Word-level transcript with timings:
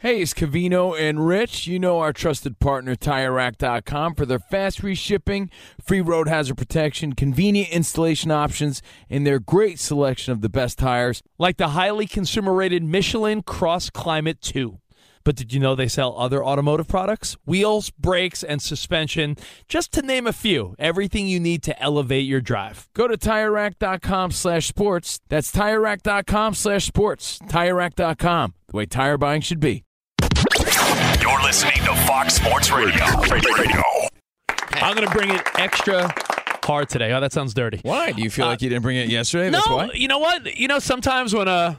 Hey, 0.00 0.20
it's 0.20 0.34
Covino 0.34 0.94
and 0.94 1.26
Rich. 1.26 1.66
You 1.66 1.78
know 1.78 2.00
our 2.00 2.12
trusted 2.12 2.58
partner, 2.58 2.94
TireRack.com, 2.96 4.14
for 4.14 4.26
their 4.26 4.38
fast 4.38 4.82
reshipping, 4.82 5.48
free 5.82 6.02
road 6.02 6.28
hazard 6.28 6.58
protection, 6.58 7.14
convenient 7.14 7.70
installation 7.70 8.30
options, 8.30 8.82
and 9.08 9.26
their 9.26 9.38
great 9.38 9.78
selection 9.78 10.32
of 10.32 10.42
the 10.42 10.50
best 10.50 10.78
tires, 10.78 11.22
like 11.38 11.56
the 11.56 11.68
highly 11.68 12.04
consumer 12.04 12.52
rated 12.52 12.84
Michelin 12.84 13.40
Cross 13.40 13.88
Climate 13.88 14.42
2. 14.42 14.78
But 15.26 15.34
did 15.34 15.52
you 15.52 15.58
know 15.58 15.74
they 15.74 15.88
sell 15.88 16.16
other 16.16 16.44
automotive 16.44 16.86
products? 16.86 17.36
Wheels, 17.44 17.90
brakes, 17.90 18.44
and 18.44 18.62
suspension, 18.62 19.36
just 19.68 19.90
to 19.94 20.02
name 20.02 20.24
a 20.28 20.32
few. 20.32 20.76
Everything 20.78 21.26
you 21.26 21.40
need 21.40 21.64
to 21.64 21.82
elevate 21.82 22.26
your 22.26 22.40
drive. 22.40 22.88
Go 22.94 23.08
to 23.08 23.16
TireRack.com 23.18 24.30
slash 24.30 24.68
sports. 24.68 25.18
That's 25.28 25.50
TireRack.com 25.50 26.54
slash 26.54 26.84
sports. 26.86 27.40
TireRack.com, 27.40 28.54
the 28.68 28.76
way 28.76 28.86
tire 28.86 29.18
buying 29.18 29.40
should 29.40 29.58
be. 29.58 29.82
You're 31.20 31.42
listening 31.42 31.74
to 31.84 31.94
Fox 32.06 32.34
Sports 32.34 32.70
Radio. 32.70 33.04
Radio. 33.28 33.82
I'm 34.74 34.94
going 34.94 35.08
to 35.08 35.12
bring 35.12 35.30
it 35.30 35.42
extra 35.58 36.08
hard 36.64 36.88
today. 36.88 37.12
Oh, 37.12 37.20
that 37.20 37.32
sounds 37.32 37.52
dirty. 37.52 37.80
Why? 37.82 38.12
Do 38.12 38.22
you 38.22 38.30
feel 38.30 38.44
Uh, 38.44 38.50
like 38.50 38.62
you 38.62 38.68
didn't 38.68 38.82
bring 38.82 38.96
it 38.96 39.08
yesterday? 39.08 39.50
No, 39.50 39.60
why? 39.66 39.90
you 39.92 40.06
know 40.06 40.18
what? 40.18 40.56
You 40.56 40.68
know, 40.68 40.78
sometimes 40.78 41.34
when 41.34 41.48
a 41.48 41.76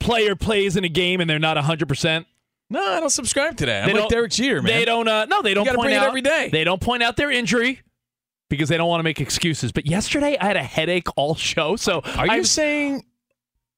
player 0.00 0.34
plays 0.36 0.76
in 0.78 0.84
a 0.84 0.88
game 0.88 1.20
and 1.20 1.28
they're 1.28 1.38
not 1.38 1.58
100%, 1.58 2.24
No, 2.72 2.82
I 2.82 3.00
don't 3.00 3.10
subscribe 3.10 3.56
to 3.58 3.66
that. 3.66 3.82
I'm 3.82 3.88
They 3.88 3.92
like 3.92 4.02
don't- 4.02 4.10
Derek 4.10 4.32
Jeter, 4.32 4.62
man. 4.62 4.72
they 4.76 4.84
don't, 4.84 5.06
uh, 5.06 5.26
no, 5.26 5.42
they 5.42 5.54
don't 5.54 5.66
point 5.74 5.92
out 5.92 6.08
every 6.08 6.22
day. 6.22 6.48
They 6.50 6.64
don't 6.64 6.80
point 6.80 7.02
out 7.02 7.16
their 7.16 7.30
injury 7.30 7.80
because 8.48 8.68
they 8.68 8.76
don't 8.76 8.88
want 8.88 9.00
to 9.00 9.04
make 9.04 9.20
excuses. 9.20 9.72
But 9.72 9.86
yesterday, 9.86 10.36
I 10.40 10.46
had 10.46 10.56
a 10.56 10.62
headache 10.62 11.08
all 11.16 11.34
show. 11.34 11.76
So 11.76 12.00
Are 12.16 12.26
you 12.26 12.32
I, 12.32 12.42
saying 12.42 13.04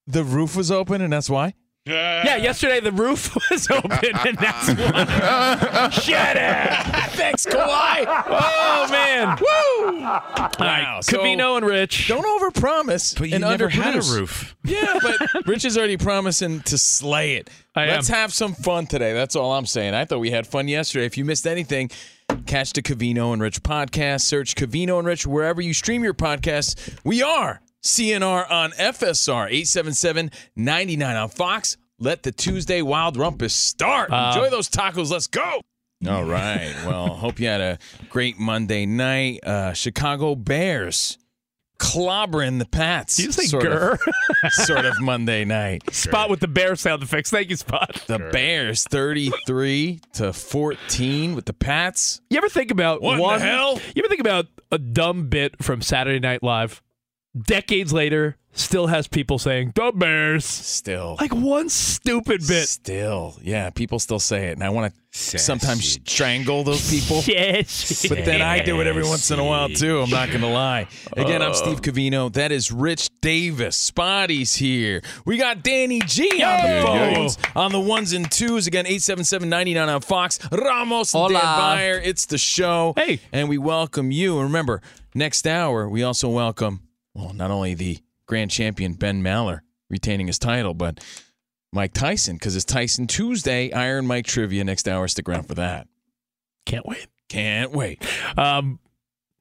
the 0.07 0.23
roof 0.25 0.57
was 0.57 0.71
open 0.71 1.01
and 1.03 1.13
that's 1.13 1.29
why? 1.29 1.55
Yeah, 1.87 2.37
yesterday 2.37 2.81
the 2.81 2.93
roof 2.93 3.37
was 3.51 3.71
open 3.71 3.93
and 4.27 4.39
that's 4.39 4.69
one. 4.69 5.91
Shut 5.91 6.37
it! 6.37 7.11
Thanks, 7.13 7.45
Kawhi. 7.45 8.07
Oh, 8.27 8.89
man. 8.91 9.37
Woo! 9.39 10.01
Wow. 10.01 10.51
All 10.59 10.67
right, 10.67 11.05
So- 11.05 11.19
Covino 11.19 11.59
and 11.59 11.67
Rich. 11.67 12.09
Don't 12.09 12.25
overpromise 12.25 13.19
But 13.19 13.29
you 13.29 13.35
and 13.35 13.43
never 13.43 13.69
had 13.69 13.97
a 13.97 14.01
roof. 14.01 14.57
Yeah, 14.65 14.99
but 15.03 15.19
Rich 15.47 15.67
is 15.67 15.77
already 15.77 15.99
promising 15.99 16.61
to 16.63 16.79
slay 16.79 17.35
it. 17.35 17.51
I 17.77 17.87
Let's 17.87 18.09
am. 18.09 18.17
have 18.17 18.33
some 18.33 18.55
fun 18.55 18.87
today. 18.87 19.13
That's 19.13 19.37
all 19.37 19.53
I'm 19.53 19.67
saying. 19.67 19.93
I 19.95 20.07
thought 20.07 20.21
we 20.21 20.31
had 20.31 20.47
fun 20.47 20.69
yesterday. 20.69 21.05
If 21.05 21.19
you 21.19 21.27
missed 21.27 21.47
anything, 21.47 21.91
catch 22.47 22.73
the 22.73 22.81
Covino 22.83 23.35
and 23.35 23.43
Rich 23.43 23.63
podcast. 23.63 24.23
Search 24.23 24.55
Covino 24.55 24.99
and 24.99 25.07
Rich 25.07 25.27
wherever 25.27 25.61
you 25.61 25.75
stream 25.75 26.03
your 26.03 26.15
podcasts. 26.15 26.97
We 27.05 27.23
are 27.23 27.61
CNR 27.85 28.51
on 28.51 28.71
FSR 28.73 29.45
877 29.45 30.31
99 30.57 31.17
on 31.17 31.29
Fox. 31.29 31.77
Let 31.99 32.23
the 32.23 32.33
Tuesday 32.33 32.81
Wild 32.83 33.17
Rumpus 33.17 33.53
start. 33.53 34.11
Uh, 34.11 34.33
Enjoy 34.35 34.49
those 34.51 34.69
tacos. 34.71 35.11
Let's 35.11 35.27
go. 35.27 35.61
All 36.09 36.25
right. 36.25 36.75
Well, 36.87 37.09
hope 37.15 37.39
you 37.39 37.47
had 37.47 37.61
a 37.61 37.79
great 38.09 38.39
Monday 38.39 38.87
night. 38.87 39.45
Uh, 39.45 39.75
Chicago 39.75 40.35
Bears 40.35 41.19
clobbering 41.79 42.59
the 42.59 42.65
Pats. 42.65 43.19
You 43.19 43.31
say 43.33 43.45
sort? 43.45 43.67
Of, 43.67 44.01
sort 44.51 44.87
of 44.87 44.99
Monday 45.01 45.45
night. 45.45 45.83
Spot 45.95 46.31
with 46.31 46.41
the 46.41 46.49
bear 46.49 46.77
sound 46.77 47.03
effects. 47.03 47.31
Thank 47.31 47.51
you, 47.51 47.57
Spot. 47.57 48.03
The 48.07 48.19
Bears 48.33 48.85
33 48.85 50.01
to 50.15 50.33
14 50.33 51.35
with 51.35 51.45
the 51.45 51.53
Pats. 51.53 52.23
You 52.31 52.39
ever 52.39 52.49
think 52.49 52.71
about 52.71 53.03
What 53.03 53.19
in 53.19 53.41
the 53.41 53.47
hell? 53.47 53.75
You 53.95 54.03
ever 54.03 54.09
think 54.09 54.21
about 54.21 54.47
a 54.73 54.79
dumb 54.79 55.29
bit 55.29 55.63
from 55.63 55.83
Saturday 55.83 56.21
Night 56.21 56.43
Live? 56.43 56.83
Decades 57.37 57.93
later, 57.93 58.37
still 58.53 58.87
has 58.87 59.09
people 59.09 59.41
saying 59.41 59.73
"the 59.75 59.91
Bears." 59.93 60.45
Still. 60.45 61.17
Like 61.21 61.35
one 61.35 61.69
stupid 61.69 62.47
bit. 62.47 62.69
Still. 62.69 63.37
Yeah, 63.43 63.71
people 63.71 63.99
still 63.99 64.21
say 64.21 64.47
it. 64.49 64.53
And 64.53 64.63
I 64.63 64.71
want 64.71 64.95
to 64.95 65.39
sometimes 65.39 65.99
strangle 66.07 66.63
those 66.63 66.89
people. 66.89 67.23
Yes. 67.27 68.07
But 68.09 68.25
then 68.25 68.41
I 68.41 68.63
do 68.63 68.81
it 68.81 68.87
every 68.87 69.03
once 69.03 69.33
in 69.33 69.41
a 69.41 69.45
while 69.45 69.69
too. 69.69 70.01
I'm 70.03 70.11
not 70.11 70.31
gonna 70.31 70.49
lie. 70.53 70.87
Again, 71.17 71.43
I'm 71.43 71.55
Steve 71.55 71.81
Covino. 71.83 72.33
That 72.33 72.53
is 72.53 72.71
Rich 72.71 73.09
Davis. 73.21 73.77
Spotty's 73.77 74.55
here. 74.55 75.03
We 75.25 75.37
got 75.37 75.65
Danny 75.65 76.01
G 76.01 76.23
on 76.25 76.39
the 76.39 76.39
Yeah, 76.39 76.83
yeah. 76.85 77.15
phones 77.15 77.39
on 77.57 77.73
the 77.73 77.81
ones 77.81 78.13
and 78.13 78.31
twos. 78.31 78.69
Again, 78.69 78.85
877-99 78.85 79.93
on 79.93 80.01
Fox. 80.03 80.39
Ramos 80.53 81.15
and 81.15 81.33
Dan 81.33 81.43
Beyer. 81.43 82.01
It's 82.01 82.27
the 82.27 82.39
show. 82.39 82.93
Hey. 82.97 83.19
And 83.33 83.49
we 83.49 83.59
welcome 83.59 84.13
you. 84.13 84.37
And 84.37 84.45
remember, 84.47 84.81
next 85.17 85.49
hour 85.49 85.89
we 85.89 86.05
also 86.05 86.29
welcome 86.29 86.81
well, 87.15 87.33
not 87.33 87.51
only 87.51 87.75
the 87.75 87.99
grand 88.27 88.51
champion 88.51 88.95
Ben 88.95 89.23
Maller 89.23 89.61
retaining 89.91 90.27
his 90.27 90.39
title, 90.39 90.75
but 90.75 91.01
Mike 91.73 91.93
Tyson, 91.93 92.37
because 92.37 92.57
it's 92.57 92.65
Tyson 92.65 93.07
Tuesday, 93.07 93.73
Iron 93.73 94.07
Mike 94.07 94.27
Trivia 94.27 94.65
next 94.65 94.89
hour. 94.89 95.09
Stick 95.09 95.29
around 95.29 95.45
for 95.45 95.55
that. 95.55 95.89
Can't 96.67 96.87
wait. 96.87 97.07
Can't 97.29 97.73
wait. 97.73 98.03
Um, 98.39 98.79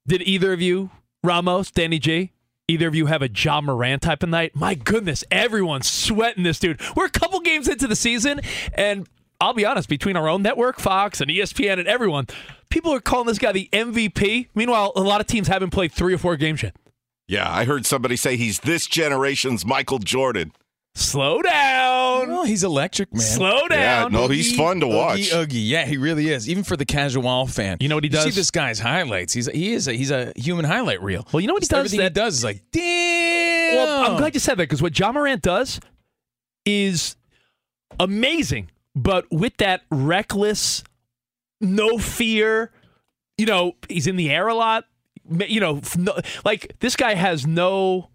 did 0.08 0.22
either 0.24 0.52
of 0.54 0.62
you, 0.62 0.90
Ramos, 1.24 1.72
Danny 1.72 2.00
G, 2.00 2.34
either 2.68 2.88
of 2.88 2.96
you 2.96 3.06
have 3.06 3.22
a 3.22 3.30
Ja 3.30 3.62
Morant 3.62 4.02
type 4.02 4.24
of 4.24 4.30
night? 4.30 4.56
My 4.56 4.74
goodness, 4.74 5.24
everyone's 5.32 5.88
sweating 5.88 6.44
this 6.44 6.60
dude. 6.60 6.82
We're 6.96 7.06
a 7.06 7.12
couple 7.12 7.40
games 7.40 7.68
into 7.68 7.88
the 7.88 7.96
season, 7.96 8.42
and 8.74 9.08
I'll 9.40 9.54
be 9.54 9.66
honest, 9.66 9.88
between 9.90 10.16
our 10.16 10.28
own 10.28 10.42
network, 10.42 10.80
Fox 10.80 11.22
and 11.22 11.30
ESPN, 11.30 11.80
and 11.80 11.88
everyone, 11.88 12.28
people 12.70 12.94
are 12.94 13.00
calling 13.00 13.28
this 13.28 13.38
guy 13.38 13.52
the 13.52 13.70
MVP. 13.72 14.48
Meanwhile, 14.56 14.94
a 14.96 15.02
lot 15.02 15.22
of 15.22 15.28
teams 15.28 15.48
haven't 15.48 15.70
played 15.70 15.92
three 15.92 16.14
or 16.14 16.18
four 16.18 16.36
games 16.36 16.64
yet. 16.64 16.76
Yeah, 17.28 17.50
I 17.52 17.64
heard 17.66 17.86
somebody 17.86 18.16
say 18.16 18.36
he's 18.38 18.60
this 18.60 18.86
generation's 18.88 19.66
Michael 19.66 20.00
Jordan. 20.00 20.52
Slow 20.96 21.42
down. 21.42 22.30
Well, 22.30 22.44
he's 22.44 22.64
electric, 22.64 23.12
man. 23.12 23.22
Slow 23.22 23.68
down. 23.68 24.12
Yeah, 24.12 24.20
no, 24.20 24.28
he's 24.28 24.56
fun 24.56 24.80
to 24.82 24.88
watch. 24.88 25.20
Oogie, 25.34 25.36
oogie. 25.36 25.60
Yeah, 25.62 25.86
he 25.86 25.98
really 25.98 26.30
is. 26.30 26.48
Even 26.48 26.64
for 26.64 26.78
the 26.78 26.86
casual 26.86 27.48
fan. 27.48 27.78
You 27.80 27.90
know 27.90 27.96
what 27.96 28.04
he 28.04 28.12
You 28.12 28.18
see 28.18 28.26
does? 28.26 28.36
this 28.36 28.52
guy's 28.52 28.78
highlights. 28.80 29.34
He's 29.34 29.48
he 29.48 29.74
is 29.74 29.88
a, 29.88 29.94
he's 29.94 30.12
a 30.12 30.32
human 30.36 30.66
highlight 30.66 31.02
reel. 31.02 31.26
Well, 31.34 31.42
you 31.42 31.48
know 31.48 31.54
what 31.56 31.64
he 31.64 31.68
does 31.68 31.80
Everything 31.80 32.00
that- 32.00 32.12
he 32.12 32.14
does 32.14 32.36
is 32.36 32.44
like, 32.44 32.62
damn. 32.72 33.76
Well, 33.76 34.12
I'm 34.12 34.18
glad 34.18 34.36
you 34.36 34.40
said 34.40 34.54
that 34.56 34.64
because 34.64 34.84
what 34.84 34.98
Ja 35.00 35.12
Morant 35.12 35.42
does 35.42 35.80
is 36.66 37.16
amazing, 38.00 38.70
but 38.96 39.26
with 39.32 39.58
that 39.58 39.82
reckless, 39.90 40.84
no 41.60 41.98
fear, 41.98 42.72
you 43.40 43.48
know, 43.48 43.74
he's 43.90 44.06
in 44.06 44.16
the 44.16 44.30
air 44.30 44.48
a 44.48 44.54
lot. 44.54 44.86
Ma- 45.28 45.46
You 45.46 45.60
know, 45.60 45.82
no, 45.98 46.18
like 46.46 46.76
this 46.80 46.96
guy 46.96 47.14
has 47.16 47.46
no, 47.48 48.10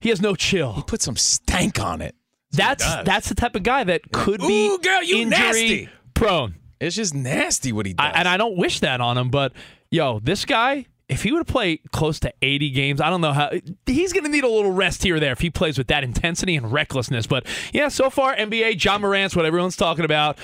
he 0.00 0.08
has 0.10 0.20
no 0.20 0.34
chill. 0.34 0.72
He 0.74 0.82
put 0.82 1.02
some 1.02 1.16
stank 1.16 1.80
on 1.80 2.00
it. 2.02 2.14
That's 2.52 2.84
does. 2.84 3.04
that's 3.04 3.28
the 3.28 3.34
type 3.34 3.56
of 3.56 3.62
guy 3.62 3.84
that 3.84 4.12
could 4.12 4.40
be 4.40 4.68
Ooh, 4.68 4.78
girl, 4.78 5.02
you 5.02 5.18
injury 5.18 5.28
nasty. 5.40 5.88
prone. 6.14 6.54
It's 6.80 6.96
just 6.96 7.14
nasty 7.14 7.72
what 7.72 7.86
he 7.86 7.94
does. 7.94 8.12
I, 8.14 8.18
and 8.20 8.28
I 8.28 8.36
don't 8.36 8.56
wish 8.56 8.80
that 8.80 9.00
on 9.00 9.16
him, 9.18 9.30
but 9.30 9.52
yo, 9.90 10.20
this 10.20 10.44
guy 10.44 10.86
if 11.08 11.22
he 11.22 11.30
would 11.32 11.46
play 11.46 11.76
close 11.92 12.18
to 12.20 12.32
80 12.42 12.70
games, 12.70 13.00
I 13.00 13.10
don't 13.10 13.20
know 13.20 13.32
how 13.32 13.50
he's 13.86 14.12
going 14.12 14.24
to 14.24 14.30
need 14.30 14.42
a 14.44 14.48
little 14.48 14.72
rest 14.72 15.04
here 15.04 15.16
or 15.16 15.20
there 15.20 15.32
if 15.32 15.38
he 15.40 15.50
plays 15.50 15.78
with 15.78 15.86
that 15.88 16.02
intensity 16.02 16.56
and 16.56 16.72
recklessness. 16.72 17.26
But 17.28 17.46
yeah, 17.72 17.88
so 17.88 18.10
far 18.10 18.34
NBA, 18.34 18.82
Ja 18.84 18.98
Morant's 18.98 19.36
what 19.36 19.44
everyone's 19.46 19.76
talking 19.76 20.04
about. 20.04 20.38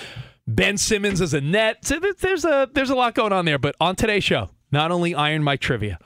Ben 0.46 0.76
Simmons 0.78 1.20
is 1.20 1.34
a 1.34 1.40
net. 1.40 1.84
So 1.84 1.98
there's 2.20 2.44
a 2.44 2.68
there's 2.72 2.90
a 2.90 2.94
lot 2.94 3.14
going 3.14 3.32
on 3.32 3.44
there. 3.44 3.58
But 3.58 3.74
on 3.80 3.96
today's 3.96 4.24
show, 4.24 4.50
not 4.72 4.90
only 4.90 5.14
Iron 5.14 5.42
Mike 5.42 5.60
trivia, 5.60 5.98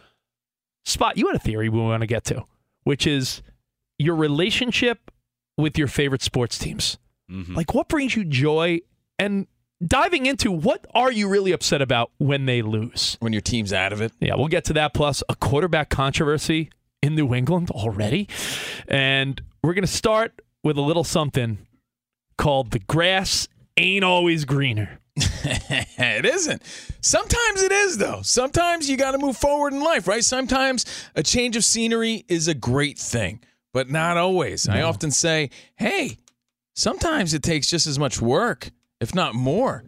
Spot, 0.87 1.17
you 1.17 1.27
had 1.27 1.35
a 1.35 1.41
theory 1.41 1.69
we 1.69 1.81
want 1.81 2.03
to 2.03 2.07
get 2.07 2.25
to, 2.27 2.45
which 2.85 3.09
is 3.09 3.43
your 3.99 4.15
relationship 4.15 5.11
with 5.59 5.77
your 5.77 5.89
favorite 5.89 6.23
sports 6.23 6.59
teams. 6.59 6.99
Mm-hmm. 7.29 7.57
Like, 7.57 7.75
what 7.75 7.89
brings 7.89 8.15
you 8.15 8.25
joy? 8.25 8.83
And 9.19 9.49
diving 9.85 10.27
into 10.27 10.53
what 10.53 10.87
are 10.95 11.11
you 11.11 11.29
really 11.29 11.51
upset 11.51 11.83
about 11.83 12.13
when 12.19 12.47
they 12.47 12.63
lose? 12.63 13.17
When 13.19 13.33
your 13.33 13.43
team's 13.43 13.73
out 13.73 13.93
of 13.93 14.01
it. 14.01 14.13
Yeah, 14.21 14.37
we'll 14.37 14.47
get 14.47 14.65
to 14.67 14.75
that. 14.75 14.95
Plus, 14.95 15.25
a 15.29 15.35
quarterback 15.35 15.91
controversy 15.91 16.71
in 17.03 17.17
New 17.17 17.35
England 17.35 17.73
already. 17.73 18.29
And 18.87 19.41
we're 19.65 19.75
going 19.75 19.83
to 19.83 19.89
start 19.89 20.41
with 20.63 20.77
a 20.77 20.83
little 20.83 21.05
something 21.05 21.59
called 22.39 22.71
The 22.71 22.79
Grass 22.79 23.49
Ain't 23.77 24.05
Always 24.05 24.45
Greener. 24.45 25.01
it 25.17 26.27
isn't. 26.27 26.63
Sometimes 27.01 27.63
it 27.63 27.73
is, 27.73 27.99
though. 27.99 28.21
Sometimes 28.23 28.89
you 28.89 28.97
got 28.97 29.13
to 29.13 29.19
move 29.19 29.37
forward 29.37 29.73
in 29.73 29.81
life, 29.81 30.07
right? 30.07 30.23
Sometimes 30.23 30.85
a 31.15 31.23
change 31.23 31.57
of 31.57 31.65
scenery 31.65 32.25
is 32.29 32.49
a 32.49 32.55
great 32.55 32.99
thing, 32.99 33.41
but 33.73 33.89
not 33.89 34.17
always. 34.17 34.69
I 34.69 34.83
often 34.83 35.11
say, 35.11 35.51
hey, 35.77 36.19
sometimes 36.75 37.33
it 37.33 37.43
takes 37.43 37.71
just 37.71 37.87
as 37.87 37.99
much 37.99 38.21
work, 38.21 38.71
if 39.01 39.15
not 39.15 39.35
more, 39.35 39.85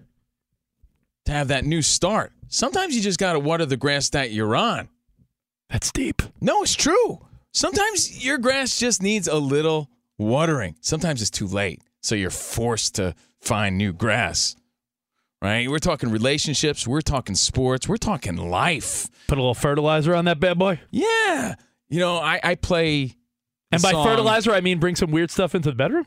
to 1.26 1.32
have 1.32 1.48
that 1.48 1.64
new 1.64 1.82
start. 1.82 2.32
Sometimes 2.48 2.96
you 2.96 3.02
just 3.02 3.18
got 3.20 3.34
to 3.34 3.38
water 3.38 3.66
the 3.66 3.76
grass 3.76 4.08
that 4.10 4.30
you're 4.30 4.56
on. 4.56 4.88
That's 5.68 5.92
deep. 5.92 6.22
No, 6.40 6.62
it's 6.62 6.74
true. 6.74 7.20
Sometimes 7.52 8.24
your 8.24 8.38
grass 8.38 8.78
just 8.78 9.02
needs 9.02 9.28
a 9.28 9.36
little 9.36 9.90
watering. 10.16 10.76
Sometimes 10.80 11.20
it's 11.20 11.30
too 11.30 11.46
late. 11.46 11.82
So 12.00 12.14
you're 12.14 12.30
forced 12.30 12.94
to 12.94 13.14
find 13.40 13.76
new 13.76 13.92
grass. 13.92 14.56
Right? 15.40 15.70
We're 15.70 15.78
talking 15.78 16.10
relationships, 16.10 16.86
we're 16.86 17.00
talking 17.00 17.36
sports, 17.36 17.88
we're 17.88 17.96
talking 17.96 18.36
life. 18.36 19.08
Put 19.28 19.38
a 19.38 19.40
little 19.40 19.54
fertilizer 19.54 20.14
on 20.14 20.24
that 20.24 20.40
bad 20.40 20.58
boy. 20.58 20.80
Yeah. 20.90 21.54
You 21.88 22.00
know, 22.00 22.16
I, 22.16 22.40
I 22.42 22.54
play 22.56 23.14
And 23.70 23.80
by 23.80 23.92
song- 23.92 24.04
fertilizer, 24.04 24.52
I 24.52 24.60
mean 24.60 24.78
bring 24.80 24.96
some 24.96 25.10
weird 25.12 25.30
stuff 25.30 25.54
into 25.54 25.70
the 25.70 25.76
bedroom. 25.76 26.06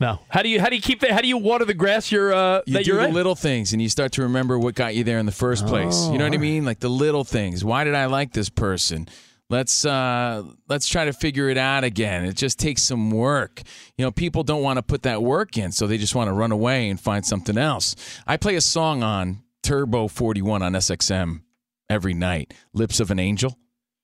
No. 0.00 0.20
How 0.28 0.42
do 0.42 0.48
you 0.48 0.60
how 0.60 0.68
do 0.68 0.76
you 0.76 0.82
keep 0.82 1.00
that? 1.00 1.10
How 1.10 1.20
do 1.22 1.28
you 1.28 1.38
water 1.38 1.64
the 1.64 1.72
grass 1.74 2.12
you're 2.12 2.32
uh, 2.32 2.60
you 2.66 2.82
do 2.82 2.90
you're 2.90 3.02
the 3.06 3.12
little 3.12 3.34
things 3.34 3.72
and 3.72 3.80
you 3.80 3.88
start 3.88 4.12
to 4.12 4.22
remember 4.22 4.58
what 4.58 4.74
got 4.74 4.94
you 4.94 5.04
there 5.04 5.18
in 5.18 5.24
the 5.26 5.32
first 5.32 5.66
place. 5.66 6.06
You 6.08 6.18
know 6.18 6.24
what 6.24 6.34
I 6.34 6.38
mean? 6.38 6.64
Like 6.66 6.80
the 6.80 6.90
little 6.90 7.24
things. 7.24 7.64
Why 7.64 7.84
did 7.84 7.94
I 7.94 8.06
like 8.06 8.32
this 8.32 8.50
person? 8.50 9.08
Let's 9.48 9.84
uh 9.84 10.42
let's 10.68 10.88
try 10.88 11.04
to 11.04 11.12
figure 11.12 11.48
it 11.48 11.58
out 11.58 11.84
again. 11.84 12.24
It 12.24 12.36
just 12.36 12.58
takes 12.58 12.82
some 12.82 13.10
work. 13.10 13.62
You 13.96 14.04
know, 14.04 14.10
people 14.10 14.42
don't 14.42 14.62
want 14.62 14.78
to 14.78 14.82
put 14.82 15.02
that 15.02 15.22
work 15.22 15.56
in, 15.56 15.70
so 15.72 15.86
they 15.86 15.98
just 15.98 16.14
want 16.14 16.28
to 16.28 16.32
run 16.32 16.50
away 16.50 16.88
and 16.88 17.00
find 17.00 17.24
something 17.24 17.56
else. 17.56 17.94
I 18.26 18.36
play 18.36 18.56
a 18.56 18.60
song 18.60 19.02
on 19.02 19.42
Turbo 19.62 20.08
41 20.08 20.62
on 20.62 20.72
SXM 20.72 21.42
every 21.88 22.14
night. 22.14 22.54
Lips 22.72 22.98
of 22.98 23.10
an 23.10 23.18
Angel. 23.18 23.56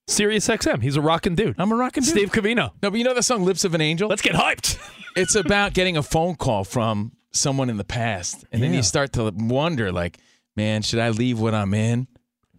Sirius 0.07 0.47
XM. 0.47 0.81
He's 0.81 0.97
a 0.97 1.01
rockin' 1.01 1.35
dude. 1.35 1.55
I'm 1.57 1.71
a 1.71 1.75
rockin' 1.75 2.03
dude. 2.03 2.11
Steve 2.11 2.31
Covino. 2.31 2.71
No, 2.81 2.91
but 2.91 2.95
you 2.95 3.03
know 3.03 3.13
the 3.13 3.23
song 3.23 3.43
Lips 3.43 3.63
of 3.63 3.73
an 3.73 3.81
Angel? 3.81 4.09
Let's 4.09 4.21
get 4.21 4.35
hyped. 4.35 4.77
it's 5.15 5.35
about 5.35 5.73
getting 5.73 5.97
a 5.97 6.03
phone 6.03 6.35
call 6.35 6.63
from 6.63 7.13
someone 7.33 7.69
in 7.69 7.77
the 7.77 7.83
past 7.83 8.45
and 8.51 8.61
then 8.61 8.73
you 8.75 8.83
start 8.83 9.13
to 9.13 9.33
wonder 9.35 9.91
like 9.91 10.19
man 10.55 10.83
should 10.83 10.99
i 10.99 11.09
leave 11.09 11.39
what 11.39 11.55
i'm 11.55 11.73
in 11.73 12.07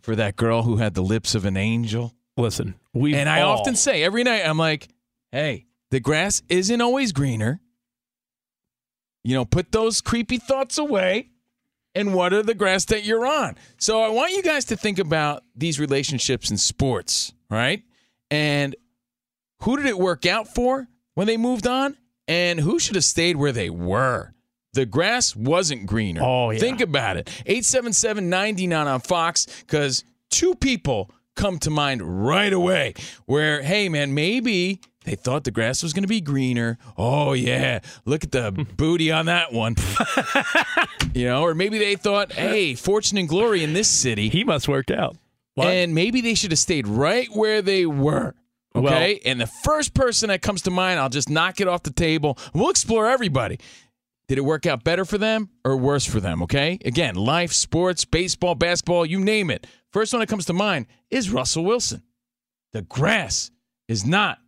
for 0.02 0.16
that 0.16 0.34
girl 0.34 0.64
who 0.64 0.78
had 0.78 0.94
the 0.94 1.00
lips 1.00 1.36
of 1.36 1.44
an 1.44 1.56
angel 1.56 2.12
Listen, 2.36 2.74
we 2.92 3.14
and 3.14 3.28
i 3.28 3.42
all, 3.42 3.58
often 3.58 3.76
say 3.76 4.02
every 4.02 4.24
night 4.24 4.42
i'm 4.44 4.58
like 4.58 4.88
hey 5.32 5.66
the 5.90 6.00
grass 6.00 6.42
isn't 6.48 6.80
always 6.80 7.12
greener. 7.12 7.60
You 9.22 9.34
know 9.34 9.44
put 9.44 9.72
those 9.72 10.00
creepy 10.00 10.38
thoughts 10.38 10.76
away 10.78 11.30
and 11.94 12.12
what 12.12 12.32
are 12.32 12.42
the 12.42 12.54
grass 12.54 12.84
that 12.86 13.04
you're 13.04 13.26
on? 13.26 13.56
So 13.78 14.02
i 14.02 14.08
want 14.08 14.32
you 14.32 14.42
guys 14.42 14.64
to 14.66 14.76
think 14.76 14.98
about 14.98 15.44
these 15.54 15.78
relationships 15.78 16.50
in 16.50 16.56
sports 16.56 17.32
right? 17.54 17.82
And 18.30 18.74
who 19.60 19.76
did 19.76 19.86
it 19.86 19.98
work 19.98 20.26
out 20.26 20.52
for 20.54 20.88
when 21.14 21.26
they 21.26 21.36
moved 21.36 21.66
on? 21.66 21.96
And 22.26 22.58
who 22.58 22.78
should 22.78 22.94
have 22.94 23.04
stayed 23.04 23.36
where 23.36 23.52
they 23.52 23.70
were? 23.70 24.32
The 24.72 24.86
grass 24.86 25.36
wasn't 25.36 25.86
greener. 25.86 26.22
Oh, 26.24 26.50
yeah. 26.50 26.58
think 26.58 26.80
about 26.80 27.16
it. 27.16 27.26
877-99 27.46 28.86
on 28.86 29.00
fox 29.00 29.46
because 29.60 30.04
two 30.30 30.54
people 30.54 31.10
come 31.36 31.58
to 31.58 31.70
mind 31.70 32.02
right 32.26 32.52
away 32.52 32.94
where 33.26 33.62
hey 33.62 33.88
man 33.88 34.14
maybe 34.14 34.80
they 35.04 35.14
thought 35.14 35.44
the 35.44 35.50
grass 35.50 35.82
was 35.82 35.92
going 35.92 36.02
to 36.02 36.08
be 36.08 36.20
greener 36.20 36.78
oh 36.96 37.32
yeah 37.32 37.80
look 38.04 38.24
at 38.24 38.32
the 38.32 38.50
booty 38.76 39.10
on 39.10 39.26
that 39.26 39.52
one 39.52 39.74
you 41.14 41.26
know 41.26 41.42
or 41.42 41.54
maybe 41.54 41.78
they 41.78 41.96
thought 41.96 42.32
hey 42.32 42.74
fortune 42.74 43.18
and 43.18 43.28
glory 43.28 43.64
in 43.64 43.72
this 43.72 43.88
city 43.88 44.28
he 44.28 44.44
must 44.44 44.68
work 44.68 44.90
out. 44.90 45.16
What? 45.54 45.68
and 45.68 45.94
maybe 45.94 46.20
they 46.20 46.34
should 46.34 46.50
have 46.50 46.58
stayed 46.58 46.88
right 46.88 47.28
where 47.32 47.62
they 47.62 47.86
were. 47.86 48.34
Okay. 48.76 49.20
and 49.24 49.40
the 49.40 49.46
first 49.46 49.94
person 49.94 50.30
that 50.30 50.42
comes 50.42 50.62
to 50.62 50.70
mind, 50.70 50.98
I'll 50.98 51.08
just 51.08 51.30
knock 51.30 51.60
it 51.60 51.68
off 51.68 51.84
the 51.84 51.92
table. 51.92 52.36
We'll 52.52 52.70
explore 52.70 53.06
everybody. 53.06 53.60
Did 54.26 54.38
it 54.38 54.40
work 54.40 54.66
out 54.66 54.82
better 54.82 55.04
for 55.04 55.16
them 55.16 55.50
or 55.64 55.76
worse 55.76 56.04
for 56.04 56.18
them? 56.18 56.42
Okay. 56.42 56.78
Again, 56.84 57.14
life, 57.14 57.52
sports, 57.52 58.04
baseball, 58.04 58.56
basketball, 58.56 59.06
you 59.06 59.20
name 59.20 59.48
it. 59.48 59.66
First 59.94 60.12
one 60.12 60.18
that 60.18 60.26
comes 60.28 60.46
to 60.46 60.52
mind 60.52 60.86
is 61.08 61.30
Russell 61.30 61.64
Wilson. 61.64 62.02
The 62.72 62.82
grass 62.82 63.52
is 63.86 64.04
not 64.04 64.38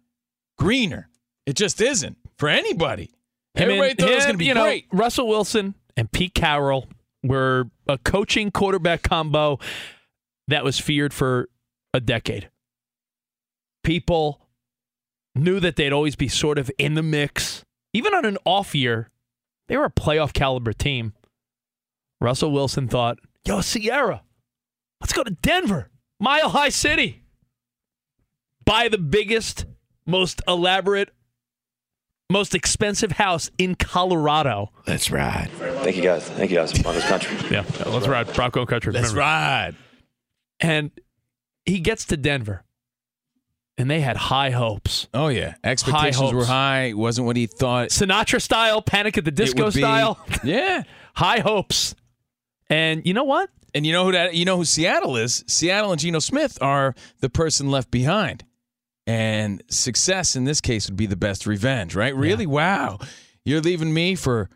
greener. 0.58 1.08
It 1.46 1.54
just 1.54 1.80
isn't 1.80 2.18
for 2.36 2.48
anybody. 2.48 3.12
Him 3.54 3.70
Everybody 3.70 3.90
and- 3.90 3.98
thought 4.00 4.10
it 4.10 4.14
was 4.16 4.24
going 4.24 4.34
to 4.34 4.38
be 4.38 4.46
you 4.46 4.54
know, 4.54 4.64
great. 4.64 4.86
Russell 4.90 5.28
Wilson 5.28 5.76
and 5.96 6.10
Pete 6.10 6.34
Carroll 6.34 6.88
were 7.22 7.70
a 7.86 7.96
coaching 7.96 8.50
quarterback 8.50 9.04
combo 9.04 9.60
that 10.48 10.64
was 10.64 10.80
feared 10.80 11.14
for 11.14 11.48
a 11.94 12.00
decade. 12.00 12.50
People 13.84 14.40
knew 15.36 15.60
that 15.60 15.76
they'd 15.76 15.92
always 15.92 16.16
be 16.16 16.26
sort 16.26 16.58
of 16.58 16.72
in 16.76 16.94
the 16.94 17.04
mix. 17.04 17.64
Even 17.92 18.14
on 18.14 18.24
an 18.24 18.36
off 18.44 18.74
year, 18.74 19.10
they 19.68 19.76
were 19.76 19.84
a 19.84 19.92
playoff 19.92 20.32
caliber 20.32 20.72
team. 20.72 21.12
Russell 22.20 22.50
Wilson 22.50 22.88
thought, 22.88 23.20
yo, 23.44 23.60
Ciara, 23.62 24.22
let's 25.00 25.12
go 25.12 25.22
to 25.24 25.30
Denver, 25.30 25.90
Mile 26.20 26.48
High 26.50 26.68
City. 26.70 27.22
Buy 28.64 28.88
the 28.88 28.98
biggest, 28.98 29.64
most 30.06 30.42
elaborate, 30.48 31.10
most 32.28 32.54
expensive 32.54 33.12
house 33.12 33.50
in 33.58 33.76
Colorado. 33.76 34.72
Let's 34.86 35.10
ride. 35.10 35.48
Thank 35.52 35.96
you 35.96 36.02
guys. 36.02 36.28
Thank 36.28 36.50
you 36.50 36.56
guys. 36.56 36.72
Broncos 36.72 37.04
country. 37.04 37.36
Yeah, 37.50 37.64
let's 37.86 38.08
ride 38.08 38.32
Bronco 38.34 38.66
Country. 38.66 38.92
Let's 38.92 39.08
remember. 39.12 39.20
ride. 39.20 39.74
And 40.58 40.90
he 41.64 41.78
gets 41.78 42.06
to 42.06 42.16
Denver, 42.16 42.64
and 43.78 43.88
they 43.88 44.00
had 44.00 44.16
high 44.16 44.50
hopes. 44.50 45.06
Oh, 45.14 45.28
yeah. 45.28 45.54
Expectations 45.62 46.16
hopes. 46.16 46.34
were 46.34 46.44
high. 46.44 46.84
It 46.86 46.96
wasn't 46.98 47.26
what 47.28 47.36
he 47.36 47.46
thought. 47.46 47.90
Sinatra 47.90 48.40
style, 48.42 48.82
Panic 48.82 49.16
at 49.18 49.24
the 49.24 49.30
Disco 49.30 49.66
be. 49.70 49.78
style, 49.80 50.18
Yeah. 50.42 50.82
high 51.14 51.38
hopes. 51.40 51.94
And 52.68 53.06
you 53.06 53.14
know 53.14 53.24
what? 53.24 53.48
And 53.74 53.86
you 53.86 53.92
know 53.92 54.04
who 54.04 54.12
that 54.12 54.34
you 54.34 54.44
know 54.44 54.56
who 54.56 54.64
Seattle 54.64 55.16
is? 55.16 55.44
Seattle 55.46 55.92
and 55.92 56.00
Geno 56.00 56.18
Smith 56.18 56.58
are 56.60 56.94
the 57.20 57.28
person 57.30 57.70
left 57.70 57.90
behind. 57.90 58.44
And 59.06 59.62
success 59.68 60.34
in 60.34 60.44
this 60.44 60.60
case 60.60 60.88
would 60.88 60.96
be 60.96 61.06
the 61.06 61.16
best 61.16 61.46
revenge, 61.46 61.94
right? 61.94 62.14
Really? 62.14 62.46
Wow. 62.46 62.98
You're 63.44 63.60
leaving 63.60 63.94
me 63.94 64.16
for 64.16 64.50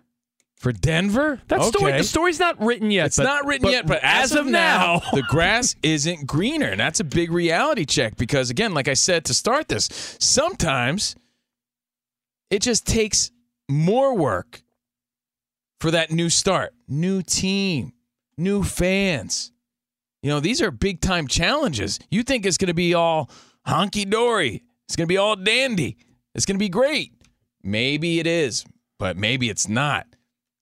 for 0.60 0.72
Denver? 0.72 1.40
That 1.48 1.62
story, 1.62 1.92
the 1.92 2.04
story's 2.04 2.38
not 2.38 2.60
written 2.60 2.90
yet. 2.90 3.06
It's 3.06 3.16
but- 3.16 3.24
not 3.24 3.46
written 3.46 3.68
yet, 3.68 3.86
but 3.86 4.00
as, 4.02 4.32
of 4.32 4.46
now, 4.46 5.00
the 5.14 5.22
grass 5.22 5.74
isn't 5.82 6.26
greener. 6.26 6.66
And 6.68 6.78
that's 6.78 7.00
a 7.00 7.04
big 7.04 7.32
reality 7.32 7.86
check 7.86 8.16
because, 8.16 8.50
again, 8.50 8.74
like 8.74 8.86
I 8.86 8.94
said 8.94 9.24
to 9.26 9.34
start 9.34 9.68
this, 9.68 9.88
sometimes 10.20 11.16
it 12.50 12.60
just 12.60 12.86
takes 12.86 13.30
more 13.70 14.14
work 14.14 14.62
for 15.80 15.90
that 15.92 16.10
new 16.10 16.28
start, 16.28 16.74
new 16.86 17.22
team, 17.22 17.92
new 18.40 18.62
fans. 18.64 19.52
You 20.22 20.30
know, 20.30 20.40
these 20.40 20.60
are 20.60 20.70
big 20.70 21.00
time 21.00 21.28
challenges. 21.28 21.98
You 22.10 22.22
think 22.22 22.44
it's 22.44 22.58
going 22.58 22.68
to 22.68 22.74
be 22.74 22.94
all 22.94 23.30
honky 23.66 24.08
dory, 24.08 24.62
it's 24.86 24.96
going 24.96 25.06
to 25.06 25.12
be 25.12 25.18
all 25.18 25.36
dandy, 25.36 25.98
it's 26.34 26.46
going 26.46 26.56
to 26.56 26.64
be 26.64 26.68
great. 26.68 27.12
Maybe 27.62 28.18
it 28.18 28.26
is, 28.26 28.64
but 28.98 29.16
maybe 29.16 29.50
it's 29.50 29.68
not. 29.68 30.06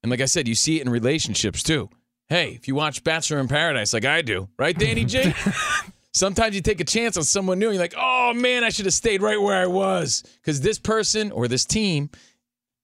And 0.02 0.10
like 0.10 0.20
I 0.20 0.26
said, 0.26 0.48
you 0.48 0.54
see 0.54 0.78
it 0.78 0.82
in 0.82 0.90
relationships 0.90 1.62
too. 1.62 1.88
Hey, 2.28 2.50
if 2.50 2.68
you 2.68 2.74
watch 2.74 3.04
Bachelor 3.04 3.38
in 3.38 3.48
Paradise 3.48 3.92
like 3.92 4.04
I 4.04 4.22
do, 4.22 4.48
right, 4.58 4.78
Danny 4.78 5.04
G? 5.04 5.32
Sometimes 6.12 6.54
you 6.54 6.60
take 6.60 6.80
a 6.80 6.84
chance 6.84 7.16
on 7.16 7.22
someone 7.22 7.58
new 7.58 7.66
and 7.66 7.74
you're 7.74 7.82
like, 7.82 7.94
oh 7.96 8.32
man, 8.34 8.64
I 8.64 8.70
should 8.70 8.86
have 8.86 8.94
stayed 8.94 9.22
right 9.22 9.40
where 9.40 9.62
I 9.62 9.66
was. 9.66 10.24
Because 10.40 10.60
this 10.60 10.78
person 10.78 11.30
or 11.30 11.48
this 11.48 11.64
team 11.64 12.10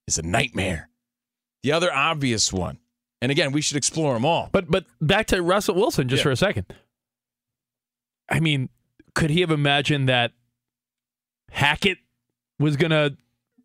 is 0.06 0.18
a 0.18 0.22
nightmare. 0.22 0.88
The 1.62 1.72
other 1.72 1.92
obvious 1.92 2.52
one, 2.52 2.78
and 3.24 3.32
again, 3.32 3.50
we 3.52 3.60
should 3.60 3.76
explore 3.76 4.14
them 4.14 4.24
all. 4.24 4.48
But 4.52 4.70
but 4.70 4.84
back 5.00 5.26
to 5.28 5.42
Russell 5.42 5.74
Wilson 5.74 6.08
just 6.08 6.20
Yeah. 6.20 6.24
for 6.24 6.30
a 6.30 6.36
second. 6.36 6.66
I 8.30 8.38
mean, 8.40 8.68
could 9.14 9.30
he 9.30 9.40
have 9.40 9.50
imagined 9.50 10.08
that 10.08 10.32
Hackett 11.50 11.98
was 12.58 12.76
going 12.76 12.90
to 12.90 13.16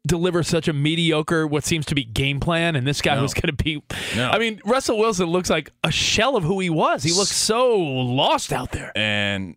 deliver 0.07 0.43
such 0.43 0.67
a 0.67 0.73
mediocre, 0.73 1.45
what 1.45 1.63
seems 1.63 1.85
to 1.87 1.95
be 1.95 2.03
game 2.03 2.39
plan, 2.39 2.75
and 2.75 2.85
this 2.87 3.01
guy 3.01 3.15
No. 3.15 3.21
was 3.23 3.33
going 3.33 3.53
to 3.55 3.63
be. 3.63 3.83
No. 4.15 4.29
I 4.29 4.39
mean, 4.39 4.61
Russell 4.65 4.97
Wilson 4.97 5.27
looks 5.27 5.49
like 5.49 5.71
a 5.83 5.91
shell 5.91 6.35
of 6.35 6.43
who 6.43 6.59
he 6.59 6.69
was. 6.69 7.03
He 7.03 7.11
looks 7.11 7.31
so 7.35 7.75
lost 7.77 8.51
out 8.53 8.71
there. 8.71 8.91
And 8.95 9.55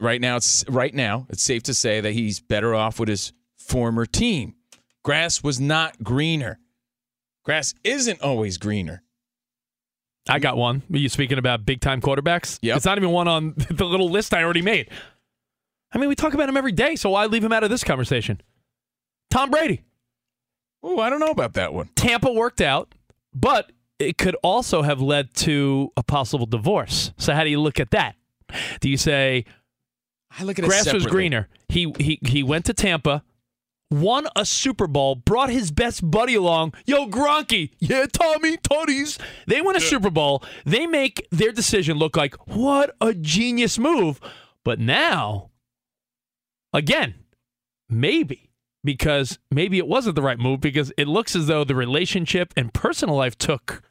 right 0.00 0.20
now, 0.20 0.36
it's 0.36 0.64
right 0.68 0.92
now 0.94 1.26
it's 1.30 1.42
safe 1.42 1.62
to 1.64 1.74
say 1.74 2.00
that 2.00 2.12
he's 2.12 2.40
better 2.40 2.74
off 2.74 2.98
with 2.98 3.08
his 3.08 3.32
former 3.56 4.04
team. 4.06 4.54
Grass 5.04 5.42
was 5.42 5.60
not 5.60 6.02
greener. 6.02 6.58
Grass 7.44 7.74
isn't 7.84 8.20
always 8.22 8.56
greener. 8.58 9.02
I 10.28 10.38
got 10.38 10.56
one. 10.56 10.82
Are 10.92 10.98
you 10.98 11.08
speaking 11.08 11.38
about 11.38 11.66
big 11.66 11.80
time 11.80 12.00
quarterbacks? 12.00 12.58
Yeah. 12.62 12.76
It's 12.76 12.84
not 12.84 12.98
even 12.98 13.10
one 13.10 13.28
on 13.28 13.54
the 13.70 13.84
little 13.84 14.10
list 14.10 14.32
I 14.32 14.42
already 14.42 14.62
made. 14.62 14.90
I 15.92 15.98
mean, 15.98 16.08
we 16.08 16.14
talk 16.14 16.34
about 16.34 16.48
him 16.48 16.56
every 16.56 16.72
day, 16.72 16.96
so 16.96 17.10
why 17.10 17.26
leave 17.26 17.44
him 17.44 17.52
out 17.52 17.62
of 17.62 17.70
this 17.70 17.84
conversation? 17.84 18.40
Tom 19.30 19.50
Brady. 19.50 19.82
Oh, 20.82 20.98
I 21.00 21.08
don't 21.08 21.20
know 21.20 21.30
about 21.30 21.54
that 21.54 21.72
one. 21.72 21.88
Tampa 21.94 22.32
worked 22.32 22.60
out, 22.60 22.94
but 23.32 23.70
it 23.98 24.18
could 24.18 24.36
also 24.42 24.82
have 24.82 25.00
led 25.00 25.32
to 25.34 25.92
a 25.96 26.02
possible 26.02 26.46
divorce. 26.46 27.12
So 27.16 27.32
how 27.32 27.44
do 27.44 27.50
you 27.50 27.60
look 27.60 27.80
at 27.80 27.90
that? 27.90 28.16
Do 28.80 28.88
you 28.88 28.96
say 28.96 29.44
I 30.38 30.44
look 30.44 30.58
at 30.58 30.64
grass 30.64 30.92
was 30.92 31.06
greener? 31.06 31.48
He 31.68 31.92
he 31.98 32.18
he 32.26 32.42
went 32.42 32.66
to 32.66 32.74
Tampa, 32.74 33.22
won 33.90 34.26
a 34.36 34.44
Super 34.44 34.86
Bowl, 34.86 35.14
brought 35.14 35.50
his 35.50 35.70
best 35.70 36.08
buddy 36.08 36.34
along. 36.34 36.74
Yo, 36.86 37.06
Gronky, 37.06 37.70
yeah, 37.78 38.06
Tommy, 38.06 38.56
Toddies. 38.56 39.18
They 39.46 39.60
win 39.60 39.76
a 39.76 39.80
Super 39.80 40.10
Bowl. 40.10 40.42
They 40.64 40.86
make 40.86 41.26
their 41.30 41.52
decision 41.52 41.98
look 41.98 42.16
like 42.16 42.34
what 42.48 42.94
a 43.00 43.14
genius 43.14 43.78
move. 43.78 44.20
But 44.64 44.80
now, 44.80 45.50
again, 46.72 47.14
maybe 47.88 48.50
because 48.82 49.38
maybe 49.50 49.78
it 49.78 49.86
wasn't 49.86 50.16
the 50.16 50.22
right 50.22 50.38
move 50.38 50.60
because 50.60 50.92
it 50.96 51.08
looks 51.08 51.34
as 51.34 51.46
though 51.46 51.64
the 51.64 51.74
relationship 51.74 52.52
and 52.56 52.72
personal 52.72 53.16
life 53.16 53.36
took 53.38 53.82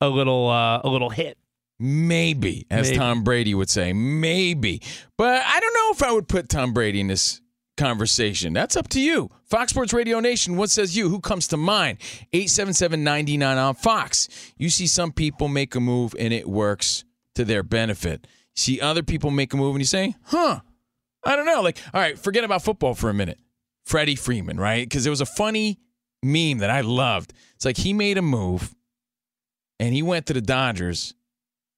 a 0.00 0.08
little 0.08 0.48
uh, 0.48 0.80
a 0.84 0.88
little 0.88 1.10
hit. 1.10 1.38
Maybe, 1.80 2.66
as 2.70 2.88
Maybe. 2.88 2.98
Tom 2.98 3.24
Brady 3.24 3.52
would 3.52 3.68
say, 3.68 3.92
maybe. 3.92 4.80
But 5.18 5.42
I 5.44 5.58
don't 5.58 5.74
know 5.74 5.90
if 5.90 6.02
I 6.04 6.12
would 6.12 6.28
put 6.28 6.48
Tom 6.48 6.72
Brady 6.72 7.00
in 7.00 7.08
this 7.08 7.40
conversation. 7.76 8.52
That's 8.52 8.76
up 8.76 8.88
to 8.90 9.00
you. 9.00 9.30
Fox 9.44 9.70
Sports 9.70 9.92
Radio 9.92 10.20
Nation, 10.20 10.56
what 10.56 10.70
says 10.70 10.96
you? 10.96 11.08
Who 11.08 11.20
comes 11.20 11.48
to 11.48 11.56
mind? 11.56 11.98
877-99 12.32 13.56
on 13.56 13.74
Fox. 13.74 14.28
You 14.56 14.70
see 14.70 14.86
some 14.86 15.12
people 15.12 15.48
make 15.48 15.74
a 15.74 15.80
move 15.80 16.14
and 16.18 16.32
it 16.32 16.48
works 16.48 17.04
to 17.34 17.44
their 17.44 17.62
benefit. 17.62 18.26
See 18.54 18.80
other 18.80 19.02
people 19.02 19.30
make 19.30 19.52
a 19.52 19.56
move 19.56 19.74
and 19.74 19.80
you 19.80 19.86
say, 19.86 20.14
huh, 20.24 20.60
I 21.24 21.36
don't 21.36 21.46
know. 21.46 21.62
Like, 21.62 21.78
all 21.92 22.00
right, 22.00 22.18
forget 22.18 22.44
about 22.44 22.62
football 22.62 22.94
for 22.94 23.10
a 23.10 23.14
minute. 23.14 23.38
Freddie 23.84 24.16
Freeman, 24.16 24.58
right? 24.58 24.88
Because 24.88 25.04
there 25.04 25.10
was 25.10 25.20
a 25.20 25.26
funny 25.26 25.78
meme 26.22 26.58
that 26.58 26.70
I 26.70 26.80
loved. 26.80 27.32
It's 27.56 27.64
like 27.64 27.76
he 27.76 27.92
made 27.92 28.18
a 28.18 28.22
move 28.22 28.74
and 29.78 29.92
he 29.92 30.02
went 30.02 30.26
to 30.26 30.32
the 30.32 30.40
Dodgers 30.40 31.14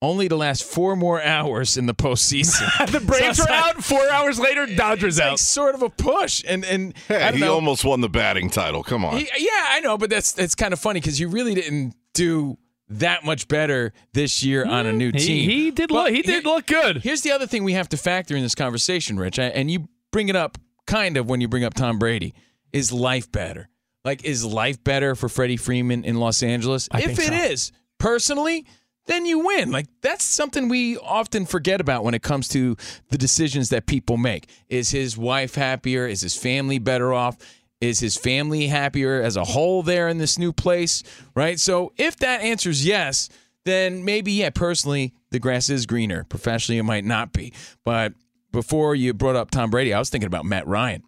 only 0.03 0.29
to 0.29 0.37
last 0.37 0.63
four 0.65 0.95
more 0.97 1.23
hours 1.23 1.77
in 1.77 1.87
the 1.87 1.95
postseason. 1.95 2.67
the 2.93 3.01
Braves 3.01 3.39
So 3.39 3.45
are 3.45 3.47
it's 3.47 3.51
like- 3.51 3.77
out. 3.77 3.85
Four 3.85 4.09
hours 4.11 4.39
later, 4.39 4.67
Dodgers 4.67 5.17
It's 5.19 5.25
like 5.25 5.33
out. 5.33 5.39
sort 5.39 5.75
of 5.75 5.83
a 5.83 5.91
push, 5.91 6.43
and 6.47 6.65
and 6.65 6.95
I 7.09 7.13
Hey, 7.13 7.19
don't 7.21 7.35
he 7.35 7.41
know. 7.41 7.55
almost 7.55 7.85
won 7.85 8.01
the 8.01 8.09
batting 8.09 8.51
title. 8.51 8.83
Come 8.83 9.05
on. 9.05 9.17
He- 9.19 9.29
yeah, 9.39 9.65
I 9.71 9.81
know, 9.81 9.97
but 9.99 10.11
that's 10.11 10.33
that's 10.33 10.55
kind 10.55 10.73
of 10.73 10.79
funny 10.79 11.01
because 11.01 11.19
you 11.19 11.29
really 11.29 11.55
didn't 11.55 11.95
do 12.15 12.59
that 12.89 13.25
much 13.25 13.49
better 13.49 13.93
this 14.13 14.45
year 14.45 14.65
on 14.65 14.87
a 14.87 14.91
mm, 14.93 14.97
new 14.97 15.13
team. 15.13 15.49
he 15.51 15.71
did 15.73 15.89
But 15.89 15.95
look. 15.95 16.09
He 16.11 16.15
here- 16.23 16.37
did 16.37 16.45
look 16.45 16.67
good. 16.67 16.99
Here's 16.99 17.23
the 17.23 17.33
other 17.33 17.47
thing 17.47 17.65
we 17.65 17.73
have 17.73 17.89
to 17.89 17.97
factor 17.97 18.37
in 18.37 18.43
this 18.43 18.55
conversation, 18.55 19.19
Rich, 19.19 19.39
and 19.39 19.71
you 19.71 19.89
bring 20.13 20.29
it 20.29 20.37
up 20.37 20.57
kind 20.87 21.17
of 21.17 21.29
when 21.29 21.41
you 21.41 21.49
bring 21.49 21.65
up 21.65 21.75
Tom 21.75 21.99
Brady. 21.99 22.33
Is 22.73 22.93
life 22.93 23.33
better? 23.33 23.69
Like, 24.05 24.25
is 24.25 24.45
life 24.45 24.85
better 24.85 25.15
for 25.17 25.29
Freddie 25.29 25.57
Freeman 25.57 26.05
in 26.05 26.17
Los 26.17 26.43
Angeles? 26.45 26.89
I 26.93 27.01
if 27.01 27.17
think 27.17 27.33
it 27.33 27.51
is, 27.51 27.63
so. 27.65 27.73
personally, 27.99 28.67
then 29.07 29.27
you 29.27 29.39
win. 29.41 29.71
Like, 29.71 29.87
that's 30.01 30.25
something 30.25 30.69
we 30.69 30.99
often 30.99 31.47
forget 31.47 31.81
about 31.81 32.05
when 32.05 32.15
it 32.15 32.23
comes 32.23 32.49
to 32.49 32.77
the 33.09 33.19
decisions 33.19 33.71
that 33.71 33.87
people 33.87 34.17
make. 34.17 34.49
Is 34.69 34.91
his 34.91 35.17
wife 35.17 35.55
happier? 35.55 36.07
Is 36.07 36.21
his 36.21 36.37
family 36.37 36.79
better 36.79 37.13
off? 37.13 37.37
Is 37.81 38.01
his 38.01 38.17
family 38.17 38.69
happier 38.69 39.21
as 39.23 39.37
a 39.37 39.45
whole 39.45 39.83
there 39.83 40.09
in 40.09 40.19
this 40.19 40.39
new 40.39 40.53
place? 40.53 41.03
Right? 41.35 41.59
So, 41.59 41.93
if 41.97 42.17
that 42.19 42.41
answers 42.41 42.87
yes, 42.87 43.29
then 43.65 44.05
maybe, 44.05 44.33
yeah, 44.33 44.51
personally, 44.51 45.13
the 45.31 45.39
grass 45.39 45.69
is 45.69 45.87
greener. 45.87 46.25
Professionally, 46.25 46.79
it 46.79 46.85
might 46.85 47.05
not 47.05 47.33
be. 47.33 47.53
But 47.85 48.15
before 48.53 48.95
you 48.95 49.13
brought 49.13 49.37
up 49.37 49.51
Tom 49.51 49.71
Brady, 49.71 49.93
I 49.93 49.99
was 49.99 50.09
thinking 50.09 50.27
about 50.29 50.45
Matt 50.45 50.67
Ryan. 50.67 51.03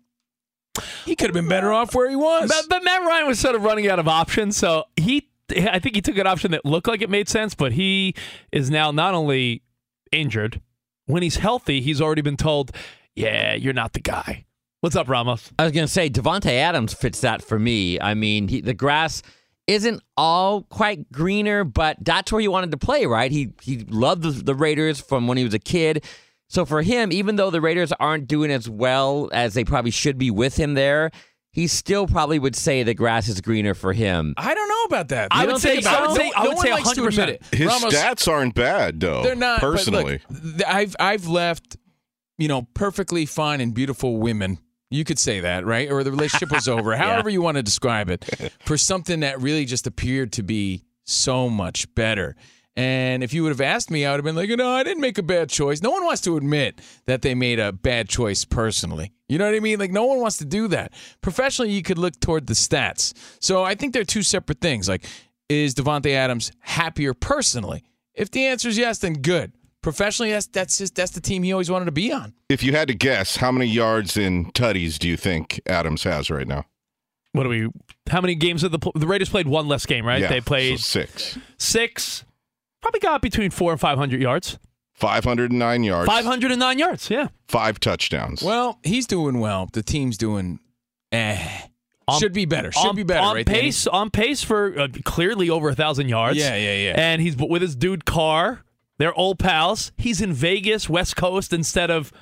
He 1.05 1.17
could 1.17 1.29
have 1.29 1.35
been 1.35 1.49
better 1.49 1.73
off 1.73 1.95
where 1.95 2.09
he 2.09 2.17
was. 2.17 2.49
But, 2.49 2.69
but 2.69 2.85
Matt 2.85 3.03
Ryan 3.03 3.27
was 3.27 3.41
sort 3.41 3.55
of 3.55 3.63
running 3.65 3.89
out 3.89 3.99
of 3.99 4.07
options, 4.07 4.57
so 4.57 4.85
he. 4.97 5.29
I 5.57 5.79
think 5.79 5.95
he 5.95 6.01
took 6.01 6.19
an 6.19 6.27
option 6.27 6.51
that 6.53 6.65
looked 6.65 6.89
like 6.89 7.03
it 7.03 7.11
made 7.11 7.29
sense, 7.29 7.55
but 7.55 7.73
he 7.73 8.15
is 8.53 8.71
now 8.71 8.91
not 8.91 9.15
only 9.15 9.63
injured. 10.13 10.61
When 11.07 11.23
he's 11.23 11.37
healthy, 11.37 11.81
he's 11.81 12.01
already 12.01 12.23
been 12.23 12.37
told, 12.37 12.73
"Yeah, 13.15 13.55
you're 13.55 13.73
not 13.73 13.93
the 13.95 14.01
guy." 14.01 14.45
What's 14.81 14.95
up, 14.95 15.09
Ramos? 15.09 15.51
I 15.59 15.65
was 15.65 15.73
going 15.73 15.87
to 15.87 15.93
say 15.93 16.09
Davante 16.09 16.53
Adams 16.53 16.95
fits 16.95 17.23
that 17.23 17.43
for 17.43 17.59
me. 17.59 18.01
I 18.01 18.15
mean, 18.15 18.47
he, 18.47 18.61
the 18.61 18.75
grass 18.75 19.23
isn't 19.67 20.03
all 20.17 20.63
quite 20.63 21.11
greener, 21.11 21.65
but 21.65 21.97
that's 22.01 22.31
where 22.31 22.41
he 22.41 22.47
wanted 22.47 22.71
to 22.71 22.77
play, 22.77 23.05
right? 23.07 23.31
He 23.33 23.53
he 23.63 23.79
loved 23.79 24.23
the, 24.23 24.31
the 24.31 24.55
Raiders 24.55 25.01
from 25.01 25.27
when 25.27 25.37
he 25.37 25.45
was 25.45 25.55
a 25.55 25.59
kid. 25.59 26.05
So 26.49 26.65
for 26.65 26.81
him, 26.83 27.13
even 27.13 27.37
though 27.37 27.51
the 27.51 27.61
Raiders 27.61 27.93
aren't 28.01 28.27
doing 28.27 28.51
as 28.51 28.69
well 28.69 29.29
as 29.33 29.55
they 29.55 29.65
probably 29.65 29.91
should 29.91 30.17
be 30.17 30.31
with 30.31 30.57
him 30.57 30.75
there, 30.75 31.11
he 31.59 31.67
still 31.67 32.07
probably 32.07 32.39
would 32.39 32.55
say 32.55 32.85
the 32.85 32.95
grass 32.95 33.27
is 33.27 33.41
greener 33.41 33.75
for 33.75 33.93
him. 33.93 34.33
I 34.37 34.55
don't 34.55 34.69
know 34.69 34.85
about 34.85 35.09
that. 35.09 35.29
I 35.33 35.45
would 35.45 35.51
don't 35.51 35.59
say- 35.61 35.75
think 35.83 35.87
I 35.89 36.01
would 36.03 36.11
so? 36.11 36.17
say- 36.17 36.33
I 36.37 36.43
No 36.45 36.49
would 36.51 36.57
one 36.59 36.67
say 36.67 36.73
likes 36.73 36.93
to 36.93 37.01
100%. 37.01 37.09
admit 37.09 37.29
it. 37.51 37.59
His 37.59 37.67
Ramos, 37.67 37.95
stats 37.95 38.29
aren't 38.31 38.55
bad, 38.55 39.01
though. 39.01 39.25
They're 39.25 39.35
not 39.35 39.61
but 39.61 39.67
look, 39.67 39.77
personally. 39.79 40.21
I've 40.65 40.95
I've 41.01 41.27
left, 41.27 41.77
you 42.39 42.47
know, 42.47 42.63
perfectly 42.75 43.27
fine 43.27 43.61
and 43.61 43.75
beautiful 43.75 44.19
women. 44.19 44.59
You 44.91 45.03
could 45.03 45.19
say 45.19 45.41
that, 45.41 45.67
right? 45.67 45.91
Or 45.91 46.05
the 46.05 46.13
relationship 46.13 46.53
was 46.53 46.69
over. 46.69 46.97
However 47.05 47.29
you 47.29 47.43
want 47.43 47.57
to 47.57 47.63
describe 47.65 48.09
it, 48.09 48.25
for 48.65 48.79
something 48.79 49.19
that 49.21 49.41
really 49.41 49.65
just 49.65 49.89
appeared 49.89 50.33
to 50.35 50.45
be 50.45 50.85
so 51.07 51.49
much 51.51 51.93
better. 51.97 52.37
And 52.77 53.25
if 53.25 53.35
you 53.35 53.43
would 53.43 53.49
have 53.51 53.61
asked 53.61 53.91
me, 53.91 54.07
I 54.07 54.13
would 54.13 54.19
have 54.19 54.25
been 54.25 54.37
like, 54.37 54.49
no, 54.57 54.71
I 54.71 54.85
didn't 54.85 55.01
make 55.01 55.19
a 55.19 55.23
bad 55.25 55.49
choice. 55.51 55.83
No 55.83 55.91
one 55.91 56.05
wants 56.05 56.21
to 56.23 56.37
admit 56.37 56.81
that 57.07 57.23
they 57.23 57.35
made 57.35 57.59
a 57.59 57.73
bad 57.73 58.09
choice 58.09 58.45
personally. 58.45 59.11
You 59.29 59.39
know 59.39 59.45
what 59.45 59.55
I 59.55 59.61
mean? 59.61 59.79
Like, 59.79 59.91
no 59.91 60.07
one 60.07 60.21
wants 60.21 60.39
to 60.39 60.45
do 60.45 60.69
that. 60.69 60.93
Professionally, 61.21 61.71
you 61.73 61.83
could 61.83 61.99
look 61.99 62.19
toward 62.21 62.47
the 62.47 62.55
stats. 62.55 63.13
So 63.41 63.63
I 63.63 63.75
think 63.75 63.93
they're 63.93 64.05
two 64.05 64.23
separate 64.23 64.61
things. 64.61 64.89
Like, 64.89 65.05
is 65.49 65.75
Davante 65.75 66.13
Adams 66.13 66.51
happier 66.61 67.15
personally? 67.15 67.85
If 68.15 68.31
the 68.31 68.47
answer 68.47 68.69
is 68.69 68.79
yes, 68.79 68.99
then 68.99 69.15
good. 69.15 69.53
Professionally, 69.81 70.33
that's 70.33 70.47
that's 70.47 70.79
just 70.79 70.97
that's 70.97 71.13
the 71.13 71.21
team 71.21 71.45
he 71.45 71.53
always 71.53 71.71
wanted 71.71 71.85
to 71.85 71.93
be 71.93 72.13
on. 72.13 72.35
If 72.49 72.65
you 72.65 72.73
had 72.73 72.89
to 72.89 72.95
guess, 72.95 73.37
how 73.37 73.53
many 73.53 73.67
yards 73.67 74.17
in 74.17 74.51
tutties 74.53 74.99
do 74.99 75.09
you 75.09 75.17
think 75.17 75.61
Adams 75.67 76.03
has 76.03 76.31
right 76.31 76.49
now? 76.49 76.65
What 77.33 77.45
do 77.45 77.49
we? 77.49 77.69
How 78.11 78.21
many 78.21 78.35
games 78.35 78.63
have 78.63 78.73
the 78.73 78.91
the 78.97 79.07
Raiders 79.07 79.29
played? 79.29 79.47
One 79.47 79.69
less 79.69 79.87
game, 79.87 80.05
right? 80.05 80.21
Yeah, 80.21 80.29
they 80.29 80.41
played 80.41 80.81
so 80.81 81.01
six. 81.01 81.39
six. 81.59 82.25
Probably 82.83 83.01
got 83.01 83.23
between 83.23 83.51
four 83.51 83.71
and 83.71 83.81
five 83.81 83.99
hundred 83.99 84.21
yards. 84.21 84.59
509 84.99 85.85
yards. 85.85 86.07
Five 86.07 86.25
hundred 86.25 86.51
and 86.51 86.61
nine 86.61 86.79
yards. 86.79 87.09
Yeah. 87.09 87.29
Five 87.47 87.79
touchdowns. 87.81 88.43
Well, 88.43 88.81
he's 88.83 89.07
doing 89.07 89.39
well. 89.41 89.69
The 89.73 89.83
team's 89.83 90.19
doing 90.19 90.59
eh. 91.13 91.63
On- 92.09 92.19
Should 92.19 92.33
be 92.33 92.47
better. 92.47 92.73
Should 92.73 92.89
on, 92.89 92.97
be 92.97 93.03
better. 93.03 93.21
On 93.21 93.35
right, 93.35 93.47
Danny? 93.47 93.61
pace, 93.61 93.87
on 93.87 94.11
pace 94.11 94.43
for 94.43 94.79
uh, 94.79 94.89
clearly 95.05 95.51
over 95.51 95.69
a 95.69 95.75
thousand 95.75 96.09
yards. 96.09 96.39
Yeah, 96.39 96.57
yeah, 96.57 96.75
yeah. 96.75 96.95
And 96.97 97.21
he's 97.21 97.37
with 97.37 97.63
his 97.63 97.77
dude 97.77 98.05
Carr. 98.07 98.65
They're 98.99 99.15
old 99.15 99.39
pals. 99.39 99.93
He's 99.97 100.21
in 100.21 100.33
Vegas, 100.33 100.89
West 100.89 101.17
Coast, 101.17 101.53
instead 101.53 101.91
of. 101.91 102.13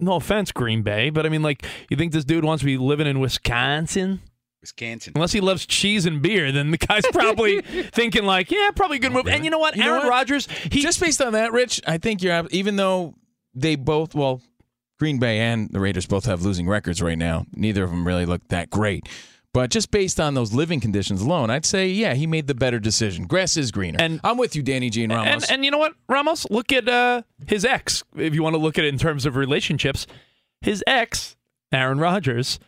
No 0.00 0.12
offense, 0.12 0.52
Green 0.52 0.82
Bay, 0.82 1.10
but 1.10 1.26
I 1.26 1.28
mean, 1.28 1.42
like, 1.42 1.66
you 1.90 1.96
think 1.96 2.12
this 2.12 2.24
dude 2.24 2.44
wants 2.44 2.60
to 2.60 2.66
be 2.66 2.76
living 2.78 3.08
in 3.08 3.18
Wisconsin? 3.18 4.20
Wisconsin. 4.60 5.12
Unless 5.14 5.32
he 5.32 5.40
loves 5.40 5.66
cheese 5.66 6.06
and 6.06 6.20
beer, 6.20 6.50
then 6.52 6.70
the 6.70 6.78
guy's 6.78 7.06
probably 7.12 7.60
thinking 7.92 8.24
like, 8.24 8.50
yeah, 8.50 8.70
probably 8.74 8.96
a 8.96 9.00
good 9.00 9.12
move. 9.12 9.28
And 9.28 9.44
you 9.44 9.50
know 9.50 9.58
what, 9.58 9.76
You 9.76 9.84
know 9.84 9.90
Aaron 9.94 10.04
what? 10.04 10.10
Rodgers, 10.10 10.48
he 10.70 10.80
just 10.80 11.00
based 11.00 11.22
on 11.22 11.32
that, 11.34 11.52
Rich, 11.52 11.80
I 11.86 11.98
think 11.98 12.22
you're 12.22 12.46
even 12.50 12.76
though 12.76 13.14
they 13.54 13.76
both 13.76 14.14
well, 14.14 14.40
Green 14.98 15.18
Bay 15.18 15.38
and 15.38 15.70
the 15.70 15.80
Raiders 15.80 16.06
both 16.06 16.24
have 16.26 16.42
losing 16.42 16.66
records 16.68 17.00
right 17.00 17.18
now. 17.18 17.46
Neither 17.54 17.84
of 17.84 17.90
them 17.90 18.06
really 18.06 18.26
look 18.26 18.46
that 18.48 18.70
great. 18.70 19.08
But 19.54 19.70
just 19.70 19.90
based 19.90 20.20
on 20.20 20.34
those 20.34 20.52
living 20.52 20.78
conditions 20.78 21.22
alone, 21.22 21.50
I'd 21.50 21.64
say 21.64 21.88
yeah, 21.88 22.14
he 22.14 22.26
made 22.26 22.46
the 22.48 22.54
better 22.54 22.78
decision. 22.78 23.26
Grass 23.26 23.56
is 23.56 23.70
greener. 23.70 23.98
And- 24.00 24.20
I'm 24.22 24.36
with 24.36 24.54
you, 24.54 24.62
Danny 24.62 24.90
G 24.90 25.04
and 25.04 25.12
Ramos. 25.12 25.44
And, 25.44 25.52
and 25.52 25.64
you 25.64 25.70
know 25.70 25.78
what, 25.78 25.94
Ramos? 26.08 26.46
Look 26.50 26.72
at 26.72 26.88
uh, 26.88 27.22
his 27.46 27.64
ex. 27.64 28.02
If 28.16 28.34
you 28.34 28.42
want 28.42 28.54
to 28.54 28.58
look 28.58 28.78
at 28.78 28.84
it 28.84 28.88
in 28.88 28.98
terms 28.98 29.24
of 29.24 29.36
relationships, 29.36 30.06
his 30.60 30.84
ex, 30.86 31.36
Aaron 31.72 31.98
Rodgers, 31.98 32.58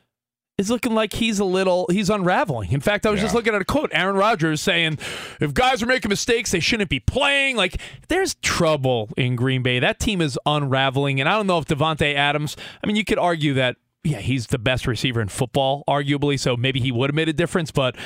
is 0.61 0.71
looking 0.71 0.95
like 0.95 1.14
he's 1.14 1.38
a 1.38 1.45
little 1.45 1.87
he's 1.90 2.11
unraveling. 2.11 2.71
In 2.71 2.81
fact, 2.81 3.07
I 3.07 3.11
was 3.11 3.21
just 3.21 3.35
looking 3.35 3.55
at 3.55 3.62
a 3.62 3.64
quote 3.64 3.90
Aaron 3.93 4.14
Rodgers 4.14 4.61
saying, 4.61 4.99
"If 5.40 5.55
guys 5.55 5.83
are 5.83 5.87
making 5.87 6.11
mistakes, 6.11 6.50
they 6.50 6.61
shouldn't 6.61 6.90
be 6.90 7.00
playing." 7.00 7.57
Like 7.57 7.81
there's 8.09 8.35
trouble 8.37 9.09
in 9.17 9.37
Green 9.37 9.62
Bay. 9.62 9.79
That 9.79 9.99
team 9.99 10.21
is 10.21 10.38
unraveling, 10.45 11.19
and 11.19 11.29
I 11.29 11.33
don't 11.33 11.47
know 11.47 11.59
if 11.59 11.64
Davante 11.64 12.14
Adams. 12.14 12.57
I 12.85 12.87
mean, 12.87 12.97
you 12.97 13.05
could 13.05 13.19
argue 13.19 13.55
that 13.55 13.76
yeah, 14.05 14.19
he's 14.19 14.49
the 14.49 14.59
best 14.59 14.87
receiver 14.87 15.21
in 15.21 15.29
football, 15.29 15.83
arguably. 15.88 16.38
So 16.38 16.57
maybe 16.57 16.79
he 16.79 16.93
would 16.93 17.11
have 17.11 17.14
made 17.14 17.29
a 17.31 17.33
difference, 17.33 17.71
but 17.71 17.97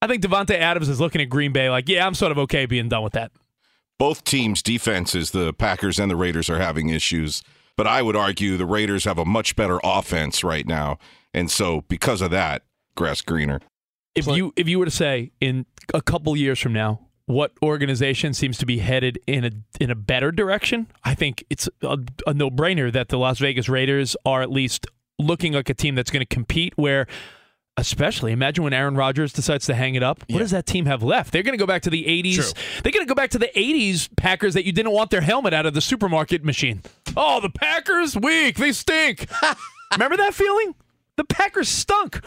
I 0.00 0.06
think 0.06 0.22
Davante 0.22 0.54
Adams 0.54 0.88
is 0.88 1.00
looking 1.00 1.20
at 1.20 1.28
Green 1.28 1.52
Bay 1.52 1.70
like, 1.70 1.88
yeah, 1.88 2.06
I'm 2.06 2.14
sort 2.14 2.32
of 2.32 2.38
okay 2.38 2.66
being 2.66 2.88
done 2.88 3.02
with 3.02 3.14
that. 3.14 3.30
Both 3.98 4.24
teams' 4.24 4.62
defenses, 4.62 5.30
the 5.30 5.52
Packers 5.52 5.98
and 5.98 6.10
the 6.10 6.16
Raiders, 6.16 6.50
are 6.50 6.58
having 6.58 6.88
issues. 6.88 7.42
But 7.76 7.86
I 7.86 8.02
would 8.02 8.16
argue 8.16 8.56
the 8.56 8.66
Raiders 8.66 9.04
have 9.04 9.18
a 9.18 9.24
much 9.24 9.56
better 9.56 9.80
offense 9.82 10.44
right 10.44 10.66
now. 10.66 10.98
And 11.34 11.50
so 11.50 11.82
because 11.88 12.22
of 12.22 12.30
that, 12.30 12.62
grass 12.94 13.20
greener. 13.20 13.60
If 14.14 14.28
you 14.28 14.52
if 14.56 14.68
you 14.68 14.78
were 14.78 14.84
to 14.84 14.90
say 14.90 15.32
in 15.40 15.66
a 15.92 16.00
couple 16.00 16.36
years 16.36 16.60
from 16.60 16.72
now, 16.72 17.00
what 17.26 17.52
organization 17.62 18.32
seems 18.32 18.58
to 18.58 18.66
be 18.66 18.78
headed 18.78 19.18
in 19.26 19.44
a 19.44 19.50
in 19.80 19.90
a 19.90 19.96
better 19.96 20.30
direction, 20.30 20.86
I 21.02 21.14
think 21.14 21.44
it's 21.50 21.68
a, 21.82 21.98
a 22.26 22.32
no 22.32 22.50
brainer 22.50 22.92
that 22.92 23.08
the 23.08 23.18
Las 23.18 23.40
Vegas 23.40 23.68
Raiders 23.68 24.16
are 24.24 24.40
at 24.40 24.50
least 24.50 24.86
looking 25.18 25.52
like 25.54 25.68
a 25.68 25.74
team 25.74 25.96
that's 25.96 26.12
going 26.12 26.20
to 26.20 26.26
compete. 26.26 26.74
Where, 26.76 27.08
especially, 27.76 28.30
imagine 28.30 28.62
when 28.62 28.72
Aaron 28.72 28.94
Rodgers 28.94 29.32
decides 29.32 29.66
to 29.66 29.74
hang 29.74 29.96
it 29.96 30.04
up. 30.04 30.22
What 30.28 30.38
does 30.38 30.52
that 30.52 30.66
team 30.66 30.86
have 30.86 31.02
left? 31.02 31.32
They're 31.32 31.42
going 31.42 31.58
to 31.58 31.62
go 31.62 31.66
back 31.66 31.82
to 31.82 31.90
the 31.90 32.04
'80s. 32.04 32.54
They're 32.82 32.92
going 32.92 33.04
to 33.04 33.10
go 33.10 33.16
back 33.16 33.30
to 33.30 33.38
the 33.38 33.50
'80s 33.56 34.08
Packers 34.16 34.54
that 34.54 34.64
you 34.64 34.70
didn't 34.70 34.92
want 34.92 35.10
their 35.10 35.22
helmet 35.22 35.54
out 35.54 35.66
of 35.66 35.74
the 35.74 35.80
supermarket 35.80 36.44
machine. 36.44 36.82
Oh, 37.16 37.40
the 37.40 37.50
Packers 37.50 38.16
weak. 38.16 38.58
They 38.58 38.70
stink. 38.70 39.26
Remember 39.92 40.16
that 40.18 40.34
feeling? 40.34 40.74
The 41.16 41.24
Packers 41.24 41.68
stunk. 41.68 42.20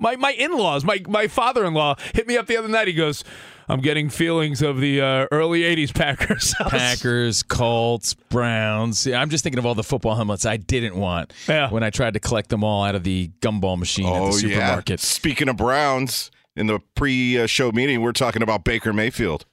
My 0.00 0.14
my 0.16 0.30
in 0.32 0.52
laws, 0.56 0.84
my 0.84 1.02
my 1.08 1.26
father 1.26 1.64
in 1.64 1.74
law 1.74 1.96
hit 2.14 2.26
me 2.28 2.36
up 2.36 2.46
the 2.46 2.56
other 2.56 2.68
night. 2.68 2.86
He 2.86 2.94
goes, 2.94 3.24
"I'm 3.68 3.80
getting 3.80 4.08
feelings 4.10 4.62
of 4.62 4.78
the 4.80 5.00
uh, 5.00 5.26
early 5.32 5.62
'80s 5.62 5.92
Packers." 5.92 6.54
Packers, 6.68 7.42
Colts, 7.42 8.14
Browns. 8.14 9.04
Yeah, 9.06 9.20
I'm 9.20 9.28
just 9.28 9.42
thinking 9.42 9.58
of 9.58 9.66
all 9.66 9.74
the 9.74 9.82
football 9.82 10.14
helmets 10.14 10.46
I 10.46 10.56
didn't 10.56 10.94
want 10.94 11.32
when 11.46 11.82
I 11.82 11.90
tried 11.90 12.14
to 12.14 12.20
collect 12.20 12.48
them 12.50 12.62
all 12.62 12.84
out 12.84 12.94
of 12.94 13.02
the 13.02 13.30
gumball 13.40 13.76
machine 13.76 14.06
at 14.06 14.12
Oh, 14.12 14.30
the 14.30 14.46
yeah. 14.48 14.54
supermarket. 14.54 15.00
Speaking 15.00 15.48
of 15.48 15.56
Browns, 15.56 16.30
in 16.54 16.68
the 16.68 16.78
pre 16.94 17.44
show 17.48 17.72
meeting, 17.72 18.00
we're 18.00 18.12
talking 18.12 18.42
about 18.42 18.62
Baker 18.62 18.92
Mayfield. 18.92 19.46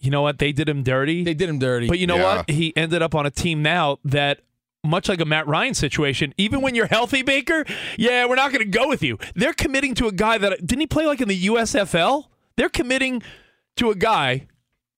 You 0.00 0.10
know 0.10 0.22
what? 0.22 0.38
They 0.40 0.50
did 0.50 0.68
him 0.68 0.82
dirty. 0.82 1.22
They 1.22 1.34
did 1.34 1.48
him 1.48 1.60
dirty. 1.60 1.86
But 1.86 2.00
you 2.00 2.08
know 2.08 2.16
Yeah. 2.16 2.36
what? 2.38 2.50
He 2.50 2.76
ended 2.76 3.00
up 3.00 3.14
on 3.14 3.26
a 3.26 3.30
team 3.30 3.62
now 3.62 3.98
that, 4.04 4.40
much 4.84 5.08
like 5.08 5.20
a 5.20 5.24
Matt 5.24 5.46
Ryan 5.46 5.74
situation, 5.74 6.34
even 6.36 6.60
when 6.60 6.74
you're 6.74 6.86
healthy, 6.86 7.22
Baker, 7.22 7.64
yeah, 7.96 8.26
we're 8.26 8.36
not 8.36 8.52
going 8.52 8.64
to 8.64 8.78
go 8.78 8.88
with 8.88 9.02
you. 9.02 9.18
They're 9.34 9.54
committing 9.54 9.94
to 9.96 10.06
a 10.06 10.12
guy 10.12 10.38
that 10.38 10.66
didn't 10.66 10.80
he 10.80 10.86
play 10.86 11.06
like 11.06 11.20
in 11.20 11.28
the 11.28 11.46
USFL? 11.46 12.24
They're 12.56 12.68
committing 12.68 13.22
to 13.76 13.90
a 13.90 13.94
guy 13.94 14.46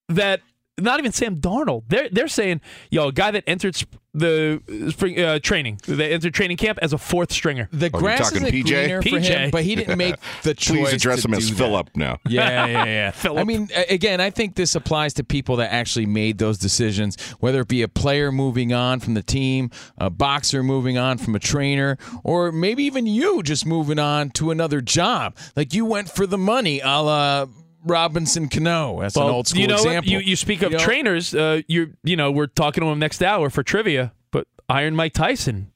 that 0.09 0.41
not 0.79 0.99
even 0.99 1.13
Sam 1.13 1.37
Darnold. 1.37 1.85
They're 1.89 2.09
they're 2.11 2.29
saying, 2.29 2.61
yo, 2.91 3.09
a 3.09 3.13
guy 3.13 3.31
that 3.31 3.45
entered 3.47 3.75
sp- 3.79 3.97
the 4.13 4.63
uh, 4.87 4.91
spring 4.93 5.21
uh, 5.21 5.39
training, 5.41 5.79
that 5.89 6.11
entered 6.11 6.33
training 6.33 6.57
camp 6.57 6.79
as 6.81 6.95
a 6.95 6.99
fourth 6.99 7.31
stringer. 7.31 7.69
The 7.71 7.91
Oh, 7.93 7.99
grass 7.99 8.19
talking 8.31 8.47
isn't 8.47 8.55
PJ? 8.65 8.65
greener 8.65 9.03
for 9.03 9.19
him, 9.19 9.51
but 9.51 9.63
he 9.63 9.75
didn't 9.75 9.99
make 9.99 10.15
the 10.43 10.55
choice. 10.55 10.77
Please 10.79 10.93
address 10.95 11.21
to 11.23 11.29
him 11.29 11.35
as 11.35 11.49
do 11.49 11.55
that. 11.55 11.59
Philip 11.59 11.91
now. 11.95 12.19
Yeah, 12.29 12.65
yeah, 12.67 12.85
yeah. 12.87 13.11
Phillip. 13.11 13.41
I 13.41 13.45
mean, 13.45 13.69
again, 13.91 14.21
I 14.23 14.31
think 14.31 14.55
this 14.55 14.75
applies 14.75 15.13
to 15.15 15.25
people 15.25 15.57
that 15.57 15.71
actually 15.71 16.07
made 16.07 16.39
those 16.39 16.57
decisions, 16.59 17.21
whether 17.41 17.61
it 17.61 17.69
be 17.69 17.83
a 17.83 17.89
player 17.89 18.33
moving 18.33 18.73
on 18.73 19.01
from 19.01 19.13
the 19.15 19.23
team, 19.23 19.71
a 19.99 20.09
boxer 20.09 20.63
moving 20.63 20.97
on 20.97 21.19
from 21.19 21.35
a 21.35 21.39
trainer, 21.39 21.99
or 22.25 22.53
maybe 22.53 22.85
even 22.85 23.07
you 23.07 23.43
just 23.43 23.67
moving 23.67 23.99
on 23.99 24.31
to 24.31 24.51
another 24.51 24.81
job. 24.81 25.37
Like 25.57 25.75
you 25.75 25.85
went 25.85 26.09
for 26.11 26.27
the 26.27 26.39
money, 26.39 26.81
a 26.81 27.03
la 27.03 27.47
Robinson 27.87 28.49
Cano. 28.49 29.01
That's 29.01 29.17
an 29.17 29.23
old 29.23 29.47
school 29.49 29.61
you 29.63 29.69
know 29.69 29.77
example. 29.77 30.11
You 30.13 30.19
you 30.19 30.37
speak 30.37 30.61
of 30.63 30.73
You 30.73 30.79
know? 30.79 30.85
trainers. 30.85 31.35
Uh, 31.35 31.63
you 31.69 31.95
you 32.03 32.17
know 32.17 32.31
we're 32.31 32.47
talking 32.49 32.83
to 32.83 32.89
him 32.89 32.99
next 32.99 33.23
hour 33.23 33.49
for 33.51 33.63
trivia. 33.63 34.13
But 34.31 34.47
Iron 34.69 34.95
Mike 34.97 35.15
Tyson, 35.15 35.71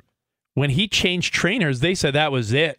when 0.55 0.71
he 0.71 0.89
changed 0.89 1.33
trainers, 1.33 1.81
they 1.81 1.95
said 1.95 2.15
that 2.15 2.33
was 2.33 2.53
it. 2.53 2.79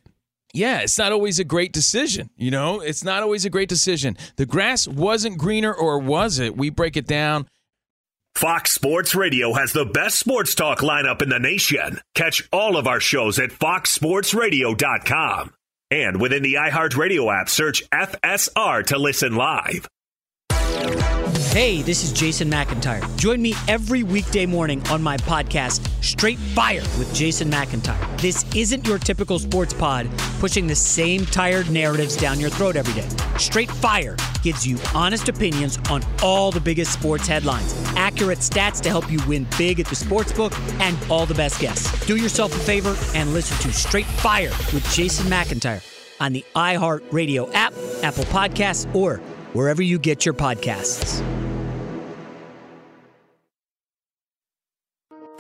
Yeah, 0.54 0.82
it's 0.82 0.98
not 0.98 1.14
always 1.14 1.40
a 1.40 1.46
great 1.46 1.72
decision. 1.72 2.30
You 2.36 2.52
know, 2.52 2.82
it's 2.82 3.06
not 3.06 3.24
always 3.24 3.46
a 3.46 3.50
great 3.50 3.70
decision. 3.70 4.18
The 4.36 4.46
grass 4.46 4.86
wasn't 4.88 5.38
greener, 5.38 5.74
or 5.74 5.98
was 5.98 6.40
it? 6.40 6.58
We 6.58 6.70
break 6.70 6.98
it 6.98 7.08
down. 7.08 7.48
Fox 8.36 8.72
Sports 8.72 9.16
Radio 9.16 9.54
has 9.54 9.72
the 9.74 9.86
best 9.86 10.20
sports 10.20 10.54
talk 10.56 10.80
lineup 10.80 11.22
in 11.22 11.30
the 11.30 11.40
nation. 11.40 12.00
Catch 12.16 12.48
all 12.52 12.76
of 12.78 12.88
our 12.88 13.00
shows 13.00 13.40
at 13.40 13.52
foxsportsradio.com. 13.52 15.54
And 15.92 16.22
within 16.22 16.42
the 16.42 16.54
iHeartRadio 16.54 17.38
app, 17.38 17.50
search 17.50 17.84
FSR 17.92 18.86
to 18.88 18.98
listen 18.98 19.36
live. 19.36 19.88
Hey, 21.52 21.82
this 21.82 22.06
is 22.06 22.14
Jason 22.14 22.50
McIntyre. 22.50 23.04
Join 23.18 23.42
me 23.42 23.54
every 23.68 24.04
weekday 24.04 24.46
morning 24.46 24.82
on 24.88 25.04
my 25.04 25.18
podcast, 25.18 25.86
Straight 26.02 26.40
Fire 26.40 26.82
with 26.98 27.14
Jason 27.14 27.52
McIntyre. 27.52 28.22
This 28.22 28.46
isn't 28.56 28.88
your 28.88 28.98
typical 28.98 29.38
sports 29.38 29.74
pod 29.74 30.10
pushing 30.40 30.66
the 30.66 30.76
same 30.76 31.26
tired 31.26 31.70
narratives 31.70 32.16
down 32.16 32.40
your 32.40 32.50
throat 32.50 32.78
every 32.78 32.94
day. 32.94 33.10
Straight 33.38 33.70
Fire 33.70 34.16
gives 34.42 34.66
you 34.66 34.78
honest 34.94 35.30
opinions 35.30 35.78
on 35.90 36.04
all 36.24 36.52
the 36.52 36.60
biggest 36.60 36.94
sports 36.94 37.28
headlines, 37.28 37.74
accurate 37.96 38.40
stats 38.40 38.82
to 38.82 38.90
help 38.90 39.12
you 39.12 39.20
win 39.28 39.48
big 39.58 39.80
at 39.80 39.88
the 39.88 39.96
sportsbook, 39.96 40.54
and 40.80 40.98
all 41.12 41.26
the 41.26 41.34
best 41.34 41.60
guests. 41.60 42.06
Do 42.06 42.16
yourself 42.16 42.56
a 42.56 42.60
favor 42.60 42.96
and 43.16 43.34
listen 43.34 43.58
to 43.60 43.74
Straight 43.74 44.06
Fire 44.06 44.52
with 44.74 44.88
Jason 44.94 45.28
McIntyre 45.28 45.82
on 46.20 46.34
the 46.34 46.46
iHeartRadio 46.56 47.52
app, 47.54 47.74
Apple 48.04 48.26
Podcasts, 48.26 48.94
or 48.96 49.18
wherever 49.54 49.82
you 49.82 50.00
get 50.00 50.26
your 50.26 50.34
podcasts. 50.34 51.41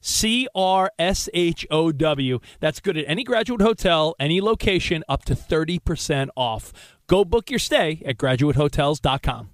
C 0.00 0.48
R 0.54 0.90
S 0.98 1.28
H 1.34 1.66
O 1.70 1.92
W. 1.92 2.40
That's 2.60 2.80
good 2.80 2.96
at 2.96 3.04
any 3.06 3.24
graduate 3.24 3.60
hotel, 3.60 4.14
any 4.18 4.40
location, 4.40 5.04
up 5.08 5.24
to 5.24 5.34
30% 5.34 6.28
off. 6.36 6.72
Go 7.06 7.24
book 7.24 7.50
your 7.50 7.58
stay 7.58 8.02
at 8.04 8.16
graduatehotels.com. 8.18 9.50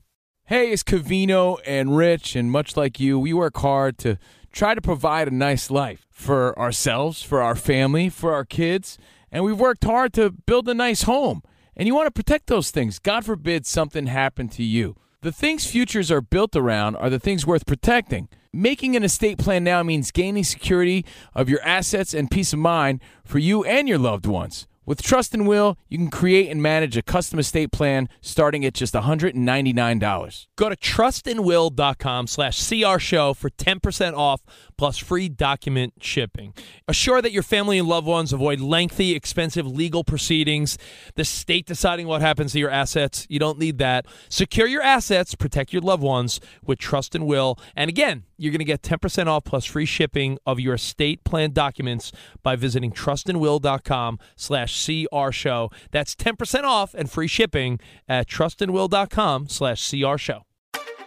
Hey, 0.46 0.72
it's 0.72 0.82
Covino 0.82 1.58
and 1.66 1.96
Rich, 1.96 2.36
and 2.36 2.50
much 2.50 2.76
like 2.76 3.00
you, 3.00 3.18
we 3.18 3.32
work 3.32 3.56
hard 3.56 3.96
to 3.98 4.18
try 4.52 4.74
to 4.74 4.82
provide 4.82 5.26
a 5.28 5.34
nice 5.34 5.70
life 5.70 6.06
for 6.10 6.58
ourselves, 6.58 7.22
for 7.22 7.40
our 7.40 7.54
family, 7.54 8.08
for 8.08 8.34
our 8.34 8.44
kids, 8.44 8.98
and 9.32 9.42
we've 9.42 9.58
worked 9.58 9.84
hard 9.84 10.12
to 10.12 10.30
build 10.30 10.68
a 10.68 10.74
nice 10.74 11.02
home. 11.02 11.42
And 11.76 11.88
you 11.88 11.94
want 11.94 12.06
to 12.06 12.12
protect 12.12 12.46
those 12.46 12.70
things. 12.70 12.98
God 12.98 13.24
forbid 13.24 13.66
something 13.66 14.06
happened 14.06 14.52
to 14.52 14.62
you. 14.62 14.96
The 15.22 15.32
things 15.32 15.66
futures 15.66 16.10
are 16.10 16.20
built 16.20 16.54
around 16.54 16.96
are 16.96 17.10
the 17.10 17.18
things 17.18 17.46
worth 17.46 17.66
protecting. 17.66 18.28
Making 18.54 18.94
an 18.94 19.02
estate 19.02 19.36
plan 19.36 19.64
now 19.64 19.82
means 19.82 20.12
gaining 20.12 20.44
security 20.44 21.04
of 21.34 21.48
your 21.48 21.60
assets 21.62 22.14
and 22.14 22.30
peace 22.30 22.52
of 22.52 22.60
mind 22.60 23.00
for 23.24 23.40
you 23.40 23.64
and 23.64 23.88
your 23.88 23.98
loved 23.98 24.26
ones. 24.26 24.68
With 24.86 25.02
Trust 25.02 25.32
and 25.32 25.48
Will, 25.48 25.78
you 25.88 25.96
can 25.96 26.10
create 26.10 26.50
and 26.50 26.62
manage 26.62 26.94
a 26.96 27.02
custom 27.02 27.38
estate 27.38 27.72
plan 27.72 28.06
starting 28.20 28.66
at 28.66 28.74
just 28.74 28.92
$199. 28.92 30.46
Go 30.56 30.68
to 30.68 30.76
trustandwill.com 30.76 32.26
slash 32.26 32.68
CR 32.68 32.98
show 32.98 33.32
for 33.32 33.48
10% 33.48 34.14
off 34.14 34.42
plus 34.76 34.98
free 34.98 35.30
document 35.30 35.94
shipping. 36.02 36.52
Assure 36.86 37.22
that 37.22 37.32
your 37.32 37.42
family 37.42 37.78
and 37.78 37.88
loved 37.88 38.06
ones 38.06 38.32
avoid 38.32 38.60
lengthy, 38.60 39.14
expensive 39.14 39.66
legal 39.66 40.04
proceedings, 40.04 40.76
the 41.14 41.24
state 41.24 41.64
deciding 41.64 42.06
what 42.06 42.20
happens 42.20 42.52
to 42.52 42.58
your 42.58 42.70
assets. 42.70 43.26
You 43.30 43.38
don't 43.38 43.58
need 43.58 43.78
that. 43.78 44.04
Secure 44.28 44.66
your 44.66 44.82
assets, 44.82 45.34
protect 45.34 45.72
your 45.72 45.82
loved 45.82 46.02
ones 46.02 46.40
with 46.62 46.78
Trust 46.78 47.14
and 47.14 47.26
Will. 47.26 47.58
And 47.74 47.88
again, 47.88 48.24
you're 48.36 48.52
going 48.52 48.58
to 48.58 48.64
get 48.64 48.82
10% 48.82 49.26
off 49.26 49.44
plus 49.44 49.64
free 49.64 49.86
shipping 49.86 50.38
of 50.46 50.60
your 50.60 50.74
estate 50.74 51.24
plan 51.24 51.52
documents 51.52 52.12
by 52.42 52.56
visiting 52.56 52.92
trustandwill.com 52.92 54.18
slash 54.36 54.86
CR 54.86 55.30
show. 55.30 55.70
That's 55.90 56.14
10% 56.14 56.64
off 56.64 56.94
and 56.94 57.10
free 57.10 57.28
shipping 57.28 57.80
at 58.08 58.28
trustandwill.com 58.28 59.48
slash 59.48 59.90
CR 59.90 60.16
show. 60.16 60.42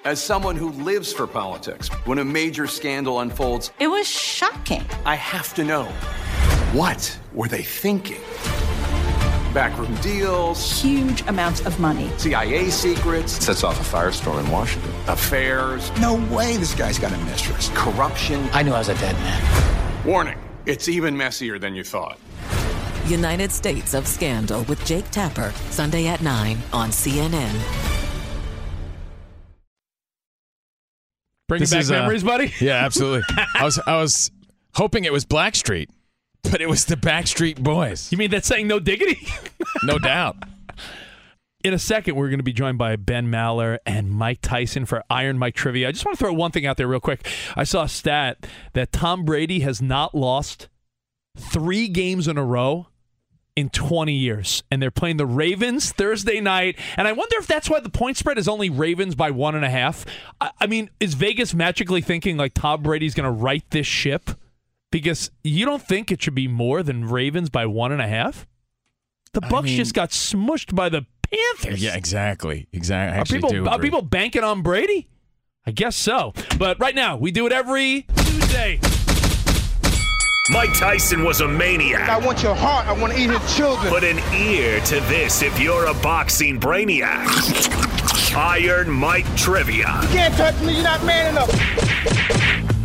As 0.06 0.22
someone 0.22 0.56
who 0.56 0.70
lives 0.72 1.12
for 1.12 1.28
politics, 1.28 1.90
when 2.06 2.20
a 2.20 2.26
major 2.26 2.66
scandal 2.66 3.20
unfolds, 3.20 3.72
it 3.80 3.88
was 3.88 4.08
shocking. 4.08 4.86
I 5.06 5.16
have 5.16 5.54
to 5.56 5.66
know 5.66 5.84
what 6.72 7.20
were 7.34 7.48
they 7.48 7.64
thinking? 7.64 8.22
Backroom 9.54 9.94
deals, 9.96 10.82
huge 10.82 11.22
amounts 11.28 11.66
of 11.66 11.80
money, 11.80 12.10
CIA 12.18 12.70
secrets, 12.70 13.32
sets 13.44 13.64
off 13.64 13.80
a 13.80 13.98
firestorm 13.98 14.44
in 14.44 14.52
Washington, 14.52 14.92
affairs. 15.08 15.92
No 16.00 16.16
way 16.34 16.58
this 16.58 16.74
guy's 16.76 17.00
got 17.00 17.14
a 17.14 17.18
mistress. 17.26 17.70
Corruption. 17.74 18.48
I 18.54 18.64
knew 18.64 18.74
I 18.74 18.80
was 18.80 18.90
a 18.90 18.96
dead 18.96 19.16
man. 19.16 20.06
Warning 20.06 20.38
it's 20.68 20.90
even 20.90 21.16
messier 21.16 21.58
than 21.58 21.76
you 21.76 21.84
thought. 21.84 22.20
United 23.08 23.54
States 23.54 23.94
of 23.94 24.06
Scandal 24.06 24.64
with 24.64 24.84
Jake 24.86 25.10
Tapper, 25.12 25.54
Sunday 25.70 26.08
at 26.08 26.22
9 26.22 26.58
on 26.74 26.90
CNN. 26.90 27.54
Bringing 31.48 31.62
This 31.62 31.72
back 31.72 31.80
is, 31.80 31.92
uh, 31.92 31.94
memories, 31.94 32.24
buddy? 32.26 32.54
Yeah, 32.60 32.84
absolutely. 32.84 33.24
I 33.56 33.64
was 33.64 33.80
I 33.88 34.02
was 34.02 34.30
hoping 34.76 35.06
it 35.06 35.14
was 35.14 35.26
Blackstreet, 35.26 35.88
but 36.50 36.62
it 36.62 36.70
was 36.70 36.86
the 36.86 36.96
Backstreet 36.96 37.62
Boys. 37.62 38.12
You 38.12 38.18
mean 38.18 38.32
that's 38.32 38.48
saying 38.48 38.68
no 38.68 38.80
diggity? 38.80 39.28
no 39.84 40.00
doubt. 40.00 40.38
In 41.64 41.74
a 41.74 41.80
second, 41.80 42.16
we're 42.16 42.30
going 42.30 42.40
to 42.40 42.44
be 42.44 42.54
joined 42.54 42.78
by 42.78 42.96
Ben 42.96 43.30
Maller 43.30 43.80
and 43.86 44.10
Mike 44.10 44.40
Tyson 44.42 44.86
for 44.86 45.04
Iron 45.10 45.38
Mike 45.38 45.56
Trivia. 45.56 45.90
I 45.90 45.92
just 45.92 46.06
want 46.06 46.18
to 46.18 46.24
throw 46.24 46.32
one 46.32 46.52
thing 46.52 46.66
out 46.66 46.78
there 46.78 46.88
real 46.88 47.00
quick. 47.00 47.28
I 47.56 47.64
saw 47.64 47.84
a 47.84 47.90
stat 47.90 48.46
that 48.74 48.92
Tom 48.92 49.26
Brady 49.26 49.62
has 49.62 49.82
not 49.82 50.16
lost 50.16 50.70
three 51.36 51.88
games 51.88 52.28
in 52.28 52.38
a 52.38 52.44
row 52.44 52.88
in 53.56 53.70
20 53.70 54.14
years. 54.14 54.64
And 54.70 54.82
they're 54.82 54.92
playing 54.92 55.18
the 55.18 55.26
Ravens 55.26 55.92
Thursday 55.92 56.40
night. 56.40 56.78
And 56.96 57.08
I 57.08 57.12
wonder 57.12 57.38
if 57.38 57.48
that's 57.48 57.70
why 57.70 57.80
the 57.80 57.90
point 57.90 58.16
spread 58.16 58.38
is 58.38 58.48
only 58.48 58.70
Ravens 58.70 59.16
by 59.16 59.32
one 59.32 59.56
and 59.56 59.66
a 59.66 59.70
half. 59.70 60.06
I, 60.40 60.52
I 60.62 60.68
mean, 60.68 60.92
is 61.00 61.16
Vegas 61.16 61.54
magically 61.54 62.02
thinking 62.02 62.38
like 62.38 62.54
Tom 62.54 62.84
Brady's 62.84 63.16
going 63.16 63.26
to 63.26 63.32
right 63.32 63.64
this 63.72 63.88
ship? 63.88 64.30
Because 64.92 65.32
you 65.44 65.66
don't 65.66 65.82
think 65.82 66.12
it 66.12 66.22
should 66.22 66.36
be 66.36 66.48
more 66.48 66.82
than 66.84 67.06
Ravens 67.06 67.50
by 67.50 67.66
one 67.66 67.92
and 67.92 68.02
a 68.02 68.08
half? 68.08 68.48
The 69.34 69.42
I 69.44 69.50
Bucks 69.50 69.66
mean- 69.66 69.78
just 69.78 69.94
got 69.94 70.10
smushed 70.12 70.74
by 70.74 70.90
the 70.90 71.06
Panthers. 71.30 71.84
Yeah, 71.84 71.96
exactly. 71.96 72.68
Exactly. 72.72 73.20
Are 73.20 73.26
people 73.26 73.68
are 73.70 73.80
people 73.80 74.02
banking 74.02 74.44
on 74.46 74.62
Brady? 74.62 75.10
I 75.66 75.72
guess 75.72 75.98
so. 75.98 76.34
But 76.58 76.80
right 76.80 76.96
now, 76.96 77.18
we 77.18 77.32
do 77.32 77.46
it 77.46 77.52
every 77.52 78.04
Tuesday. 78.16 78.80
Mike 80.50 80.74
Tyson 80.76 81.26
was 81.26 81.42
a 81.42 81.48
maniac. 81.50 82.08
I 82.08 82.18
want 82.26 82.42
your 82.42 82.56
heart. 82.56 82.88
I 82.88 82.94
want 82.94 83.12
to 83.12 83.20
eat 83.20 83.30
his 83.30 83.58
children. 83.58 83.92
Put 83.92 84.06
an 84.06 84.20
ear 84.34 84.80
to 84.80 84.96
this 85.02 85.42
if 85.42 85.60
you're 85.60 85.88
a 85.88 85.94
boxing 85.96 86.58
brainiac. 86.58 87.28
Iron 88.34 88.90
Mike 88.90 89.26
Trivia. 89.36 90.00
You 90.04 90.08
can't 90.08 90.34
touch 90.36 90.58
me. 90.62 90.76
You're 90.76 90.84
not 90.84 91.04
man 91.04 91.32
enough. 91.34 92.77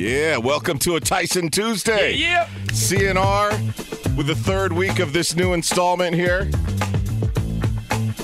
Yeah, 0.00 0.38
welcome 0.38 0.78
to 0.78 0.96
a 0.96 1.00
Tyson 1.00 1.50
Tuesday. 1.50 2.14
Yeah, 2.14 2.48
CNR 2.68 3.50
with 4.16 4.28
the 4.28 4.34
third 4.34 4.72
week 4.72 4.98
of 4.98 5.12
this 5.12 5.36
new 5.36 5.52
installment 5.52 6.14
here. 6.16 6.50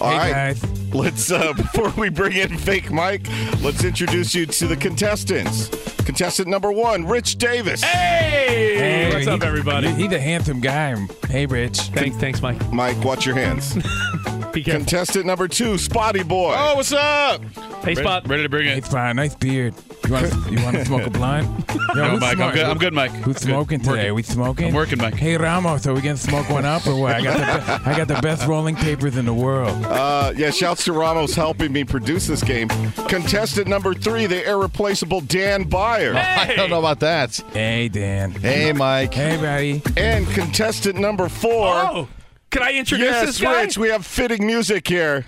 All 0.01 0.09
Hey, 0.11 0.17
right, 0.17 0.33
guys. 0.33 0.95
let's 0.95 1.31
uh, 1.31 1.53
before 1.57 1.91
we 1.99 2.09
bring 2.09 2.33
in 2.35 2.57
fake 2.57 2.91
Mike, 2.91 3.27
let's 3.61 3.85
introduce 3.85 4.35
you 4.35 4.47
to 4.47 4.67
the 4.67 4.75
contestants. 4.77 5.69
Contestant 6.07 6.49
number 6.49 6.73
one, 6.73 7.05
Rich 7.07 7.37
Davis. 7.37 7.83
Hey, 7.83 8.77
Hey, 8.79 9.12
what's 9.12 9.27
he- 9.27 9.31
up, 9.31 9.43
everybody? 9.43 9.93
He's 9.93 10.12
a 10.12 10.19
handsome 10.19 10.62
guy. 10.62 10.97
Hey, 11.29 11.45
Rich. 11.45 11.79
Thanks, 11.91 12.17
thanks, 12.17 12.41
Mike. 12.41 12.73
Mike, 12.73 13.05
watch 13.05 13.27
your 13.27 13.35
hands. 13.35 13.75
Be 14.55 14.62
careful. 14.62 14.81
Contestant 14.81 15.27
number 15.27 15.47
two, 15.47 15.77
Spotty 15.77 16.23
Boy. 16.23 16.55
Oh, 16.57 16.77
what's 16.77 16.93
up? 16.93 17.43
Hey, 17.85 17.95
Spot. 17.97 18.27
Ready 18.27 18.45
to 18.45 18.49
bring 18.49 18.65
Hey, 18.67 18.79
it? 18.79 18.87
fine. 18.87 19.17
Nice 19.17 19.35
beard. 19.35 19.75
You 20.07 20.12
want 20.12 20.27
to, 20.33 20.51
you 20.53 20.62
want 20.62 20.77
to 20.77 20.85
smoke 20.85 21.07
a 21.07 21.11
blunt? 21.11 21.49
Yo, 21.69 21.77
No, 21.95 22.11
who's 22.11 22.21
Mike. 22.21 22.31
I'm 22.31 22.37
smoking? 22.37 22.55
good. 22.55 22.64
I'm 22.66 22.79
good, 22.79 22.92
Mike. 22.95 23.11
Who's 23.11 23.37
Good. 23.38 23.49
smoking 23.49 23.81
today? 23.81 23.90
Working. 23.90 24.07
Are 24.11 24.14
we 24.14 24.23
smoking? 24.23 24.66
I'm 24.69 24.75
working, 24.75 24.99
Mike. 24.99 25.14
Hey, 25.14 25.37
Ramos, 25.37 25.85
are 25.87 25.95
we 25.95 26.01
going 26.01 26.14
to 26.16 26.23
smoke 26.23 26.49
one 26.49 26.64
up 26.64 26.87
or 26.87 26.95
what? 26.95 27.16
I 27.16 27.23
got 27.23 27.37
the, 27.38 27.45
be- 27.85 27.90
I 27.90 27.97
got 27.97 28.07
the 28.09 28.21
best 28.23 28.47
rolling 28.47 28.77
papers 28.77 29.16
in 29.16 29.25
the 29.25 29.35
world. 29.35 29.85
Uh, 29.85 30.33
yeah, 30.37 30.51
shouts 30.51 30.85
to 30.85 30.92
Ramos 30.92 31.35
helping 31.35 31.73
me 31.73 31.83
produce 31.83 32.29
this 32.29 32.42
game. 32.42 32.69
Contestant 33.09 33.66
number 33.66 33.95
three, 33.95 34.27
the 34.27 34.49
irreplaceable 34.49 35.23
Dan 35.23 35.64
Beyer. 35.64 36.14
I 36.16 36.55
don't 36.55 36.71
know 36.71 36.79
about 36.79 37.01
that. 37.01 37.35
Hey, 37.53 37.88
Dan. 37.88 38.31
Hey, 38.31 38.73
Mike. 38.73 39.12
Hey, 39.12 39.37
buddy. 39.38 39.83
And 39.97 40.27
contestant 40.29 40.99
number 41.01 41.29
four. 41.29 41.66
Oh, 41.66 42.09
can 42.51 42.62
I 42.62 42.73
introduce 42.75 43.07
yes, 43.07 43.27
this 43.27 43.40
guy? 43.40 43.62
Rich, 43.62 43.77
we 43.77 43.88
have 43.88 44.07
fitting 44.07 44.47
music 44.47 44.87
here. 44.87 45.27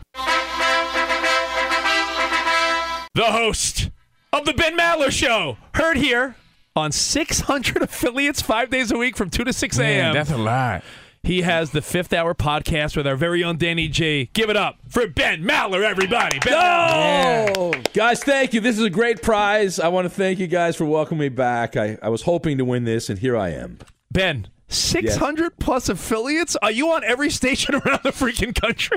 the 3.15 3.25
host 3.25 3.91
of 4.39 4.45
the 4.47 4.55
Ben 4.55 4.77
Maller 4.77 5.11
Show, 5.11 5.57
heard 5.75 5.97
here 5.97 6.37
on 6.77 6.93
600 6.93 7.83
affiliates 7.83 8.41
five 8.43 8.71
days 8.71 8.91
a 8.93 8.97
week 8.99 9.17
from 9.17 9.31
2 9.31 9.45
to 9.45 9.53
6 9.53 9.79
Man, 9.79 9.87
a.m. 10.07 10.15
that's 10.15 10.31
a 10.31 10.37
lot. 10.39 10.83
He 11.25 11.43
has 11.43 11.73
the 11.73 11.83
fifth 11.83 12.13
hour 12.13 12.33
podcast 12.33 12.97
with 12.97 13.07
our 13.07 13.17
very 13.17 13.43
own 13.43 13.59
Danny 13.59 13.89
G. 13.89 14.31
Give 14.33 14.49
it 14.51 14.57
up 14.57 14.79
for 14.89 15.07
Ben 15.09 15.43
Maller, 15.43 15.83
everybody. 15.83 16.39
Ben 16.39 16.55
Maller. 16.55 17.53
Oh, 17.57 17.73
guys, 17.93 18.23
thank 18.23 18.55
you. 18.55 18.61
This 18.61 18.79
is 18.79 18.85
a 18.85 18.91
great 18.91 19.21
prize. 19.21 19.81
I 19.81 19.89
want 19.89 20.05
to 20.07 20.11
thank 20.11 20.39
you 20.39 20.47
guys 20.47 20.77
for 20.77 20.85
welcoming 20.85 21.21
me 21.21 21.29
back. 21.29 21.77
I, 21.77 21.99
I 22.01 22.09
was 22.09 22.23
hoping 22.23 22.57
to 22.59 22.65
win 22.65 22.85
this, 22.85 23.11
and 23.11 23.19
here 23.19 23.37
I 23.37 23.51
am. 23.51 23.79
Ben, 24.13 24.47
600 24.69 25.59
plus 25.59 25.89
affiliates? 25.89 26.57
Are 26.63 26.71
you 26.71 26.93
on 26.93 27.03
every 27.05 27.31
station 27.31 27.75
around 27.85 28.01
the 28.05 28.11
freaking 28.13 28.59
country? 28.59 28.97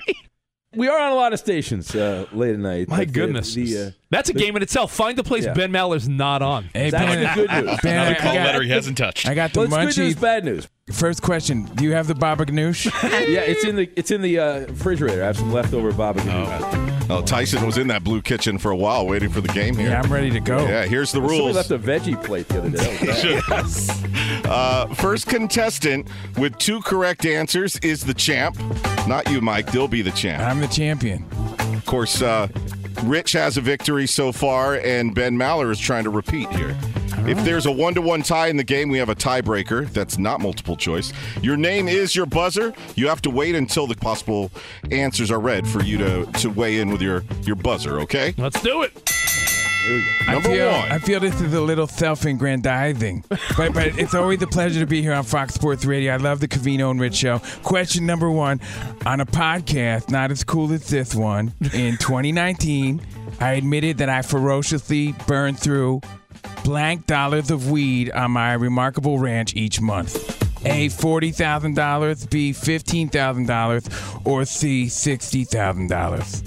We 0.76 0.88
are 0.88 1.00
on 1.00 1.12
a 1.12 1.16
lot 1.16 1.34
of 1.34 1.40
stations 1.40 1.94
uh, 1.96 2.28
late 2.32 2.54
at 2.54 2.60
night. 2.60 2.88
My 2.88 3.00
But 3.00 3.08
the- 3.08 3.14
goodness. 3.14 3.54
the, 3.56 3.78
uh, 3.78 3.92
That's 4.12 4.30
a 4.30 4.34
game 4.34 4.56
in 4.56 4.62
itself. 4.62 4.92
Find 4.94 5.18
the 5.18 5.24
place 5.24 5.46
Yeah. 5.46 5.54
Ben 5.54 5.72
Maller's 5.72 6.08
not 6.08 6.42
on. 6.44 6.70
Hey, 6.74 6.90
That's 6.92 7.04
Ben, 7.06 7.20
the 7.24 7.34
good 7.48 7.66
news. 7.66 7.80
Ben, 7.82 7.96
Another 7.98 8.16
call 8.16 8.34
got- 8.36 8.46
letter 8.46 8.62
he 8.62 8.70
hasn't 8.70 8.98
touched. 8.98 9.28
I 9.28 9.34
got 9.34 9.54
the 9.54 9.62
well, 9.62 9.88
it's 9.88 9.96
good 9.96 10.04
news, 10.04 10.16
munchies. 10.16 10.22
bad 10.22 10.46
news. 10.46 10.68
First 10.92 11.22
question: 11.22 11.64
Do 11.76 11.86
you 11.86 11.94
have 11.94 12.08
the 12.08 12.16
baba 12.16 12.46
ganoush? 12.46 12.86
yeah, 13.28 13.40
it's 13.42 13.64
in 13.64 13.78
the 13.78 13.90
it's 13.96 14.12
in 14.12 14.22
the 14.22 14.38
uh, 14.40 14.60
refrigerator. 14.68 15.24
I 15.24 15.28
have 15.28 15.38
some 15.38 15.52
leftover 15.54 15.92
barbecue. 15.94 16.30
Oh, 17.10 17.22
Tyson 17.26 17.66
was 17.66 17.78
in 17.78 17.88
that 17.88 18.04
blue 18.04 18.22
kitchen 18.22 18.58
for 18.58 18.72
a 18.72 18.76
while 18.76 19.06
waiting 19.08 19.30
for 19.30 19.42
the 19.42 19.48
game 19.50 19.76
here. 19.76 19.90
yeah, 19.90 20.02
I'm 20.02 20.12
ready 20.12 20.30
to 20.32 20.40
go. 20.40 20.66
Yeah, 20.66 20.86
here's 20.86 21.12
the 21.12 21.18
Somebody 21.20 21.40
rules. 21.40 21.56
left 21.56 21.72
a 21.72 21.80
veggie 21.80 22.22
plate 22.24 22.48
the 22.50 22.60
other 22.60 22.70
day. 22.70 23.42
That 23.50 23.64
was 23.64 23.88
bad. 24.02 24.46
Uh, 24.46 24.94
first 24.96 25.28
contestant 25.28 26.08
with 26.38 26.58
two 26.58 26.82
correct 26.82 27.26
answers 27.26 27.78
is 27.80 28.04
the 28.04 28.14
champ. 28.14 28.58
Not 29.08 29.30
you, 29.30 29.40
Mike. 29.42 29.72
They'll 29.72 29.88
be 29.88 30.02
the 30.02 30.12
champ. 30.12 30.42
I'm 30.44 30.60
the 30.60 30.68
champion. 30.68 31.26
Of 31.76 31.86
course, 31.86 32.22
uh, 32.22 32.48
Rich 33.04 33.34
has 33.34 33.58
a 33.58 33.62
victory 33.62 34.08
so 34.08 34.32
far, 34.32 34.76
and 34.76 35.14
Ben 35.14 35.36
Maller 35.36 35.72
is 35.72 35.80
trying 35.80 36.04
to 36.04 36.10
repeat 36.10 36.50
here. 36.50 36.78
If 37.28 37.38
ah. 37.38 37.44
there's 37.44 37.66
a 37.66 37.72
one 37.72 37.94
to 37.96 38.02
one 38.02 38.24
tie 38.24 38.48
in 38.48 38.58
the 38.58 38.64
game, 38.64 38.90
we 38.90 38.98
have 38.98 39.10
a 39.10 39.16
tiebreaker. 39.16 39.88
That's 39.92 40.18
not 40.18 40.40
multiple 40.40 40.76
choice. 40.76 41.14
Your 41.42 41.58
name 41.58 41.88
is 41.88 42.16
your 42.16 42.26
buzzer. 42.26 42.74
You 42.96 43.08
have 43.08 43.22
to 43.24 43.30
wait 43.30 43.56
until 43.56 43.88
the 43.88 43.96
possible 43.96 44.52
answers 44.92 45.30
are 45.30 45.40
read 45.40 45.68
for 45.68 45.84
you 45.84 45.98
to, 46.00 46.26
to 46.26 46.50
weigh 46.50 46.80
in 46.80 46.90
with 46.92 47.02
your, 47.02 47.24
your 47.44 47.56
buzzer, 47.56 48.00
okay? 48.02 48.34
Let's 48.38 48.62
do 48.62 48.82
it. 48.84 49.21
I 49.84 50.34
Number 50.34 50.50
feel, 50.50 50.72
one. 50.72 50.92
I 50.92 51.00
feel 51.00 51.20
this 51.20 51.42
is 51.42 51.54
a 51.54 51.62
little 51.62 51.88
self-aggrandizing, 51.88 53.24
but 53.58 53.74
but 53.74 53.98
it's 53.98 54.14
always 54.14 54.40
a 54.44 54.48
pleasure 54.48 54.80
to 54.80 54.86
be 54.86 55.02
here 55.02 55.14
on 55.14 55.24
Fox 55.24 55.56
Sports 55.56 55.86
Radio. 55.86 56.14
I 56.14 56.18
love 56.18 56.40
the 56.40 56.48
Covino 56.48 56.92
and 56.92 57.00
Rich 57.00 57.16
show. 57.16 57.40
Question 57.64 58.06
number 58.06 58.30
one: 58.30 58.62
On 59.08 59.20
a 59.22 59.26
podcast 59.26 60.12
not 60.12 60.30
as 60.30 60.44
cool 60.44 60.72
as 60.72 60.88
this 60.88 61.16
one, 61.16 61.54
in 61.74 61.98
2019, 61.98 63.02
I 63.40 63.54
admitted 63.54 63.98
that 63.98 64.10
I 64.10 64.22
ferociously 64.22 65.14
burned 65.26 65.60
through 65.60 66.02
blank 66.64 67.08
dollars 67.08 67.50
of 67.50 67.72
weed 67.72 68.12
on 68.12 68.32
my 68.32 68.54
remarkable 68.54 69.18
ranch 69.18 69.56
each 69.56 69.82
month. 69.82 70.41
A 70.66 70.90
forty 70.90 71.32
thousand 71.32 71.76
dollars, 71.76 72.26
B 72.26 72.54
fifteen 72.54 73.10
thousand 73.10 73.48
dollars, 73.48 73.88
or 74.26 74.46
C 74.46 74.88
sixty 74.90 75.44
thousand 75.44 75.88
dollars. 75.90 76.42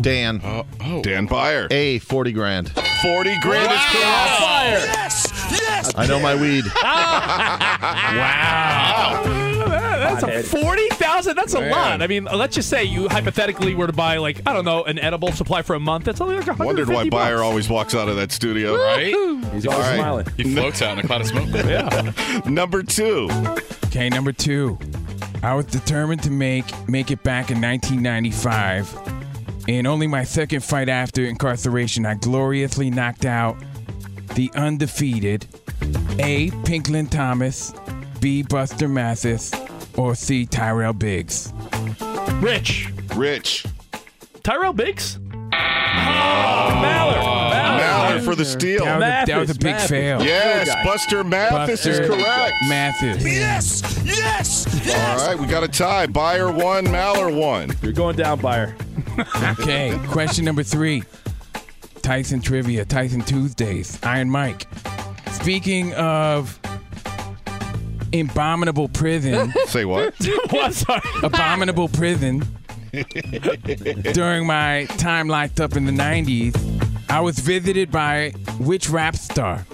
Dan. 0.00 0.40
Oh, 0.44 0.66
oh. 0.80 1.02
Dan 1.02 1.26
Beyer. 1.26 1.66
A 1.70 1.98
40 1.98 2.32
grand. 2.32 2.70
40 3.02 3.40
grand 3.40 3.72
is 3.72 3.78
correct. 3.78 3.94
Yes. 3.94 5.50
Yes. 5.60 5.94
I 5.96 6.06
know 6.06 6.20
my 6.20 6.34
weed. 6.34 6.64
Wow. 8.10 9.49
That's 9.68 10.22
a 10.22 10.42
forty 10.42 10.88
thousand. 10.90 11.36
That's 11.36 11.54
a 11.54 11.60
Man. 11.60 11.70
lot. 11.70 12.02
I 12.02 12.06
mean, 12.06 12.24
let's 12.24 12.54
just 12.54 12.68
say 12.68 12.84
you 12.84 13.08
hypothetically 13.08 13.74
were 13.74 13.86
to 13.86 13.92
buy 13.92 14.16
like 14.18 14.40
I 14.46 14.52
don't 14.52 14.64
know 14.64 14.84
an 14.84 14.98
edible 14.98 15.32
supply 15.32 15.62
for 15.62 15.74
a 15.74 15.80
month. 15.80 16.04
That's 16.04 16.20
only 16.20 16.36
like 16.36 16.46
a 16.46 16.54
hundred 16.54 16.66
Wondered 16.66 16.88
why 16.88 16.94
fifty 16.96 17.10
Beyer 17.10 17.36
bucks. 17.36 17.44
always 17.44 17.68
walks 17.68 17.94
out 17.94 18.08
of 18.08 18.16
that 18.16 18.32
studio. 18.32 18.76
Right? 18.76 19.14
He's 19.52 19.66
always 19.66 19.86
right. 19.86 19.96
smiling. 19.96 20.26
He 20.36 20.44
floats 20.54 20.82
out 20.82 20.98
in 20.98 21.04
a 21.04 21.06
cloud 21.06 21.20
of 21.22 21.26
smoke. 21.26 21.48
Yeah. 21.52 22.40
Number 22.46 22.82
two. 22.82 23.28
Okay, 23.86 24.08
number 24.08 24.32
two. 24.32 24.78
I 25.42 25.54
was 25.54 25.66
determined 25.66 26.22
to 26.24 26.30
make 26.30 26.64
make 26.88 27.10
it 27.10 27.22
back 27.22 27.50
in 27.50 27.60
1995. 27.60 28.96
In 29.66 29.86
only 29.86 30.06
my 30.06 30.24
second 30.24 30.62
fight 30.64 30.88
after 30.88 31.24
incarceration, 31.24 32.06
I 32.06 32.14
gloriously 32.14 32.90
knocked 32.90 33.24
out 33.24 33.56
the 34.34 34.50
undefeated 34.54 35.46
A. 36.18 36.50
Pinklon 36.64 37.06
Thomas, 37.10 37.72
B. 38.20 38.42
Buster 38.42 38.88
Mathis, 38.88 39.52
or 39.96 40.14
C. 40.14 40.46
Tyrell 40.46 40.92
Biggs. 40.92 41.52
Rich. 42.34 42.88
Rich. 43.14 43.66
Tyrell 44.42 44.72
Biggs. 44.72 45.18
Oh, 45.52 46.70
Maller. 46.82 47.50
Maller 47.80 48.24
for 48.24 48.34
the 48.34 48.44
steal. 48.44 48.84
That 48.84 48.98
was, 48.98 49.04
a, 49.04 49.26
that 49.32 49.38
was 49.40 49.50
a 49.50 49.54
big 49.54 49.64
Mathis. 49.72 49.90
fail. 49.90 50.22
Yes, 50.22 50.68
Good 50.68 50.74
guy. 50.74 50.84
Buster 50.84 51.24
Mathis 51.24 51.86
is 51.86 51.98
correct. 52.00 52.54
Mathis. 52.68 53.24
Yes! 53.24 54.02
Yes! 54.04 54.66
yes. 54.84 55.20
All 55.20 55.28
right, 55.28 55.38
we 55.38 55.46
got 55.46 55.62
a 55.62 55.68
tie. 55.68 56.06
Beyer 56.06 56.50
one, 56.50 56.86
Maller 56.86 57.34
one. 57.34 57.70
You're 57.82 57.92
going 57.92 58.16
down, 58.16 58.40
Beyer. 58.40 58.74
Okay, 59.58 59.98
question 60.08 60.44
number 60.44 60.62
three. 60.62 61.02
Tyson 62.02 62.40
Trivia, 62.40 62.84
Tyson 62.86 63.20
Tuesdays, 63.20 63.98
Iron 64.02 64.30
Mike. 64.30 64.66
Speaking 65.32 65.92
of 65.94 66.58
abominable 68.12 68.88
prison, 68.88 69.52
Say 69.66 69.84
what? 69.84 70.14
what? 70.50 70.74
Sorry. 70.74 71.00
abominable 71.22 71.88
prison, 71.88 72.46
during 74.12 74.46
my 74.46 74.86
time 74.98 75.28
locked 75.28 75.60
up 75.60 75.76
in 75.76 75.86
the 75.86 75.92
90s, 75.92 76.56
I 77.08 77.20
was 77.20 77.38
visited 77.38 77.90
by 77.90 78.30
which 78.58 78.88
rap 78.88 79.16
star? 79.16 79.64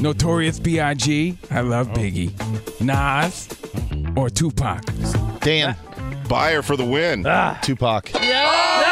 Notorious 0.00 0.58
B.I.G., 0.58 1.38
I 1.50 1.60
love 1.60 1.90
oh. 1.90 1.94
Biggie, 1.94 2.32
Nas, 2.80 3.48
or 4.16 4.28
Tupac? 4.30 4.82
Dan, 5.40 5.76
Beyer 6.28 6.62
for 6.62 6.76
the 6.76 6.84
win. 6.84 7.24
Ah. 7.26 7.58
Tupac. 7.62 8.10
I 8.14 8.20
knew 8.20 8.91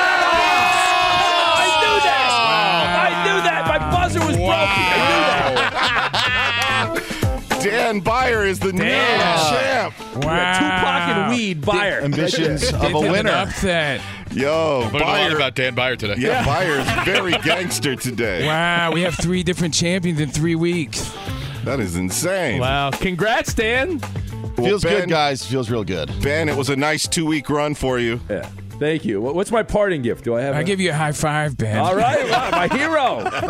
that. 7.99 8.05
Dan 8.05 8.05
Beyer 8.05 8.45
is 8.47 8.59
the 8.59 8.73
new 8.73 8.83
champ. 8.83 9.95
Wow. 10.25 10.59
Tupac 10.59 11.17
and 11.17 11.31
weed, 11.37 11.61
Beyer. 11.65 12.01
Ambitions 12.03 12.73
of 12.73 12.75
a 12.75 12.79
They 12.79 12.93
did 12.93 13.05
an 13.05 13.13
winner. 13.13 13.31
upset. 13.31 14.01
Yo, 14.33 14.81
Learned 14.93 14.95
a 14.95 14.99
lot 14.99 15.05
Beyer. 15.29 15.37
about 15.37 15.55
Dan 15.57 15.75
Beyer 15.75 15.97
today. 15.97 16.15
Yeah, 16.19 16.45
Beyer's 16.45 17.05
very 17.05 17.33
gangster 17.43 17.97
today. 17.97 18.47
Wow, 18.51 18.93
we 18.93 19.03
have 19.03 19.15
three 19.17 19.43
different 19.43 19.75
champions 19.75 20.21
in 20.21 20.31
three 20.31 20.55
weeks. 20.55 21.13
That 21.65 21.81
is 21.81 21.97
insane. 21.97 22.61
Wow. 22.61 22.91
Congrats, 22.91 23.53
Dan. 23.55 23.99
Well, 24.57 24.67
Feels 24.69 24.83
ben, 24.85 25.01
good, 25.01 25.09
guys. 25.11 25.45
Feels 25.45 25.69
real 25.71 25.85
good. 25.85 26.11
Ben, 26.23 26.49
it 26.49 26.57
was 26.57 26.69
a 26.71 26.77
nice 26.77 27.07
two 27.09 27.27
week 27.27 27.51
run 27.51 27.75
for 27.75 27.99
you. 27.99 28.21
Yeah. 28.31 28.49
Thank 28.81 29.05
you. 29.05 29.21
What's 29.21 29.51
my 29.53 29.63
parting 29.63 30.01
gift? 30.03 30.25
Do 30.25 30.35
I 30.37 30.41
have? 30.41 30.57
I 30.57 30.61
a- 30.61 30.65
give 30.65 30.81
you 30.81 30.91
a 30.91 30.95
high 30.95 31.13
five, 31.13 31.57
Ben. 31.57 31.77
All 31.79 31.95
right, 31.95 32.29
wow, 32.31 32.51
my 32.51 32.67
hero. 32.77 32.99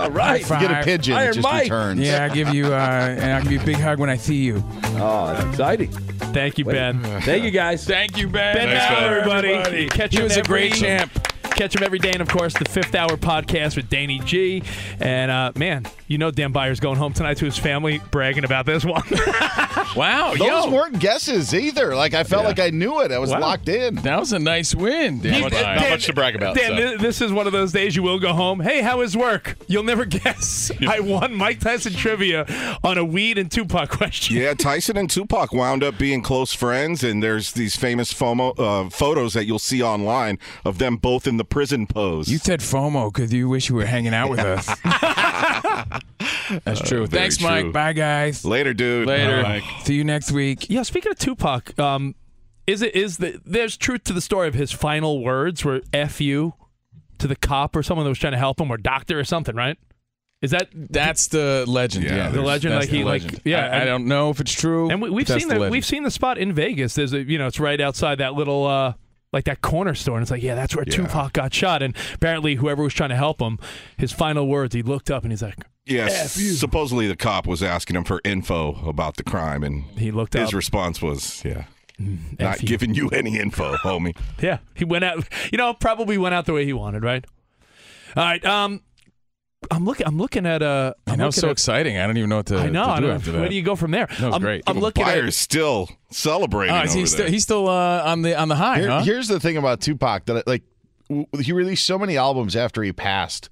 All 0.02 0.10
right. 0.10 0.42
You 0.42 0.48
get 0.58 0.70
a 0.72 0.82
pigeon. 0.84 1.14
Iron 1.14 1.30
It 1.30 1.34
just 1.34 1.44
Mike. 1.44 1.62
returns. 1.62 2.00
Yeah, 2.00 2.24
I 2.24 2.28
give 2.34 2.52
you, 2.52 2.66
uh, 2.66 2.76
and 3.18 3.32
I'll 3.32 3.42
give 3.42 3.52
you 3.52 3.60
a 3.60 3.64
big 3.64 3.76
hug 3.76 4.00
when 4.00 4.10
I 4.10 4.16
see 4.16 4.42
you. 4.42 4.62
Oh, 4.96 5.32
that's 5.32 5.44
exciting. 5.50 5.92
Thank 5.92 6.58
you, 6.58 6.64
Ben. 6.64 7.00
Thank 7.22 7.44
you, 7.44 7.50
guys. 7.52 7.84
Thank 7.86 8.16
you, 8.18 8.26
Ben. 8.28 8.56
Ben 8.56 8.68
Thanks, 8.76 8.84
Maller, 8.84 9.24
Ben. 9.24 9.44
everybody. 9.54 9.88
Catch 9.88 10.12
you. 10.14 10.18
He 10.18 10.22
him 10.22 10.24
was 10.24 10.36
a 10.36 10.40
every- 10.40 10.48
great 10.68 10.74
champ. 10.74 11.28
Catch 11.60 11.76
him 11.76 11.82
every 11.82 11.98
day, 11.98 12.12
and 12.12 12.22
of 12.22 12.28
course, 12.30 12.54
the 12.54 12.64
Fifth 12.64 12.94
Hour 12.94 13.18
podcast 13.18 13.76
with 13.76 13.90
Danny 13.90 14.18
G. 14.20 14.62
And 14.98 15.30
uh, 15.30 15.52
man, 15.56 15.84
you 16.06 16.16
know 16.16 16.30
Dan 16.30 16.52
Beyer's 16.52 16.80
going 16.80 16.96
home 16.96 17.12
tonight 17.12 17.36
to 17.36 17.44
his 17.44 17.58
family, 17.58 18.00
bragging 18.10 18.44
about 18.44 18.64
this 18.64 18.82
one. 18.82 19.02
Wow, 19.96 20.30
Those 20.34 20.46
yo, 20.46 20.70
weren't 20.70 21.00
guesses 21.00 21.52
either. 21.52 21.96
Like 21.96 22.14
I 22.14 22.22
felt 22.22 22.44
like 22.44 22.60
I 22.60 22.70
knew 22.70 23.00
it. 23.00 23.10
I 23.10 23.18
was 23.18 23.30
Wow. 23.30 23.40
locked 23.40 23.68
in. 23.68 23.96
that 23.96 24.20
was 24.20 24.32
a 24.32 24.38
nice 24.38 24.72
win. 24.72 25.16
Not 25.16 25.22
Dan. 25.22 25.40
much, 25.40 25.52
not 25.52 25.90
much 25.90 26.06
to 26.06 26.12
brag 26.12 26.36
about. 26.36 26.54
Dan, 26.54 26.76
so. 26.76 26.96
this 26.98 27.20
is 27.20 27.32
one 27.32 27.48
of 27.48 27.52
those 27.52 27.72
days 27.72 27.96
you 27.96 28.02
will 28.04 28.20
go 28.20 28.32
home. 28.32 28.60
Hey, 28.60 28.82
how 28.82 29.00
is 29.00 29.16
work? 29.16 29.56
You'll 29.66 29.82
never 29.82 30.04
guess. 30.06 30.70
I 30.86 31.00
won 31.00 31.34
Mike 31.34 31.58
Tyson 31.58 31.92
trivia 31.94 32.46
on 32.84 32.98
a 32.98 33.04
weed 33.04 33.36
and 33.36 33.50
Tupac 33.50 33.90
question. 33.90 34.36
Yeah, 34.36 34.54
Tyson 34.54 34.96
and 34.96 35.10
Tupac 35.10 35.52
wound 35.52 35.82
up 35.82 35.98
being 35.98 36.22
close 36.22 36.52
friends, 36.52 37.02
and 37.02 37.20
there's 37.20 37.52
these 37.52 37.74
famous 37.74 38.12
FOMO, 38.12 38.54
uh, 38.58 38.90
photos 38.90 39.34
that 39.34 39.46
you'll 39.46 39.58
see 39.58 39.82
online 39.82 40.38
of 40.64 40.78
them 40.78 40.98
both 40.98 41.26
in 41.26 41.36
the 41.36 41.44
prison 41.50 41.86
pose. 41.86 42.28
You 42.28 42.38
said 42.38 42.60
FOMO 42.60 43.12
because 43.12 43.32
you 43.32 43.48
wish 43.48 43.68
you 43.68 43.74
were 43.74 43.84
hanging 43.84 44.14
out 44.14 44.30
with 44.30 44.38
us. 44.40 44.66
That's 46.64 46.80
true. 46.80 47.06
very 47.06 47.22
Thanks, 47.22 47.36
true. 47.38 47.48
Mike. 47.48 47.72
Bye, 47.72 47.92
guys. 47.92 48.44
Later, 48.44 48.74
dude. 48.74 49.06
Later. 49.06 49.42
Bye, 49.42 49.62
See 49.84 49.94
you 49.94 50.04
next 50.04 50.32
week. 50.32 50.68
Yeah, 50.68 50.82
speaking 50.82 51.12
of 51.12 51.18
Tupac, 51.18 51.78
um, 51.78 52.14
is 52.66 52.82
it 52.82 52.94
is 52.94 53.18
the 53.18 53.40
there's 53.44 53.76
truth 53.76 54.04
to 54.04 54.12
the 54.12 54.20
story 54.20 54.48
of 54.48 54.54
his 54.54 54.72
final 54.72 55.22
words 55.22 55.64
were 55.64 55.80
"f 55.92 56.20
you" 56.20 56.54
to 57.18 57.26
the 57.26 57.36
cop 57.36 57.74
or 57.76 57.82
someone 57.82 58.04
that 58.04 58.10
was 58.10 58.18
trying 58.18 58.32
to 58.32 58.38
help 58.38 58.60
him 58.60 58.70
or 58.70 58.76
doctor 58.76 59.18
or 59.18 59.24
something, 59.24 59.54
right? 59.54 59.76
Is 60.42 60.52
that 60.52 60.68
That's 60.74 61.28
the 61.28 61.64
legend. 61.68 62.04
Yeah, 62.06 62.16
Yeah, 62.16 62.28
the 62.30 62.40
legend, 62.40 62.74
like 62.74 62.88
the 62.88 62.96
he, 62.96 63.04
like- 63.04 63.40
yeah, 63.44 63.58
I, 63.58 63.60
I 63.60 63.66
and- 63.80 63.86
don't 63.86 64.06
know 64.06 64.30
if 64.30 64.40
it's 64.40 64.52
true. 64.54 64.88
And 64.90 65.02
we, 65.02 65.10
we've 65.10 65.28
seen 65.28 65.48
the 65.48 65.58
that. 65.58 65.70
We've 65.70 65.84
seen 65.84 66.02
the 66.02 66.10
spot 66.10 66.38
in 66.38 66.52
Vegas. 66.54 66.94
There's 66.94 67.12
a 67.12 67.22
you 67.22 67.38
know 67.38 67.46
it's 67.46 67.60
right 67.60 67.80
outside 67.80 68.18
that 68.18 68.34
little 68.34 68.66
uh 68.66 68.94
like 69.32 69.44
that 69.44 69.60
corner 69.62 69.94
store, 69.94 70.16
and 70.16 70.22
it's 70.22 70.30
like 70.30 70.42
yeah, 70.42 70.54
that's 70.54 70.74
where 70.74 70.84
Yeah. 70.86 70.94
Tupac 70.96 71.32
got 71.32 71.52
shot. 71.54 71.82
And 71.82 71.94
apparently, 72.14 72.56
whoever 72.56 72.82
was 72.82 72.94
trying 72.94 73.10
to 73.10 73.16
help 73.16 73.40
him, 73.40 73.58
his 73.96 74.12
final 74.12 74.46
words, 74.48 74.74
he 74.74 74.82
looked 74.82 75.10
up 75.10 75.22
and 75.22 75.32
he's 75.32 75.42
like, 75.42 75.56
Yes. 75.86 76.32
Supposedly 76.58 77.06
the 77.08 77.16
cop 77.16 77.46
was 77.46 77.62
asking 77.62 77.96
him 77.96 78.04
for 78.04 78.20
info 78.24 78.74
about 78.86 79.16
the 79.16 79.24
crime, 79.24 79.62
and 79.64 79.84
he 79.98 80.10
looked 80.10 80.34
his 80.34 80.48
up. 80.48 80.54
response 80.54 81.02
was, 81.02 81.42
"Yeah, 81.44 81.64
not 81.98 82.56
F 82.56 82.62
you. 82.62 82.68
giving 82.68 82.94
you 82.94 83.08
any 83.10 83.38
info, 83.38 83.74
homie." 83.76 84.16
Yeah, 84.42 84.58
he 84.74 84.84
went 84.84 85.04
out. 85.04 85.24
You 85.50 85.58
know, 85.58 85.74
probably 85.74 86.16
went 86.18 86.34
out 86.34 86.46
the 86.46 86.52
way 86.52 86.64
he 86.64 86.72
wanted, 86.72 87.02
right? 87.02 87.24
All 88.16 88.24
right. 88.24 88.44
Um, 88.44 88.82
I'm 89.70 89.84
looking. 89.84 90.06
I'm 90.06 90.16
looking 90.16 90.46
at 90.46 90.62
uh. 90.62 90.94
I'm 91.06 91.18
that 91.18 91.26
was 91.26 91.36
so 91.36 91.48
at- 91.48 91.52
exciting. 91.52 91.98
I 91.98 92.06
don't 92.06 92.16
even 92.16 92.30
know 92.30 92.36
what 92.38 92.46
to, 92.46 92.56
I 92.58 92.68
know. 92.70 92.84
to 92.84 92.90
I 92.92 93.00
do 93.00 93.06
don't 93.06 93.16
after 93.16 93.26
know. 93.30 93.32
that. 93.36 93.40
Where 93.40 93.48
do 93.50 93.54
you 93.56 93.62
go 93.62 93.76
from 93.76 93.90
there? 93.90 94.06
That 94.06 94.20
was 94.26 94.34
I'm, 94.36 94.40
great. 94.40 94.62
I'm 94.66 94.78
looking 94.78 95.04
Beyer's 95.04 95.28
at. 95.28 95.34
still 95.34 95.88
celebrating. 96.10 96.74
Is 96.76 96.96
over 96.96 97.06
still, 97.06 97.18
there. 97.24 97.28
he's 97.30 97.42
still 97.42 97.68
uh, 97.68 98.02
on 98.04 98.22
the 98.22 98.34
on 98.38 98.48
the 98.48 98.56
high, 98.56 98.78
Here- 98.80 98.88
huh? 98.88 99.02
Here's 99.02 99.28
the 99.28 99.38
thing 99.38 99.56
about 99.58 99.80
Tupac 99.82 100.24
that 100.26 100.46
like 100.46 100.62
w- 101.08 101.26
he 101.42 101.52
released 101.52 101.84
so 101.84 101.98
many 101.98 102.16
albums 102.16 102.56
after 102.56 102.82
he 102.82 102.92
passed. 102.92 103.50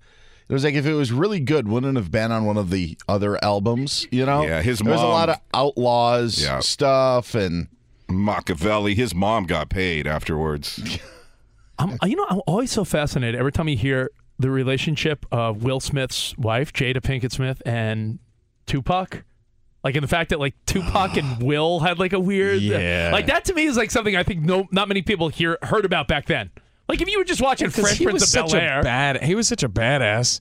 It 0.49 0.55
was 0.55 0.64
like 0.64 0.75
if 0.75 0.87
it 0.87 0.94
was 0.94 1.12
really 1.12 1.40
good, 1.40 1.68
wouldn't 1.68 1.99
it 1.99 2.01
have 2.01 2.11
been 2.11 2.33
on 2.33 2.47
one 2.47 2.57
of 2.57 2.71
the 2.71 2.97
other 3.07 3.42
albums. 3.44 4.07
You 4.11 4.25
know, 4.25 4.44
Yeah, 4.44 4.62
his 4.62 4.79
there 4.79 4.90
was 4.90 5.03
a 5.03 5.07
lot 5.07 5.29
of 5.29 5.37
outlaws 5.53 6.42
Yeah. 6.42 6.61
stuff, 6.61 7.35
and 7.35 7.68
Makaveli. 8.09 8.94
His 8.97 9.14
mom 9.14 9.44
got 9.44 9.68
paid 9.68 10.07
afterwards. 10.07 10.99
I'm, 11.79 11.99
you 12.07 12.16
know, 12.16 12.25
I'm 12.31 12.40
always 12.47 12.73
so 12.73 12.83
fascinated 12.85 13.38
every 13.38 13.53
time 13.53 13.68
you 13.68 13.77
hear 13.77 14.11
the 14.38 14.51
relationship 14.51 15.27
of 15.33 15.62
Will 15.64 15.81
Smith's 15.81 16.37
wife, 16.38 16.72
Jada 16.72 16.98
Pinkett 17.01 17.33
Smith, 17.33 17.61
and 17.66 18.18
Tupac. 18.66 19.24
Like 19.85 19.94
in 19.94 20.03
the 20.03 20.09
fact 20.09 20.31
that 20.31 20.40
like 20.40 20.55
Tupac 20.66 21.16
and 21.16 21.42
Will 21.42 21.81
had 21.81 21.98
like 21.98 22.12
a 22.12 22.20
weird, 22.20 22.61
Yeah. 22.61 23.11
like 23.12 23.27
that 23.27 23.44
to 23.46 23.55
me 23.55 23.64
is 23.66 23.77
like 23.77 23.90
something 23.90 24.16
I 24.16 24.22
think 24.22 24.42
no, 24.42 24.66
not 24.70 24.88
many 24.88 25.03
people 25.03 25.29
hear 25.29 25.57
heard 25.62 25.85
about 25.85 26.09
back 26.09 26.27
then. 26.27 26.51
Like 26.88 27.01
if 27.01 27.09
you 27.09 27.18
were 27.18 27.24
just 27.24 27.40
watching 27.42 27.70
'Cause 27.70 27.81
Fresh 27.85 27.98
he 27.98 28.05
Prince 28.05 28.14
was 28.14 28.22
of 28.24 28.29
such 28.29 28.51
Bel 28.53 28.61
a 28.61 28.62
Air, 28.64 28.83
bad. 28.83 29.22
He 29.22 29.35
was 29.35 29.46
such 29.48 29.62
a 29.62 29.68
badass, 29.68 30.40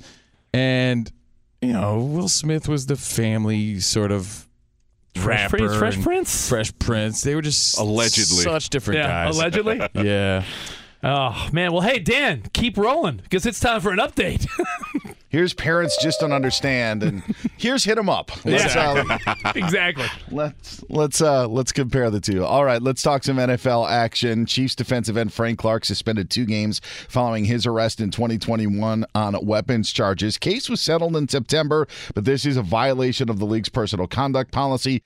and 0.54 1.12
you 1.62 1.74
know, 1.74 2.00
Will 2.00 2.28
Smith 2.30 2.68
was 2.68 2.86
the 2.86 2.96
family 2.96 3.80
sort 3.80 4.12
of 4.12 4.48
Fresh 5.16 5.40
rapper, 5.52 5.58
Prince, 5.58 5.76
Fresh 5.78 5.96
and 5.96 6.04
Prince? 6.04 6.50
Fresh 6.50 6.80
Prince. 6.80 7.22
They 7.22 7.36
were 7.36 7.42
just 7.42 7.78
Allegedly. 7.80 8.44
such 8.44 8.70
different 8.70 9.00
yeah, 9.00 9.26
guys. 9.26 9.36
allegedly. 9.36 9.82
yeah. 9.96 10.44
Oh 11.04 11.50
man, 11.52 11.72
well 11.74 11.82
hey 11.82 12.00
Dan, 12.00 12.44
keep 12.54 12.78
rolling 12.78 13.18
because 13.18 13.46
it's 13.46 13.60
time 13.60 13.82
for 13.82 13.92
an 13.92 14.00
update. 14.00 14.48
here's 15.30 15.54
parents 15.54 15.96
just 16.02 16.20
don't 16.20 16.32
understand, 16.32 17.04
and 17.04 17.24
here's 17.58 17.84
hit 17.84 17.96
them 17.96 18.10
up. 18.10 18.32
Let's, 18.44 18.76
uh, 18.76 19.18
exactly. 19.56 20.08
Let's 20.32 20.84
let's 20.90 21.22
uh 21.22 21.48
let's 21.48 21.72
compare 21.72 22.10
the 22.10 22.20
two. 22.20 22.44
All 22.44 22.66
right, 22.66 22.82
let's 22.82 23.04
talk 23.04 23.24
some 23.24 23.38
NFL 23.38 23.88
action. 23.90 24.48
Chiefs 24.48 24.74
defensive 24.76 25.18
end 25.18 25.32
Frank 25.32 25.60
Clark 25.60 25.86
suspended 25.86 26.32
two 26.32 26.46
games 26.46 26.82
following 27.08 27.46
his 27.46 27.68
arrest 27.68 28.02
in 28.02 28.10
2021 28.10 29.06
on 29.14 29.46
weapons 29.46 29.92
charges. 29.92 30.38
Case 30.38 30.68
was 30.68 30.82
settled 30.82 31.16
in 31.16 31.28
September, 31.28 31.88
but 32.16 32.26
this 32.26 32.46
is 32.46 32.58
a 32.58 32.64
violation 32.64 33.30
of 33.30 33.38
the 33.38 33.46
league's 33.46 33.70
personal 33.70 34.08
conduct 34.08 34.52
policy. 34.52 35.04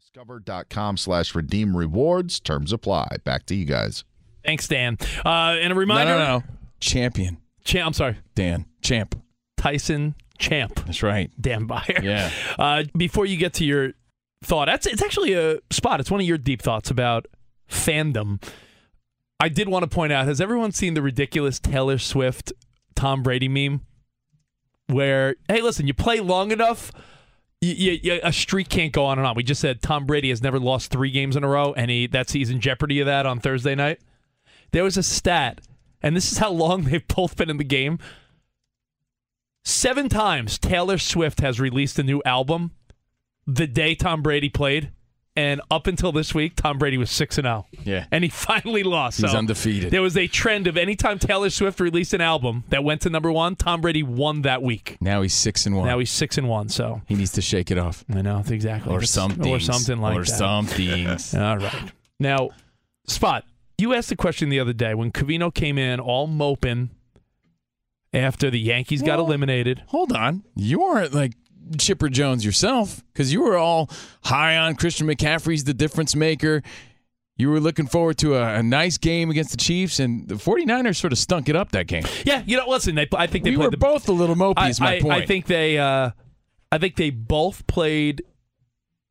Discover.com 0.00 0.96
slash 0.96 1.34
redeem 1.34 1.76
rewards. 1.76 2.40
Terms 2.40 2.72
apply. 2.72 3.16
Back 3.24 3.46
to 3.46 3.54
you 3.54 3.64
guys. 3.64 4.04
Thanks, 4.44 4.68
Dan. 4.68 4.98
Uh, 5.24 5.56
and 5.60 5.72
a 5.72 5.76
reminder, 5.76 6.18
no, 6.18 6.38
no. 6.38 6.42
Champion 6.80 7.38
Champ, 7.64 7.86
I'm 7.86 7.92
sorry, 7.92 8.16
Dan 8.34 8.66
Champ. 8.82 9.20
Tyson 9.56 10.14
Champ. 10.38 10.84
That's 10.84 11.02
right. 11.02 11.30
Dan 11.40 11.66
Beyer. 11.66 12.00
Yeah. 12.02 12.30
Uh, 12.58 12.84
before 12.96 13.24
you 13.24 13.36
get 13.36 13.54
to 13.54 13.64
your 13.64 13.94
thought. 14.44 14.66
That's 14.66 14.86
it's 14.86 15.02
actually 15.02 15.32
a 15.32 15.58
spot. 15.70 16.00
It's 16.00 16.10
one 16.10 16.20
of 16.20 16.26
your 16.26 16.38
deep 16.38 16.62
thoughts 16.62 16.90
about 16.90 17.26
fandom. 17.68 18.42
I 19.40 19.48
did 19.48 19.68
want 19.68 19.82
to 19.82 19.88
point 19.88 20.12
out: 20.12 20.26
Has 20.26 20.40
everyone 20.40 20.72
seen 20.72 20.94
the 20.94 21.02
ridiculous 21.02 21.58
Taylor 21.58 21.98
Swift 21.98 22.52
Tom 22.94 23.22
Brady 23.22 23.48
meme? 23.48 23.80
Where 24.86 25.36
hey, 25.48 25.62
listen, 25.62 25.86
you 25.86 25.94
play 25.94 26.20
long 26.20 26.50
enough. 26.50 26.92
a 27.62 28.32
streak 28.32 28.68
can't 28.68 28.92
go 28.92 29.06
on 29.06 29.18
and 29.18 29.26
on. 29.26 29.34
We 29.34 29.42
just 29.42 29.60
said 29.60 29.80
Tom 29.80 30.04
Brady 30.04 30.28
has 30.28 30.42
never 30.42 30.60
lost 30.60 30.90
three 30.90 31.10
games 31.10 31.36
in 31.36 31.44
a 31.44 31.48
row, 31.48 31.72
and 31.72 31.90
he 31.90 32.06
that's 32.06 32.32
he's 32.32 32.50
in 32.50 32.60
jeopardy 32.60 33.00
of 33.00 33.06
that 33.06 33.26
on 33.26 33.40
Thursday 33.40 33.74
night. 33.74 34.00
There 34.74 34.82
was 34.82 34.96
a 34.96 35.04
stat, 35.04 35.60
and 36.02 36.16
this 36.16 36.32
is 36.32 36.38
how 36.38 36.50
long 36.50 36.82
they've 36.86 37.06
both 37.06 37.36
been 37.36 37.48
in 37.48 37.58
the 37.58 37.64
game. 37.64 38.00
Seven 39.62 40.08
times 40.08 40.58
Taylor 40.58 40.98
Swift 40.98 41.40
has 41.40 41.60
released 41.60 41.96
a 41.98 42.02
new 42.02 42.20
album 42.26 42.72
the 43.46 43.68
day 43.68 43.94
Tom 43.94 44.20
Brady 44.20 44.48
played, 44.48 44.90
and 45.36 45.60
up 45.70 45.86
until 45.86 46.10
this 46.10 46.34
week, 46.34 46.56
Tom 46.56 46.76
Brady 46.78 46.98
was 46.98 47.08
six 47.12 47.38
and 47.38 47.44
zero. 47.44 47.66
Yeah. 47.84 48.06
and 48.10 48.24
he 48.24 48.30
finally 48.48 48.82
lost. 48.82 49.20
He's 49.20 49.30
So 49.30 49.38
undefeated. 49.38 49.92
There 49.92 50.02
was 50.02 50.16
a 50.16 50.26
trend 50.26 50.66
of 50.66 50.76
anytime 50.76 51.20
Taylor 51.20 51.50
Swift 51.50 51.78
released 51.78 52.12
an 52.12 52.20
album 52.20 52.64
that 52.70 52.82
went 52.82 53.02
to 53.02 53.10
number 53.10 53.30
one, 53.30 53.54
Tom 53.54 53.80
Brady 53.80 54.02
won 54.02 54.42
that 54.42 54.60
week. 54.60 54.96
Now 55.00 55.22
he's 55.22 55.34
six 55.34 55.66
and 55.66 55.76
one. 55.76 55.86
Now 55.86 56.00
he's 56.00 56.10
six 56.10 56.36
and 56.36 56.48
one. 56.48 56.68
So 56.68 57.00
he 57.06 57.14
needs 57.14 57.30
to 57.32 57.40
shake 57.42 57.70
it 57.70 57.78
off. 57.78 58.04
I 58.12 58.22
know 58.22 58.42
exactly, 58.48 58.92
Or 58.92 59.02
something. 59.02 59.46
or 59.48 59.60
something 59.60 60.00
like 60.00 60.14
that. 60.16 60.20
Or 60.20 60.24
something. 60.24 61.06
All 61.40 61.58
right. 61.58 61.92
Now, 62.18 62.50
Spot, 63.06 63.44
you 63.78 63.94
asked 63.94 64.08
the 64.08 64.16
question 64.16 64.48
the 64.48 64.60
other 64.60 64.72
day 64.72 64.94
when 64.94 65.10
Covino 65.12 65.52
came 65.52 65.78
in 65.78 66.00
all 66.00 66.26
moping 66.26 66.90
after 68.12 68.50
the 68.50 68.60
Yankees 68.60 69.02
got 69.02 69.18
eliminated. 69.18 69.82
Hold 69.88 70.12
on. 70.12 70.44
You 70.54 70.80
weren't 70.80 71.12
like 71.12 71.32
Chipper 71.78 72.08
Jones 72.08 72.44
yourself 72.44 73.02
because 73.12 73.32
you 73.32 73.42
were 73.42 73.56
all 73.56 73.90
high 74.24 74.56
on 74.56 74.76
Christian 74.76 75.06
McCaffrey's 75.06 75.64
the 75.64 75.74
difference 75.74 76.14
maker. 76.14 76.62
You 77.36 77.50
were 77.50 77.58
looking 77.58 77.88
forward 77.88 78.18
to 78.18 78.36
a, 78.36 78.58
a 78.58 78.62
nice 78.62 78.96
game 78.96 79.28
against 79.28 79.50
the 79.50 79.56
Chiefs, 79.56 79.98
and 79.98 80.28
the 80.28 80.36
49ers 80.36 80.94
sort 80.94 81.12
of 81.12 81.18
stunk 81.18 81.48
it 81.48 81.56
up 81.56 81.72
that 81.72 81.88
game. 81.88 82.04
Yeah, 82.24 82.44
you 82.46 82.56
know, 82.56 82.68
listen, 82.68 82.94
they, 82.94 83.08
I 83.12 83.26
think 83.26 83.42
they 83.42 83.50
we 83.50 83.56
played 83.56 83.64
were 83.64 83.70
the, 83.72 83.76
both 83.76 84.08
a 84.08 84.12
little 84.12 84.36
mopey, 84.36 84.54
I, 84.58 84.68
is 84.68 84.80
my 84.80 84.96
I- 84.96 85.00
point. 85.00 85.22
I 85.22 85.26
think 85.26 85.46
they, 85.46 85.76
uh, 85.76 86.10
I 86.70 86.78
think 86.78 86.94
they 86.94 87.10
both 87.10 87.66
played, 87.66 88.22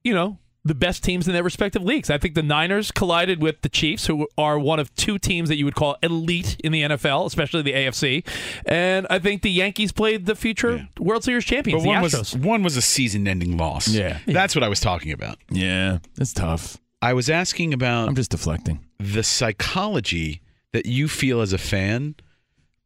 you 0.05 0.13
know, 0.13 0.39
the 0.65 0.73
best 0.75 1.03
teams 1.03 1.27
in 1.27 1.33
their 1.33 1.43
respective 1.43 1.83
leagues. 1.83 2.09
I 2.09 2.17
think 2.17 2.35
the 2.35 2.41
Niners 2.43 2.89
collided 2.91 3.41
with 3.41 3.61
the 3.61 3.69
Chiefs, 3.69 4.05
who 4.07 4.27
are 4.37 4.57
one 4.57 4.79
of 4.79 4.93
two 4.95 5.19
teams 5.19 5.49
that 5.49 5.57
you 5.57 5.65
would 5.65 5.75
call 5.75 5.97
elite 6.01 6.55
in 6.63 6.71
the 6.71 6.83
NFL, 6.83 7.25
especially 7.25 7.61
the 7.63 7.73
AFC. 7.73 8.25
And 8.65 9.05
I 9.09 9.19
think 9.19 9.41
the 9.41 9.51
Yankees 9.51 9.91
played 9.91 10.25
the 10.25 10.35
future 10.35 10.87
World 10.99 11.23
Series 11.25 11.43
champions, 11.43 11.81
But 11.81 11.83
the 11.83 11.89
one 11.89 12.03
Astros. 12.03 12.19
was 12.19 12.35
one 12.37 12.63
was 12.63 12.77
a 12.77 12.81
season-ending 12.81 13.57
loss. 13.57 13.89
Yeah. 13.89 14.19
that's 14.25 14.55
what 14.55 14.63
I 14.63 14.69
was 14.69 14.79
talking 14.79 15.11
about. 15.11 15.37
Yeah, 15.49 15.97
it's 16.17 16.31
tough. 16.31 16.77
I 17.01 17.11
was 17.13 17.29
asking 17.29 17.73
about. 17.73 18.07
I'm 18.07 18.15
just 18.15 18.31
deflecting 18.31 18.79
the 18.99 19.23
psychology 19.23 20.41
that 20.71 20.85
you 20.85 21.09
feel 21.09 21.41
as 21.41 21.51
a 21.51 21.57
fan 21.57 22.15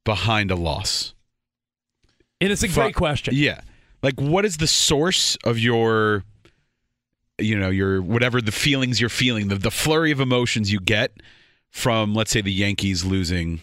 behind 0.03 0.49
a 0.49 0.55
loss. 0.55 1.13
And 2.41 2.51
it's 2.51 2.63
a 2.63 2.67
Fu- 2.67 2.81
great 2.81 2.95
question. 2.95 3.35
Yeah, 3.35 3.61
like 4.01 4.19
what 4.19 4.45
is 4.45 4.57
the 4.57 4.65
source 4.67 5.37
of 5.43 5.59
your, 5.59 6.23
you 7.39 7.57
know, 7.57 7.69
your 7.69 8.01
whatever 8.01 8.41
the 8.41 8.51
feelings 8.51 8.99
you're 8.99 9.09
feeling, 9.09 9.47
the 9.47 9.55
the 9.55 9.71
flurry 9.71 10.11
of 10.11 10.19
emotions 10.19 10.71
you 10.71 10.79
get 10.79 11.11
from, 11.71 12.13
let's 12.13 12.31
say, 12.31 12.41
the 12.41 12.51
Yankees 12.51 13.05
losing. 13.05 13.61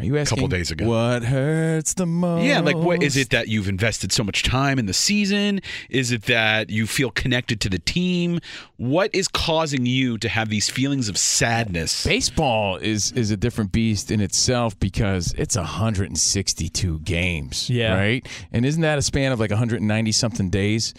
Are 0.00 0.04
you 0.04 0.16
a 0.16 0.20
asking 0.20 0.36
couple 0.36 0.48
days 0.48 0.70
ago? 0.70 0.86
What 0.86 1.24
hurts 1.24 1.94
the 1.94 2.06
most? 2.06 2.44
Yeah, 2.44 2.60
like 2.60 2.76
what 2.76 3.02
is 3.02 3.16
it 3.16 3.30
that 3.30 3.48
you've 3.48 3.68
invested 3.68 4.12
so 4.12 4.22
much 4.22 4.44
time 4.44 4.78
in 4.78 4.86
the 4.86 4.92
season? 4.92 5.60
Is 5.90 6.12
it 6.12 6.22
that 6.26 6.70
you 6.70 6.86
feel 6.86 7.10
connected 7.10 7.60
to 7.62 7.68
the 7.68 7.80
team? 7.80 8.38
What 8.76 9.12
is 9.12 9.26
causing 9.26 9.86
you 9.86 10.16
to 10.18 10.28
have 10.28 10.50
these 10.50 10.70
feelings 10.70 11.08
of 11.08 11.18
sadness? 11.18 12.04
Baseball 12.06 12.76
is 12.76 13.10
is 13.12 13.32
a 13.32 13.36
different 13.36 13.72
beast 13.72 14.12
in 14.12 14.20
itself 14.20 14.78
because 14.78 15.34
it's 15.36 15.56
162 15.56 17.00
games. 17.00 17.68
Yeah. 17.68 17.96
Right? 17.96 18.28
And 18.52 18.64
isn't 18.64 18.82
that 18.82 18.98
a 18.98 19.02
span 19.02 19.32
of 19.32 19.40
like 19.40 19.50
190 19.50 20.12
something 20.12 20.48
days 20.48 20.94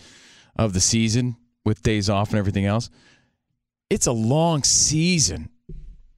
of 0.58 0.74
the 0.74 0.82
season 0.82 1.38
with 1.70 1.82
days 1.84 2.10
off 2.10 2.32
and 2.32 2.38
everything 2.38 2.66
else? 2.66 2.90
It's 3.90 4.08
a 4.08 4.12
long 4.12 4.64
season. 4.64 5.50